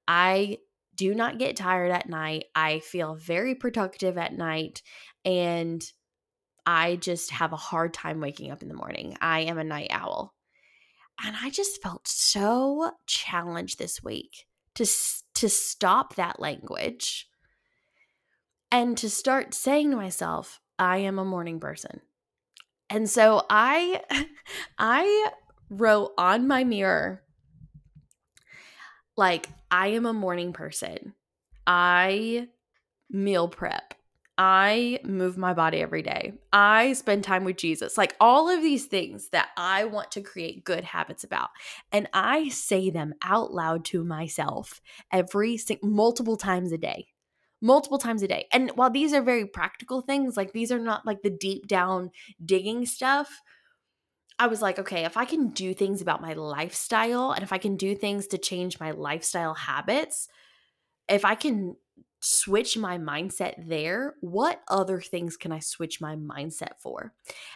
I 0.09 0.59
do 0.97 1.15
not 1.15 1.39
get 1.39 1.57
tired 1.57 1.91
at 1.91 2.09
night. 2.09 2.47
I 2.55 2.81
feel 2.81 3.15
very 3.15 3.55
productive 3.55 4.17
at 4.17 4.33
night 4.33 4.83
and 5.25 5.83
I 6.67 6.97
just 6.97 7.31
have 7.31 7.53
a 7.53 7.57
hard 7.57 7.93
time 7.93 8.21
waking 8.21 8.51
up 8.51 8.63
in 8.63 8.69
the 8.69 8.75
morning. 8.75 9.17
I 9.21 9.41
am 9.41 9.59
a 9.59 9.65
night 9.65 9.89
owl. 9.91 10.35
And 11.23 11.37
I 11.41 11.51
just 11.51 11.83
felt 11.83 12.09
so 12.09 12.93
challenged 13.07 13.79
this 13.79 14.03
week 14.03 14.47
to 14.75 14.87
to 15.35 15.49
stop 15.49 16.17
that 16.17 16.41
language 16.41 17.30
and 18.71 18.97
to 18.99 19.11
start 19.11 19.55
saying 19.55 19.91
to 19.91 19.97
myself, 19.97 20.61
I 20.79 20.99
am 20.99 21.19
a 21.19 21.25
morning 21.25 21.61
person. 21.61 22.01
And 22.89 23.09
so 23.09 23.45
I 23.49 24.03
I 24.79 25.31
wrote 25.69 26.13
on 26.19 26.49
my 26.49 26.65
mirror 26.65 27.23
like 29.17 29.49
I 29.71 29.89
am 29.89 30.07
a 30.07 30.13
morning 30.13 30.53
person. 30.53 31.15
I 31.67 32.49
meal 33.11 33.49
prep. 33.49 33.95
I 34.43 35.01
move 35.05 35.37
my 35.37 35.53
body 35.53 35.83
every 35.83 36.01
day. 36.01 36.33
I 36.51 36.95
spend 36.95 37.23
time 37.23 37.45
with 37.45 37.59
Jesus. 37.59 37.99
Like 37.99 38.17
all 38.19 38.49
of 38.49 38.63
these 38.63 38.87
things 38.87 39.29
that 39.29 39.49
I 39.59 39.85
want 39.85 40.13
to 40.13 40.23
create 40.23 40.65
good 40.65 40.83
habits 40.83 41.25
about. 41.25 41.51
And 41.93 42.09
I 42.15 42.49
say 42.49 42.89
them 42.89 43.13
out 43.23 43.53
loud 43.53 43.85
to 43.87 44.03
myself 44.03 44.81
every 45.13 45.59
multiple 45.83 46.39
times 46.39 46.73
a 46.73 46.79
day 46.79 47.09
multiple 47.61 47.99
times 47.99 48.23
a 48.23 48.29
day. 48.29 48.47
And 48.53 48.71
while 48.75 48.91
these 48.91 49.13
are 49.13 49.23
very 49.23 49.47
practical 49.47 50.01
things, 50.01 50.37
like 50.37 50.53
these 50.53 50.73
are 50.73 50.79
not 50.79 51.07
like 51.07 51.23
the 51.23 51.31
deep 51.31 51.67
down 51.67 52.11
digging 52.45 52.87
stuff, 52.87 53.41
I 54.39 54.47
was 54.47 54.63
like, 54.63 54.79
okay, 54.79 55.05
if 55.05 55.17
I 55.17 55.27
can 55.27 55.49
do 55.49 55.75
things 55.75 56.01
about 56.01 56.23
my 56.23 56.33
lifestyle 56.33 57.33
and 57.33 57.43
if 57.43 57.53
I 57.53 57.59
can 57.59 57.77
do 57.77 57.95
things 57.95 58.27
to 58.29 58.39
change 58.39 58.81
my 58.81 58.93
lifestyle 58.93 59.55
habits, 59.55 60.29
if 61.09 61.25
I 61.25 61.35
can 61.35 61.77
switch 62.21 62.77
my 62.77 62.97
mindset 62.97 63.55
there, 63.69 64.15
what 64.21 64.63
other 64.69 65.01
things 65.01 65.37
can 65.37 65.53
I 65.53 65.59
switch 65.59 66.01
my 66.01 66.17
mindset 66.17 66.79
for? 66.79 67.13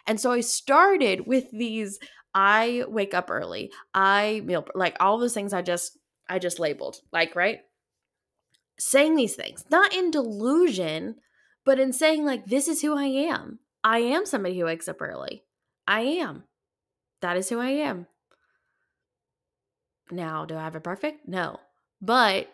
And 0.06 0.20
so 0.20 0.32
I 0.32 0.40
started 0.40 1.26
with 1.26 1.50
these 1.50 1.98
I 2.34 2.84
wake 2.88 3.14
up 3.14 3.30
early. 3.30 3.70
I 3.94 4.42
meal 4.44 4.66
like 4.74 4.96
all 5.00 5.18
those 5.18 5.34
things 5.34 5.52
I 5.52 5.62
just 5.62 5.96
I 6.28 6.38
just 6.38 6.58
labeled. 6.58 6.96
Like, 7.12 7.36
right? 7.36 7.60
Saying 8.78 9.16
these 9.16 9.34
things, 9.34 9.64
not 9.70 9.94
in 9.94 10.10
delusion, 10.10 11.16
but 11.64 11.78
in 11.78 11.92
saying, 11.92 12.24
like, 12.24 12.46
this 12.46 12.68
is 12.68 12.82
who 12.82 12.96
I 12.96 13.04
am. 13.04 13.60
I 13.82 13.98
am 13.98 14.26
somebody 14.26 14.58
who 14.58 14.64
wakes 14.64 14.88
up 14.88 15.00
early. 15.00 15.44
I 15.86 16.00
am. 16.00 16.44
That 17.20 17.36
is 17.36 17.48
who 17.48 17.58
I 17.58 17.70
am. 17.70 18.06
Now, 20.10 20.44
do 20.44 20.56
I 20.56 20.62
have 20.62 20.76
it 20.76 20.82
perfect? 20.82 21.26
No. 21.26 21.58
But 22.00 22.48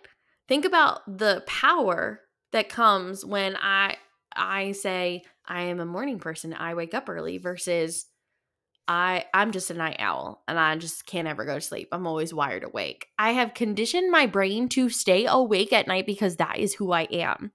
think 0.48 0.64
about 0.64 1.18
the 1.18 1.42
power 1.46 2.20
that 2.52 2.68
comes 2.68 3.24
when 3.24 3.56
I 3.56 3.96
I 4.34 4.72
say 4.72 5.24
I 5.46 5.62
am 5.62 5.80
a 5.80 5.86
morning 5.86 6.18
person. 6.18 6.54
I 6.54 6.74
wake 6.74 6.94
up 6.94 7.08
early 7.08 7.38
versus 7.38 8.06
I 8.90 9.26
I'm 9.32 9.52
just 9.52 9.70
a 9.70 9.74
night 9.74 9.98
owl 10.00 10.42
and 10.48 10.58
I 10.58 10.74
just 10.74 11.06
can't 11.06 11.28
ever 11.28 11.44
go 11.44 11.54
to 11.54 11.60
sleep. 11.60 11.90
I'm 11.92 12.08
always 12.08 12.34
wired 12.34 12.64
awake. 12.64 13.06
I 13.20 13.30
have 13.30 13.54
conditioned 13.54 14.10
my 14.10 14.26
brain 14.26 14.68
to 14.70 14.88
stay 14.90 15.26
awake 15.26 15.72
at 15.72 15.86
night 15.86 16.06
because 16.06 16.36
that 16.36 16.58
is 16.58 16.74
who 16.74 16.90
I 16.90 17.02
am. 17.02 17.52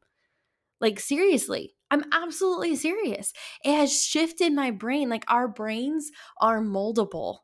Like 0.79 0.97
seriously, 0.97 1.75
I'm 1.91 2.05
absolutely 2.13 2.77
serious. 2.77 3.33
It 3.65 3.75
has 3.75 4.01
shifted 4.01 4.53
my 4.53 4.71
brain. 4.71 5.09
Like 5.09 5.25
our 5.27 5.49
brains 5.49 6.09
are 6.39 6.61
moldable. 6.61 7.39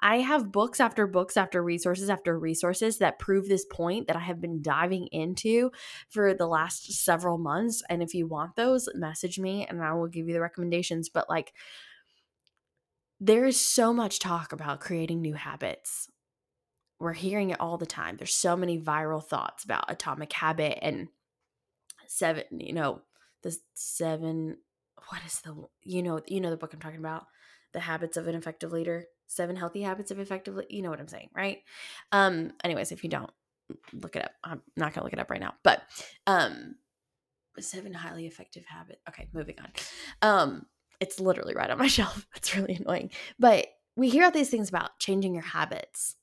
I 0.00 0.16
have 0.16 0.50
books 0.50 0.80
after 0.80 1.06
books 1.06 1.36
after 1.36 1.62
resources 1.62 2.10
after 2.10 2.36
resources 2.36 2.98
that 2.98 3.20
prove 3.20 3.48
this 3.48 3.66
point 3.70 4.08
that 4.08 4.16
I 4.16 4.20
have 4.20 4.40
been 4.40 4.62
diving 4.62 5.06
into 5.12 5.70
for 6.08 6.34
the 6.34 6.46
last 6.48 6.92
several 6.92 7.38
months. 7.38 7.84
And 7.88 8.02
if 8.02 8.14
you 8.14 8.26
want 8.26 8.56
those, 8.56 8.88
message 8.96 9.38
me 9.38 9.64
and 9.64 9.80
I 9.80 9.94
will 9.94 10.08
give 10.08 10.26
you 10.26 10.34
the 10.34 10.40
recommendations. 10.40 11.08
But 11.08 11.28
like 11.28 11.52
there 13.20 13.44
is 13.44 13.60
so 13.60 13.92
much 13.92 14.18
talk 14.18 14.52
about 14.52 14.80
creating 14.80 15.20
new 15.20 15.34
habits. 15.34 16.08
We're 17.00 17.12
hearing 17.12 17.50
it 17.50 17.60
all 17.60 17.78
the 17.78 17.86
time. 17.86 18.16
There's 18.16 18.34
so 18.34 18.56
many 18.56 18.80
viral 18.80 19.24
thoughts 19.24 19.64
about 19.64 19.90
atomic 19.90 20.32
habit 20.32 20.78
and 20.82 21.08
seven, 22.06 22.44
you 22.52 22.72
know, 22.72 23.02
the 23.42 23.56
seven 23.74 24.58
what 25.10 25.20
is 25.24 25.40
the 25.40 25.54
you 25.82 26.02
know, 26.02 26.20
you 26.26 26.40
know 26.40 26.50
the 26.50 26.56
book 26.56 26.74
I'm 26.74 26.80
talking 26.80 26.98
about, 26.98 27.26
The 27.72 27.80
Habits 27.80 28.16
of 28.16 28.28
an 28.28 28.34
Effective 28.34 28.72
Leader, 28.72 29.04
Seven 29.26 29.56
Healthy 29.56 29.82
Habits 29.82 30.10
of 30.10 30.18
Effective 30.18 30.58
you 30.68 30.82
know 30.82 30.90
what 30.90 31.00
I'm 31.00 31.08
saying, 31.08 31.30
right? 31.34 31.58
Um 32.12 32.52
anyways, 32.62 32.92
if 32.92 33.04
you 33.04 33.10
don't 33.10 33.30
look 33.92 34.16
it 34.16 34.24
up. 34.24 34.32
I'm 34.44 34.62
not 34.76 34.94
going 34.94 35.00
to 35.00 35.04
look 35.04 35.12
it 35.12 35.18
up 35.18 35.30
right 35.30 35.40
now. 35.40 35.54
But 35.62 35.82
um 36.26 36.76
seven 37.60 37.92
highly 37.92 38.26
effective 38.26 38.64
habits. 38.66 39.00
Okay, 39.08 39.28
moving 39.32 39.56
on. 39.60 39.72
Um 40.22 40.66
it's 41.00 41.20
literally 41.20 41.54
right 41.54 41.70
on 41.70 41.78
my 41.78 41.86
shelf. 41.88 42.26
It's 42.36 42.56
really 42.56 42.74
annoying. 42.74 43.10
But 43.38 43.68
we 43.96 44.08
hear 44.08 44.24
all 44.24 44.30
these 44.30 44.50
things 44.50 44.68
about 44.68 44.98
changing 44.98 45.34
your 45.34 45.42
habits. 45.42 46.16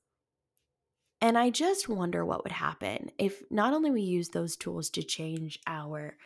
And 1.22 1.38
I 1.38 1.50
just 1.50 1.90
wonder 1.90 2.26
what 2.26 2.44
would 2.44 2.52
happen 2.52 3.10
if 3.18 3.42
not 3.50 3.74
only 3.74 3.90
we 3.90 4.02
use 4.02 4.30
those 4.30 4.56
tools 4.56 4.90
to 4.92 5.04
change 5.04 5.60
our 5.66 6.18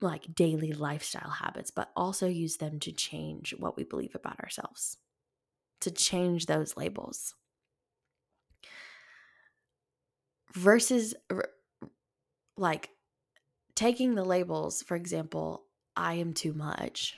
like 0.00 0.34
daily 0.34 0.72
lifestyle 0.72 1.30
habits, 1.30 1.70
but 1.70 1.90
also 1.96 2.28
use 2.28 2.58
them 2.58 2.78
to 2.80 2.92
change 2.92 3.54
what 3.58 3.76
we 3.76 3.82
believe 3.82 4.14
about 4.14 4.38
ourselves, 4.40 4.98
to 5.80 5.90
change 5.90 6.46
those 6.46 6.76
labels. 6.76 7.34
Versus 10.54 11.14
like 12.56 12.90
taking 13.74 14.14
the 14.14 14.24
labels, 14.24 14.82
for 14.82 14.96
example, 14.96 15.64
I 15.98 16.14
am 16.14 16.32
too 16.32 16.54
much. 16.54 17.16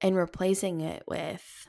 and 0.00 0.16
replacing 0.16 0.80
it 0.80 1.02
with 1.06 1.68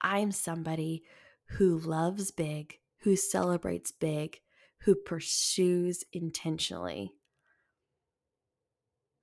I'm 0.00 0.32
somebody 0.32 1.04
who 1.50 1.78
loves 1.78 2.30
big, 2.30 2.78
who 3.00 3.16
celebrates 3.16 3.92
big, 3.92 4.40
who 4.80 4.94
pursues 4.94 6.02
intentionally. 6.12 7.12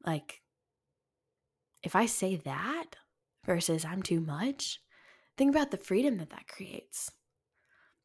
Like, 0.05 0.41
if 1.83 1.95
I 1.95 2.05
say 2.05 2.35
that 2.37 2.95
versus 3.45 3.83
I'm 3.83 4.01
too 4.03 4.21
much, 4.21 4.79
think 5.37 5.53
about 5.53 5.71
the 5.71 5.77
freedom 5.77 6.17
that 6.17 6.29
that 6.29 6.47
creates. 6.47 7.11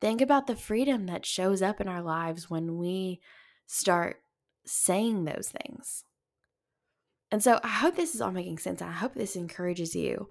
Think 0.01 0.21
about 0.21 0.47
the 0.47 0.57
freedom 0.57 1.07
that 1.07 1.27
shows 1.27 1.63
up 1.63 1.81
in 1.81 1.89
our 1.89 2.03
lives 2.03 2.51
when 2.51 2.77
we 2.79 3.21
start 3.67 4.17
saying 4.67 5.25
those 5.25 5.53
things. 5.63 6.05
And 7.31 7.43
so 7.43 7.59
I 7.63 7.69
hope 7.69 7.97
this 7.97 8.15
is 8.15 8.21
all 8.21 8.31
making 8.31 8.59
sense. 8.59 8.81
I 8.81 8.93
hope 8.93 9.15
this 9.15 9.37
encourages 9.37 9.95
you 9.97 10.29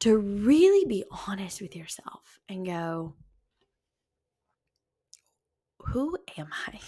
to 0.00 0.16
really 0.16 0.84
be 0.86 1.04
honest 1.28 1.60
with 1.60 1.76
yourself 1.76 2.40
and 2.48 2.66
go, 2.66 3.14
who 5.78 6.16
am 6.38 6.48
I? 6.66 6.78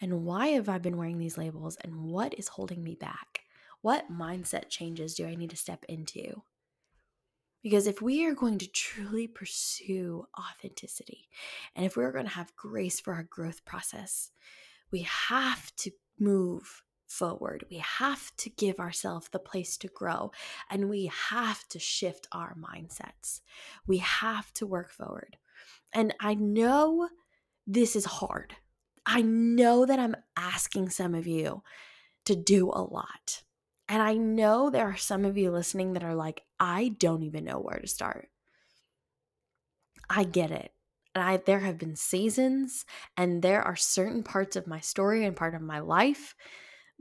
And 0.00 0.24
why 0.24 0.48
have 0.48 0.68
I 0.68 0.78
been 0.78 0.96
wearing 0.96 1.18
these 1.18 1.38
labels? 1.38 1.76
And 1.82 2.04
what 2.04 2.38
is 2.38 2.48
holding 2.48 2.82
me 2.82 2.94
back? 2.94 3.40
What 3.82 4.12
mindset 4.12 4.68
changes 4.68 5.14
do 5.14 5.26
I 5.26 5.34
need 5.34 5.50
to 5.50 5.56
step 5.56 5.84
into? 5.88 6.42
Because 7.62 7.86
if 7.86 8.00
we 8.00 8.24
are 8.24 8.34
going 8.34 8.58
to 8.58 8.66
truly 8.66 9.26
pursue 9.26 10.26
authenticity 10.38 11.28
and 11.76 11.84
if 11.84 11.96
we're 11.96 12.12
going 12.12 12.24
to 12.24 12.30
have 12.32 12.56
grace 12.56 13.00
for 13.00 13.12
our 13.12 13.24
growth 13.24 13.64
process, 13.64 14.30
we 14.90 15.02
have 15.02 15.74
to 15.76 15.90
move 16.18 16.82
forward. 17.10 17.64
We 17.70 17.78
have 17.78 18.34
to 18.38 18.50
give 18.50 18.78
ourselves 18.78 19.28
the 19.28 19.38
place 19.38 19.76
to 19.78 19.88
grow 19.88 20.30
and 20.70 20.88
we 20.88 21.10
have 21.28 21.66
to 21.68 21.78
shift 21.78 22.28
our 22.32 22.56
mindsets. 22.56 23.40
We 23.86 23.98
have 23.98 24.52
to 24.54 24.66
work 24.66 24.92
forward. 24.92 25.36
And 25.92 26.14
I 26.20 26.34
know 26.34 27.08
this 27.66 27.96
is 27.96 28.04
hard. 28.04 28.54
I 29.04 29.22
know 29.22 29.86
that 29.86 29.98
I'm 29.98 30.16
asking 30.36 30.90
some 30.90 31.14
of 31.14 31.26
you 31.26 31.62
to 32.26 32.36
do 32.36 32.70
a 32.70 32.82
lot. 32.82 33.42
And 33.88 34.00
I 34.00 34.14
know 34.14 34.70
there 34.70 34.86
are 34.86 34.96
some 34.96 35.24
of 35.24 35.36
you 35.36 35.50
listening 35.50 35.94
that 35.94 36.04
are 36.04 36.14
like, 36.14 36.42
I 36.60 36.94
don't 36.98 37.24
even 37.24 37.44
know 37.44 37.58
where 37.58 37.80
to 37.80 37.88
start. 37.88 38.28
I 40.08 40.22
get 40.24 40.52
it. 40.52 40.72
And 41.12 41.24
I 41.24 41.38
there 41.38 41.60
have 41.60 41.76
been 41.76 41.96
seasons 41.96 42.84
and 43.16 43.42
there 43.42 43.62
are 43.62 43.74
certain 43.74 44.22
parts 44.22 44.54
of 44.54 44.68
my 44.68 44.78
story 44.78 45.24
and 45.24 45.34
part 45.34 45.56
of 45.56 45.60
my 45.60 45.80
life 45.80 46.36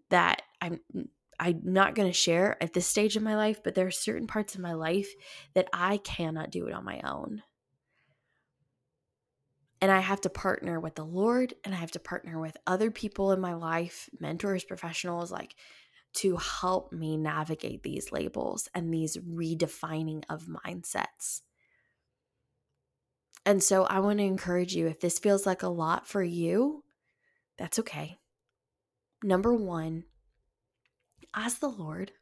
that 0.10 0.42
I'm 0.62 0.80
mm, 0.96 1.08
I'm 1.40 1.62
not 1.64 1.96
going 1.96 2.10
to 2.10 2.14
share 2.14 2.62
at 2.62 2.74
this 2.74 2.86
stage 2.86 3.16
of 3.16 3.24
my 3.24 3.36
life, 3.36 3.64
but 3.64 3.74
there 3.74 3.88
are 3.88 3.92
certain 3.92 4.28
parts 4.28 4.56
of 4.56 4.62
my 4.62 4.74
life 4.74 5.10
that 5.54 5.70
I 5.72 5.98
cannot 5.98 6.52
do 6.52 6.68
it 6.68 6.74
on 6.74 6.84
my 6.84 7.00
own. 7.06 7.44
And 9.82 9.90
I 9.90 10.02
have 10.02 10.20
to 10.22 10.30
partner 10.30 10.80
with 10.82 10.96
the 10.96 11.06
Lord 11.06 11.54
and 11.64 11.74
I 11.74 11.78
have 11.78 11.92
to 11.92 12.00
partner 12.00 12.40
with 12.42 12.58
other 12.68 12.92
people 12.92 13.32
in 13.32 13.40
my 13.40 13.54
life, 13.54 14.10
mentors, 14.20 14.66
professionals, 14.66 15.32
like 15.32 15.56
to 16.16 16.36
help 16.36 16.92
me 16.92 17.16
navigate 17.16 17.84
these 17.84 18.12
labels 18.12 18.68
and 18.76 18.94
these 18.94 19.16
redefining 19.16 20.24
of 20.30 20.48
mindsets. 20.48 21.42
And 23.46 23.64
so 23.64 23.86
I 23.86 24.00
want 24.00 24.20
to 24.20 24.26
encourage 24.26 24.76
you 24.76 24.88
if 24.88 25.00
this 25.00 25.20
feels 25.20 25.46
like 25.46 25.64
a 25.64 25.70
lot 25.70 26.08
for 26.08 26.22
you, 26.22 26.84
that's 27.58 27.80
okay. 27.80 28.19
Number 29.24 29.54
one, 29.54 30.06
ask 31.36 31.60
the 31.60 31.70
Lord. 31.70 32.14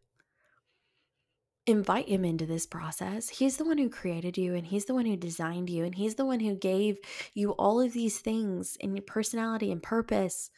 Invite 1.66 2.08
him 2.08 2.24
into 2.24 2.46
this 2.46 2.66
process. 2.66 3.28
He's 3.28 3.58
the 3.58 3.66
one 3.66 3.78
who 3.78 3.90
created 3.90 4.38
you 4.38 4.56
and 4.56 4.66
he's 4.66 4.86
the 4.86 4.94
one 4.94 5.06
who 5.06 5.18
designed 5.18 5.70
you 5.70 5.84
and 5.84 5.94
he's 5.94 6.16
the 6.16 6.26
one 6.26 6.40
who 6.40 6.56
gave 6.56 6.98
you 7.34 7.52
all 7.52 7.82
of 7.82 7.94
these 7.94 8.20
things 8.20 8.78
in 8.80 8.96
your 8.96 9.04
personality 9.04 9.72
and 9.72 9.84
purpose. 9.84 10.50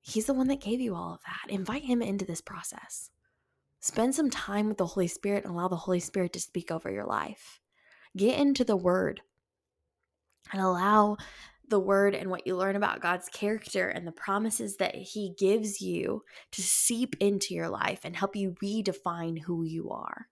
He's 0.00 0.26
the 0.26 0.34
one 0.34 0.48
that 0.48 0.60
gave 0.60 0.80
you 0.80 0.94
all 0.94 1.14
of 1.14 1.20
that. 1.26 1.52
Invite 1.52 1.84
him 1.84 2.00
into 2.00 2.24
this 2.24 2.40
process. 2.40 3.10
Spend 3.80 4.14
some 4.14 4.30
time 4.30 4.68
with 4.68 4.78
the 4.78 4.86
Holy 4.86 5.08
Spirit 5.08 5.44
and 5.44 5.52
allow 5.52 5.68
the 5.68 5.76
Holy 5.76 6.00
Spirit 6.00 6.32
to 6.32 6.40
speak 6.40 6.70
over 6.70 6.90
your 6.90 7.04
life. 7.04 7.60
Get 8.16 8.38
into 8.38 8.64
the 8.64 8.76
Word 8.76 9.20
and 10.52 10.62
allow 10.62 11.16
the 11.68 11.80
word 11.80 12.14
and 12.14 12.30
what 12.30 12.46
you 12.46 12.56
learn 12.56 12.76
about 12.76 13.00
God's 13.00 13.28
character 13.28 13.88
and 13.88 14.06
the 14.06 14.12
promises 14.12 14.76
that 14.76 14.94
He 14.94 15.34
gives 15.38 15.80
you 15.80 16.22
to 16.52 16.62
seep 16.62 17.16
into 17.20 17.54
your 17.54 17.68
life 17.68 18.00
and 18.04 18.16
help 18.16 18.36
you 18.36 18.56
redefine 18.62 19.40
who 19.42 19.64
you 19.64 19.90
are. 19.90 20.28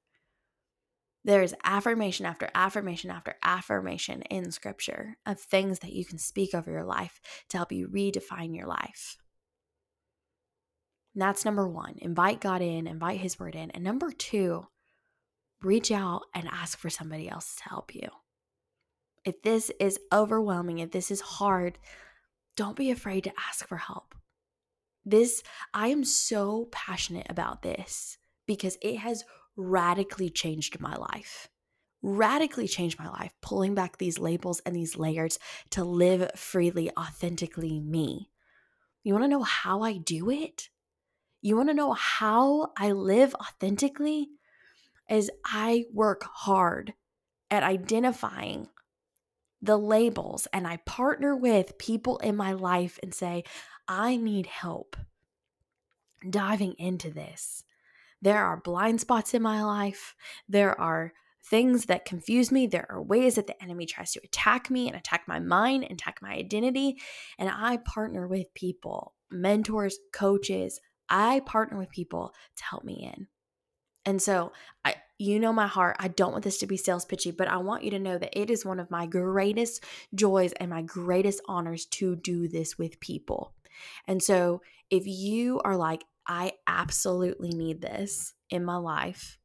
There's 1.24 1.54
affirmation 1.64 2.24
after 2.24 2.48
affirmation 2.54 3.10
after 3.10 3.34
affirmation 3.42 4.22
in 4.22 4.52
scripture 4.52 5.16
of 5.26 5.40
things 5.40 5.80
that 5.80 5.92
you 5.92 6.04
can 6.04 6.18
speak 6.18 6.54
over 6.54 6.70
your 6.70 6.84
life 6.84 7.20
to 7.48 7.56
help 7.56 7.72
you 7.72 7.88
redefine 7.88 8.54
your 8.54 8.66
life. 8.66 9.16
And 11.14 11.22
that's 11.22 11.44
number 11.44 11.66
one. 11.66 11.94
Invite 11.98 12.40
God 12.40 12.62
in, 12.62 12.86
invite 12.86 13.20
His 13.20 13.40
word 13.40 13.56
in. 13.56 13.70
And 13.72 13.82
number 13.82 14.12
two, 14.12 14.68
reach 15.62 15.90
out 15.90 16.22
and 16.34 16.46
ask 16.46 16.78
for 16.78 16.90
somebody 16.90 17.28
else 17.28 17.56
to 17.56 17.68
help 17.70 17.94
you. 17.94 18.08
If 19.26 19.42
this 19.42 19.72
is 19.80 19.98
overwhelming, 20.12 20.78
if 20.78 20.92
this 20.92 21.10
is 21.10 21.20
hard, 21.20 21.78
don't 22.56 22.76
be 22.76 22.92
afraid 22.92 23.24
to 23.24 23.32
ask 23.48 23.66
for 23.66 23.76
help. 23.76 24.14
This, 25.04 25.42
I 25.74 25.88
am 25.88 26.04
so 26.04 26.68
passionate 26.70 27.26
about 27.28 27.62
this 27.62 28.18
because 28.46 28.78
it 28.80 28.98
has 28.98 29.24
radically 29.56 30.30
changed 30.30 30.80
my 30.80 30.94
life. 30.94 31.48
Radically 32.02 32.68
changed 32.68 33.00
my 33.00 33.08
life, 33.08 33.32
pulling 33.42 33.74
back 33.74 33.98
these 33.98 34.20
labels 34.20 34.60
and 34.64 34.76
these 34.76 34.96
layers 34.96 35.40
to 35.70 35.82
live 35.82 36.30
freely, 36.36 36.90
authentically 36.96 37.80
me. 37.80 38.30
You 39.02 39.12
wanna 39.12 39.28
know 39.28 39.42
how 39.42 39.82
I 39.82 39.96
do 39.96 40.30
it? 40.30 40.68
You 41.42 41.56
wanna 41.56 41.74
know 41.74 41.94
how 41.94 42.72
I 42.78 42.92
live 42.92 43.34
authentically? 43.34 44.28
Is 45.10 45.32
I 45.44 45.84
work 45.92 46.22
hard 46.22 46.94
at 47.50 47.64
identifying 47.64 48.68
the 49.62 49.76
labels 49.76 50.46
and 50.52 50.66
I 50.66 50.78
partner 50.78 51.34
with 51.34 51.78
people 51.78 52.18
in 52.18 52.36
my 52.36 52.52
life 52.52 52.98
and 53.02 53.14
say, 53.14 53.44
I 53.88 54.16
need 54.16 54.46
help 54.46 54.96
diving 56.28 56.74
into 56.78 57.10
this. 57.10 57.64
There 58.22 58.44
are 58.44 58.60
blind 58.60 59.00
spots 59.00 59.34
in 59.34 59.42
my 59.42 59.62
life. 59.62 60.14
There 60.48 60.78
are 60.80 61.12
things 61.44 61.86
that 61.86 62.04
confuse 62.04 62.50
me. 62.50 62.66
There 62.66 62.86
are 62.90 63.02
ways 63.02 63.36
that 63.36 63.46
the 63.46 63.62
enemy 63.62 63.86
tries 63.86 64.12
to 64.12 64.20
attack 64.24 64.70
me 64.70 64.88
and 64.88 64.96
attack 64.96 65.24
my 65.28 65.38
mind 65.38 65.84
and 65.84 65.92
attack 65.92 66.18
my 66.20 66.32
identity. 66.32 66.98
And 67.38 67.48
I 67.48 67.76
partner 67.78 68.26
with 68.26 68.52
people, 68.54 69.14
mentors, 69.30 69.98
coaches. 70.12 70.80
I 71.08 71.40
partner 71.46 71.78
with 71.78 71.90
people 71.90 72.34
to 72.56 72.64
help 72.64 72.84
me 72.84 73.10
in. 73.14 73.28
And 74.04 74.20
so 74.20 74.52
I 74.84 74.96
you 75.18 75.40
know 75.40 75.52
my 75.52 75.66
heart. 75.66 75.96
I 75.98 76.08
don't 76.08 76.32
want 76.32 76.44
this 76.44 76.58
to 76.58 76.66
be 76.66 76.76
sales 76.76 77.04
pitchy, 77.04 77.30
but 77.30 77.48
I 77.48 77.56
want 77.58 77.84
you 77.84 77.90
to 77.92 77.98
know 77.98 78.18
that 78.18 78.38
it 78.38 78.50
is 78.50 78.64
one 78.64 78.80
of 78.80 78.90
my 78.90 79.06
greatest 79.06 79.82
joys 80.14 80.52
and 80.52 80.70
my 80.70 80.82
greatest 80.82 81.40
honors 81.46 81.86
to 81.86 82.16
do 82.16 82.48
this 82.48 82.78
with 82.78 83.00
people. 83.00 83.54
And 84.06 84.22
so 84.22 84.62
if 84.90 85.06
you 85.06 85.60
are 85.64 85.76
like, 85.76 86.04
I 86.26 86.52
absolutely 86.66 87.50
need 87.50 87.80
this 87.80 88.34
in 88.50 88.64
my 88.64 88.76
life, 88.76 89.38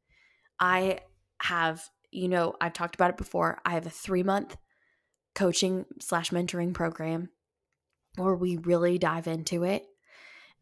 I 0.59 0.99
have, 1.41 1.84
you 2.11 2.28
know, 2.28 2.55
I've 2.59 2.74
talked 2.74 2.95
about 2.95 3.11
it 3.11 3.17
before. 3.17 3.59
I 3.65 3.72
have 3.72 3.86
a 3.86 3.91
three 3.91 4.24
month 4.24 4.57
coaching 5.36 5.86
slash 5.99 6.32
mentoring 6.32 6.74
program 6.74 7.30
where 8.17 8.36
we 8.36 8.57
really 8.57 8.97
dive 8.97 9.28
into 9.28 9.63
it. 9.63 9.86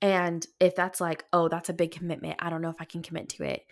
And 0.01 0.45
if 0.59 0.75
that's 0.75 1.01
like, 1.01 1.25
oh, 1.33 1.49
that's 1.49 1.69
a 1.69 1.73
big 1.73 1.91
commitment, 1.91 2.37
I 2.39 2.49
don't 2.49 2.61
know 2.61 2.69
if 2.69 2.79
I 2.79 2.85
can 2.85 3.01
commit 3.01 3.29
to 3.29 3.43
it 3.43 3.65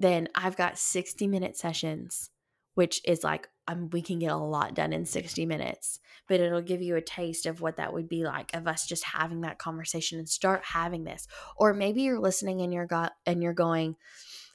then 0.00 0.28
I've 0.34 0.56
got 0.56 0.78
60 0.78 1.26
minute 1.28 1.58
sessions, 1.58 2.30
which 2.74 3.02
is 3.04 3.22
like 3.22 3.48
um, 3.68 3.90
we 3.90 4.00
can 4.00 4.18
get 4.18 4.32
a 4.32 4.36
lot 4.36 4.74
done 4.74 4.94
in 4.94 5.04
60 5.04 5.44
minutes, 5.44 6.00
but 6.26 6.40
it'll 6.40 6.62
give 6.62 6.80
you 6.80 6.96
a 6.96 7.02
taste 7.02 7.44
of 7.44 7.60
what 7.60 7.76
that 7.76 7.92
would 7.92 8.08
be 8.08 8.24
like 8.24 8.54
of 8.54 8.66
us 8.66 8.86
just 8.86 9.04
having 9.04 9.42
that 9.42 9.58
conversation 9.58 10.18
and 10.18 10.28
start 10.28 10.64
having 10.64 11.04
this. 11.04 11.28
Or 11.56 11.74
maybe 11.74 12.00
you're 12.00 12.18
listening 12.18 12.62
and 12.62 12.72
you're 12.72 12.86
got 12.86 13.12
and 13.26 13.42
you're 13.42 13.52
going, 13.52 13.96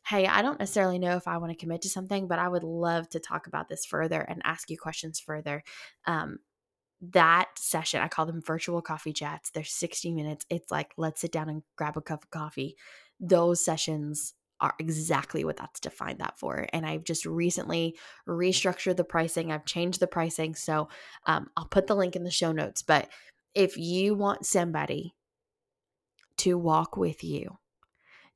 hey, 0.08 0.26
I 0.26 0.42
don't 0.42 0.60
necessarily 0.60 0.98
know 0.98 1.16
if 1.16 1.28
I 1.28 1.38
want 1.38 1.52
to 1.52 1.58
commit 1.58 1.84
to 1.84 1.90
something, 1.90 2.28
but 2.28 2.40
I 2.40 2.48
would 2.48 2.64
love 2.64 3.08
to 3.10 3.20
talk 3.20 3.46
about 3.46 3.70
this 3.70 3.86
further 3.86 4.22
and 4.22 4.42
ask 4.44 4.72
you 4.72 4.78
questions 4.80 5.20
further. 5.20 5.64
Um, 6.06 6.40
that 7.02 7.50
session, 7.58 8.02
I 8.02 8.08
call 8.08 8.26
them 8.26 8.42
virtual 8.42 8.82
coffee 8.82 9.14
chats. 9.14 9.52
They're 9.52 9.64
60 9.64 10.12
minutes. 10.12 10.46
It's 10.50 10.72
like, 10.72 10.94
let's 10.98 11.22
sit 11.22 11.32
down 11.32 11.50
and 11.50 11.62
grab 11.76 11.98
a 11.98 12.02
cup 12.02 12.24
of 12.24 12.32
coffee. 12.32 12.78
Those 13.20 13.64
sessions 13.64 14.34
are 14.62 14.74
exactly 14.80 15.44
what 15.44 15.58
that's 15.58 15.80
defined 15.80 16.20
that 16.20 16.40
for. 16.40 16.68
And 16.72 16.86
I've 16.86 17.04
just 17.04 17.26
recently 17.26 17.98
restructured 18.28 18.98
the 18.98 19.04
pricing. 19.04 19.52
I've 19.52 19.66
changed 19.66 20.00
the 20.00 20.08
pricing. 20.08 20.56
So 20.56 20.90
um, 21.26 21.50
I'll 21.58 21.66
put 21.66 21.88
the 21.88 21.96
link 21.96 22.16
in 22.16 22.24
the 22.24 22.32
show 22.32 22.52
notes. 22.52 22.82
But 22.82 23.10
if 23.54 23.78
you 23.78 24.16
want 24.16 24.46
somebody 24.46 25.14
to 26.38 26.58
walk 26.58 26.98
with 26.98 27.24
you, 27.24 27.58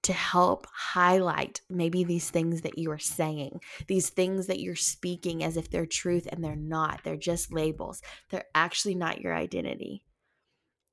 to 0.03 0.13
help 0.13 0.65
highlight 0.73 1.61
maybe 1.69 2.03
these 2.03 2.29
things 2.29 2.61
that 2.61 2.77
you 2.77 2.89
are 2.91 2.99
saying, 2.99 3.59
these 3.87 4.09
things 4.09 4.47
that 4.47 4.59
you're 4.59 4.75
speaking 4.75 5.43
as 5.43 5.57
if 5.57 5.69
they're 5.69 5.85
truth 5.85 6.27
and 6.31 6.43
they're 6.43 6.55
not. 6.55 7.01
They're 7.03 7.17
just 7.17 7.51
labels. 7.51 8.01
They're 8.29 8.45
actually 8.55 8.95
not 8.95 9.21
your 9.21 9.35
identity, 9.35 10.03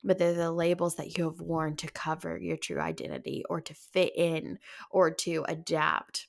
but 0.05 0.19
they're 0.19 0.35
the 0.35 0.53
labels 0.53 0.97
that 0.97 1.17
you 1.17 1.25
have 1.25 1.41
worn 1.41 1.77
to 1.77 1.89
cover 1.89 2.39
your 2.39 2.57
true 2.57 2.81
identity 2.81 3.45
or 3.49 3.61
to 3.61 3.75
fit 3.75 4.13
in 4.17 4.59
or 4.91 5.11
to 5.11 5.45
adapt. 5.49 6.29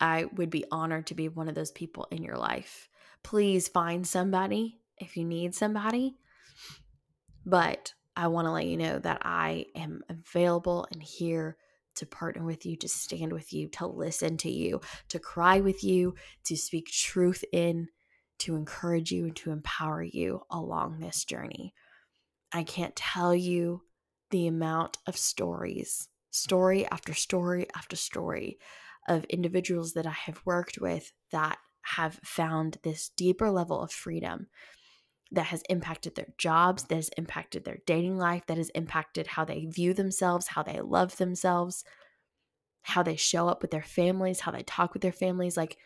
I 0.00 0.24
would 0.36 0.50
be 0.50 0.64
honored 0.70 1.06
to 1.08 1.14
be 1.14 1.28
one 1.28 1.48
of 1.48 1.54
those 1.54 1.72
people 1.72 2.08
in 2.10 2.22
your 2.22 2.36
life. 2.36 2.88
Please 3.22 3.68
find 3.68 4.06
somebody 4.06 4.80
if 4.96 5.16
you 5.16 5.24
need 5.24 5.54
somebody. 5.54 6.16
But 7.44 7.92
I 8.16 8.28
want 8.28 8.46
to 8.46 8.52
let 8.52 8.66
you 8.66 8.76
know 8.76 8.98
that 8.98 9.22
I 9.22 9.66
am 9.74 10.02
available 10.08 10.86
and 10.92 11.02
here 11.02 11.56
to 11.96 12.06
partner 12.06 12.44
with 12.44 12.64
you, 12.64 12.76
to 12.76 12.88
stand 12.88 13.32
with 13.32 13.52
you, 13.52 13.68
to 13.68 13.86
listen 13.86 14.36
to 14.38 14.50
you, 14.50 14.80
to 15.08 15.18
cry 15.18 15.60
with 15.60 15.84
you, 15.84 16.14
to 16.44 16.56
speak 16.56 16.90
truth 16.90 17.44
in, 17.52 17.88
to 18.40 18.56
encourage 18.56 19.12
you, 19.12 19.26
and 19.26 19.36
to 19.36 19.50
empower 19.50 20.02
you 20.02 20.42
along 20.50 20.98
this 21.00 21.24
journey. 21.24 21.74
I 22.52 22.64
can't 22.64 22.96
tell 22.96 23.34
you 23.34 23.82
the 24.30 24.46
amount 24.46 24.98
of 25.06 25.16
stories, 25.16 26.08
story 26.30 26.86
after 26.86 27.14
story 27.14 27.66
after 27.76 27.96
story 27.96 28.58
of 29.08 29.24
individuals 29.24 29.94
that 29.94 30.06
I 30.06 30.16
have 30.26 30.42
worked 30.44 30.78
with 30.78 31.12
that 31.32 31.58
have 31.82 32.20
found 32.22 32.78
this 32.82 33.10
deeper 33.16 33.50
level 33.50 33.80
of 33.80 33.90
freedom 33.90 34.48
that 35.32 35.46
has 35.46 35.62
impacted 35.68 36.14
their 36.16 36.34
jobs, 36.38 36.84
that 36.84 36.96
has 36.96 37.10
impacted 37.16 37.64
their 37.64 37.78
dating 37.86 38.18
life, 38.18 38.46
that 38.46 38.58
has 38.58 38.68
impacted 38.70 39.28
how 39.28 39.44
they 39.44 39.64
view 39.66 39.94
themselves, 39.94 40.48
how 40.48 40.62
they 40.62 40.80
love 40.80 41.16
themselves, 41.16 41.84
how 42.82 43.02
they 43.02 43.16
show 43.16 43.48
up 43.48 43.62
with 43.62 43.70
their 43.70 43.82
families, 43.82 44.40
how 44.40 44.50
they 44.50 44.62
talk 44.62 44.92
with 44.92 45.02
their 45.02 45.12
families. 45.12 45.56
Like 45.56 45.78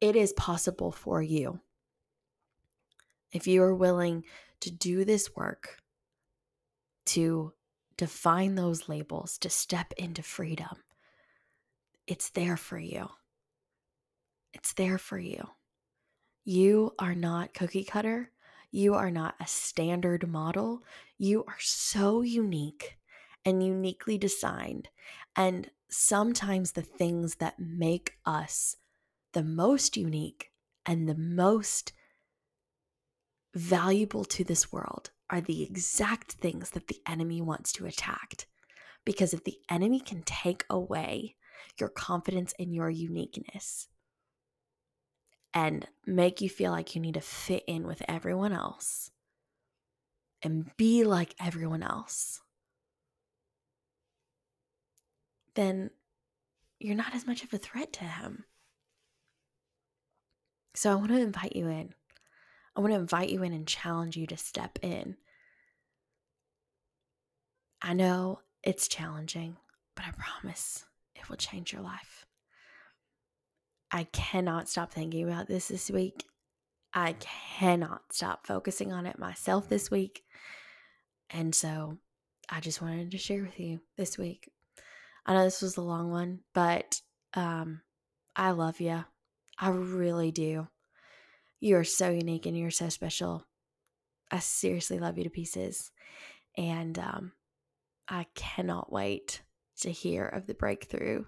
it 0.00 0.16
is 0.16 0.32
possible 0.34 0.92
for 0.92 1.20
you. 1.22 1.60
If 3.32 3.46
you 3.46 3.62
are 3.62 3.74
willing 3.74 4.24
to 4.60 4.70
do 4.70 5.04
this 5.04 5.34
work, 5.34 5.78
to 7.06 7.52
define 7.96 8.54
those 8.54 8.88
labels, 8.88 9.38
to 9.38 9.50
step 9.50 9.92
into 9.96 10.22
freedom, 10.22 10.82
it's 12.06 12.30
there 12.30 12.56
for 12.56 12.78
you. 12.78 13.08
It's 14.52 14.74
there 14.74 14.98
for 14.98 15.18
you. 15.18 15.50
You 16.44 16.94
are 16.98 17.14
not 17.14 17.54
cookie 17.54 17.84
cutter. 17.84 18.30
You 18.70 18.94
are 18.94 19.10
not 19.10 19.34
a 19.40 19.46
standard 19.46 20.28
model. 20.28 20.82
You 21.18 21.44
are 21.46 21.60
so 21.60 22.22
unique 22.22 22.98
and 23.44 23.62
uniquely 23.62 24.18
designed. 24.18 24.88
And 25.36 25.70
sometimes 25.88 26.72
the 26.72 26.82
things 26.82 27.36
that 27.36 27.58
make 27.58 28.18
us 28.26 28.76
the 29.32 29.42
most 29.42 29.96
unique 29.96 30.52
and 30.84 31.08
the 31.08 31.16
most 31.16 31.92
valuable 33.54 34.24
to 34.24 34.44
this 34.44 34.72
world 34.72 35.10
are 35.30 35.40
the 35.40 35.62
exact 35.62 36.32
things 36.32 36.70
that 36.70 36.88
the 36.88 37.00
enemy 37.06 37.40
wants 37.40 37.72
to 37.72 37.86
attack. 37.86 38.46
Because 39.04 39.34
if 39.34 39.44
the 39.44 39.58
enemy 39.70 40.00
can 40.00 40.22
take 40.22 40.64
away 40.70 41.36
your 41.78 41.88
confidence 41.88 42.52
in 42.58 42.72
your 42.72 42.90
uniqueness 42.90 43.88
and 45.54 45.86
make 46.06 46.40
you 46.40 46.48
feel 46.48 46.70
like 46.70 46.94
you 46.94 47.00
need 47.00 47.14
to 47.14 47.20
fit 47.20 47.64
in 47.66 47.86
with 47.86 48.02
everyone 48.08 48.52
else 48.52 49.10
and 50.42 50.70
be 50.76 51.04
like 51.04 51.34
everyone 51.40 51.82
else, 51.82 52.40
then 55.54 55.90
you're 56.78 56.96
not 56.96 57.14
as 57.14 57.26
much 57.26 57.42
of 57.44 57.52
a 57.52 57.58
threat 57.58 57.92
to 57.94 58.04
him. 58.04 58.44
So 60.74 60.90
I 60.90 60.94
want 60.94 61.08
to 61.08 61.20
invite 61.20 61.54
you 61.54 61.68
in. 61.68 61.94
I 62.74 62.80
want 62.80 62.92
to 62.92 62.98
invite 62.98 63.28
you 63.28 63.42
in 63.42 63.52
and 63.52 63.66
challenge 63.66 64.16
you 64.16 64.26
to 64.28 64.36
step 64.36 64.78
in. 64.82 65.16
I 67.82 67.92
know 67.92 68.40
it's 68.62 68.88
challenging, 68.88 69.56
but 69.94 70.04
I 70.06 70.12
promise 70.12 70.84
it 71.14 71.28
will 71.28 71.36
change 71.36 71.72
your 71.72 71.82
life. 71.82 72.24
I 73.90 74.04
cannot 74.04 74.68
stop 74.68 74.92
thinking 74.92 75.24
about 75.24 75.48
this 75.48 75.68
this 75.68 75.90
week. 75.90 76.24
I 76.94 77.14
cannot 77.18 78.12
stop 78.12 78.46
focusing 78.46 78.92
on 78.92 79.06
it 79.06 79.18
myself 79.18 79.68
this 79.68 79.90
week. 79.90 80.22
And 81.28 81.54
so 81.54 81.98
I 82.48 82.60
just 82.60 82.80
wanted 82.80 83.10
to 83.10 83.18
share 83.18 83.42
with 83.42 83.58
you 83.58 83.80
this 83.96 84.16
week. 84.16 84.50
I 85.26 85.34
know 85.34 85.44
this 85.44 85.62
was 85.62 85.76
a 85.76 85.82
long 85.82 86.10
one, 86.10 86.40
but 86.54 87.00
um, 87.34 87.82
I 88.34 88.50
love 88.50 88.80
you. 88.80 89.04
I 89.58 89.68
really 89.68 90.30
do. 90.30 90.68
You 91.62 91.76
are 91.76 91.84
so 91.84 92.10
unique 92.10 92.46
and 92.46 92.58
you're 92.58 92.72
so 92.72 92.88
special. 92.88 93.46
I 94.32 94.40
seriously 94.40 94.98
love 94.98 95.16
you 95.16 95.22
to 95.22 95.30
pieces. 95.30 95.92
And 96.58 96.98
um, 96.98 97.32
I 98.08 98.26
cannot 98.34 98.92
wait 98.92 99.42
to 99.82 99.92
hear 99.92 100.26
of 100.26 100.48
the 100.48 100.54
breakthrough 100.54 101.22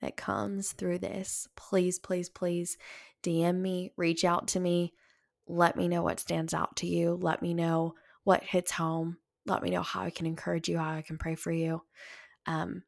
that 0.00 0.16
comes 0.16 0.72
through 0.72 0.98
this. 0.98 1.46
Please, 1.54 2.00
please, 2.00 2.28
please 2.28 2.76
DM 3.22 3.60
me, 3.60 3.92
reach 3.96 4.24
out 4.24 4.48
to 4.48 4.58
me. 4.58 4.94
Let 5.46 5.76
me 5.76 5.86
know 5.86 6.02
what 6.02 6.18
stands 6.18 6.52
out 6.52 6.74
to 6.78 6.88
you. 6.88 7.16
Let 7.22 7.40
me 7.40 7.54
know 7.54 7.94
what 8.24 8.42
hits 8.42 8.72
home. 8.72 9.18
Let 9.46 9.62
me 9.62 9.70
know 9.70 9.82
how 9.82 10.02
I 10.02 10.10
can 10.10 10.26
encourage 10.26 10.68
you, 10.68 10.78
how 10.78 10.90
I 10.90 11.02
can 11.02 11.18
pray 11.18 11.36
for 11.36 11.52
you. 11.52 11.82
Um, 12.46 12.82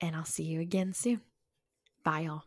and 0.00 0.14
I'll 0.14 0.24
see 0.24 0.44
you 0.44 0.60
again 0.60 0.92
soon. 0.92 1.22
Bye, 2.04 2.20
y'all. 2.20 2.44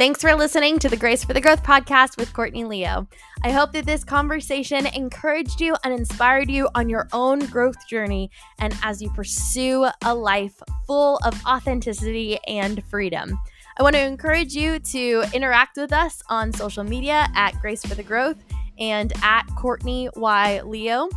Thanks 0.00 0.22
for 0.22 0.34
listening 0.34 0.78
to 0.78 0.88
the 0.88 0.96
Grace 0.96 1.24
for 1.24 1.34
the 1.34 1.42
Growth 1.42 1.62
podcast 1.62 2.16
with 2.16 2.32
Courtney 2.32 2.64
Leo. 2.64 3.06
I 3.44 3.50
hope 3.50 3.72
that 3.72 3.84
this 3.84 4.02
conversation 4.02 4.86
encouraged 4.86 5.60
you 5.60 5.76
and 5.84 5.92
inspired 5.92 6.50
you 6.50 6.70
on 6.74 6.88
your 6.88 7.06
own 7.12 7.40
growth 7.40 7.86
journey 7.86 8.30
and 8.60 8.74
as 8.82 9.02
you 9.02 9.10
pursue 9.10 9.86
a 10.02 10.14
life 10.14 10.54
full 10.86 11.20
of 11.22 11.38
authenticity 11.44 12.38
and 12.48 12.82
freedom. 12.86 13.38
I 13.78 13.82
want 13.82 13.94
to 13.94 14.00
encourage 14.00 14.54
you 14.54 14.78
to 14.78 15.24
interact 15.34 15.76
with 15.76 15.92
us 15.92 16.22
on 16.30 16.50
social 16.50 16.82
media 16.82 17.28
at 17.34 17.60
Grace 17.60 17.84
for 17.84 17.94
the 17.94 18.02
Growth 18.02 18.42
and 18.78 19.12
at 19.22 19.42
Courtney 19.54 20.08
Y. 20.16 20.62
Leo. 20.62 21.10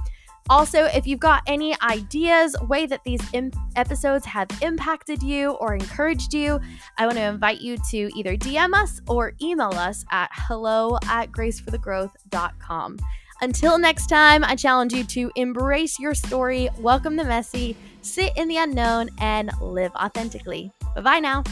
Also, 0.50 0.86
if 0.86 1.08
you've 1.08 1.20
got 1.20 1.41
any 1.48 1.76
ideas, 1.82 2.56
way 2.68 2.86
that 2.86 3.04
these 3.06 3.22
imp- 3.34 3.56
episodes 3.76 4.26
have 4.26 4.48
impacted 4.62 5.24
you 5.24 5.52
or 5.52 5.74
encouraged 5.74 6.34
you, 6.34 6.60
I 6.98 7.06
want 7.06 7.18
to 7.18 7.24
invite 7.24 7.62
you 7.62 7.78
to 7.91 8.10
either 8.18 8.36
DM 8.36 8.74
us 8.74 9.00
or 9.08 9.34
email 9.41 9.74
us 9.74 10.06
at 10.12 10.30
hello 10.34 10.98
at 11.08 11.32
graceforthegrowth.com. 11.32 13.00
Until 13.41 13.78
next 13.78 14.08
time, 14.08 14.44
I 14.44 14.56
challenge 14.56 14.94
you 14.94 15.04
to 15.06 15.32
embrace 15.36 16.00
your 16.00 16.14
story, 16.14 16.70
welcome 16.78 17.16
the 17.16 17.26
messy, 17.26 17.76
sit 18.02 18.32
in 18.38 18.48
the 18.48 18.58
unknown, 18.58 19.10
and 19.20 19.52
live 19.62 19.91
authentically. 19.96 20.72
Bye 20.96 21.02
bye 21.02 21.20
now. 21.20 21.44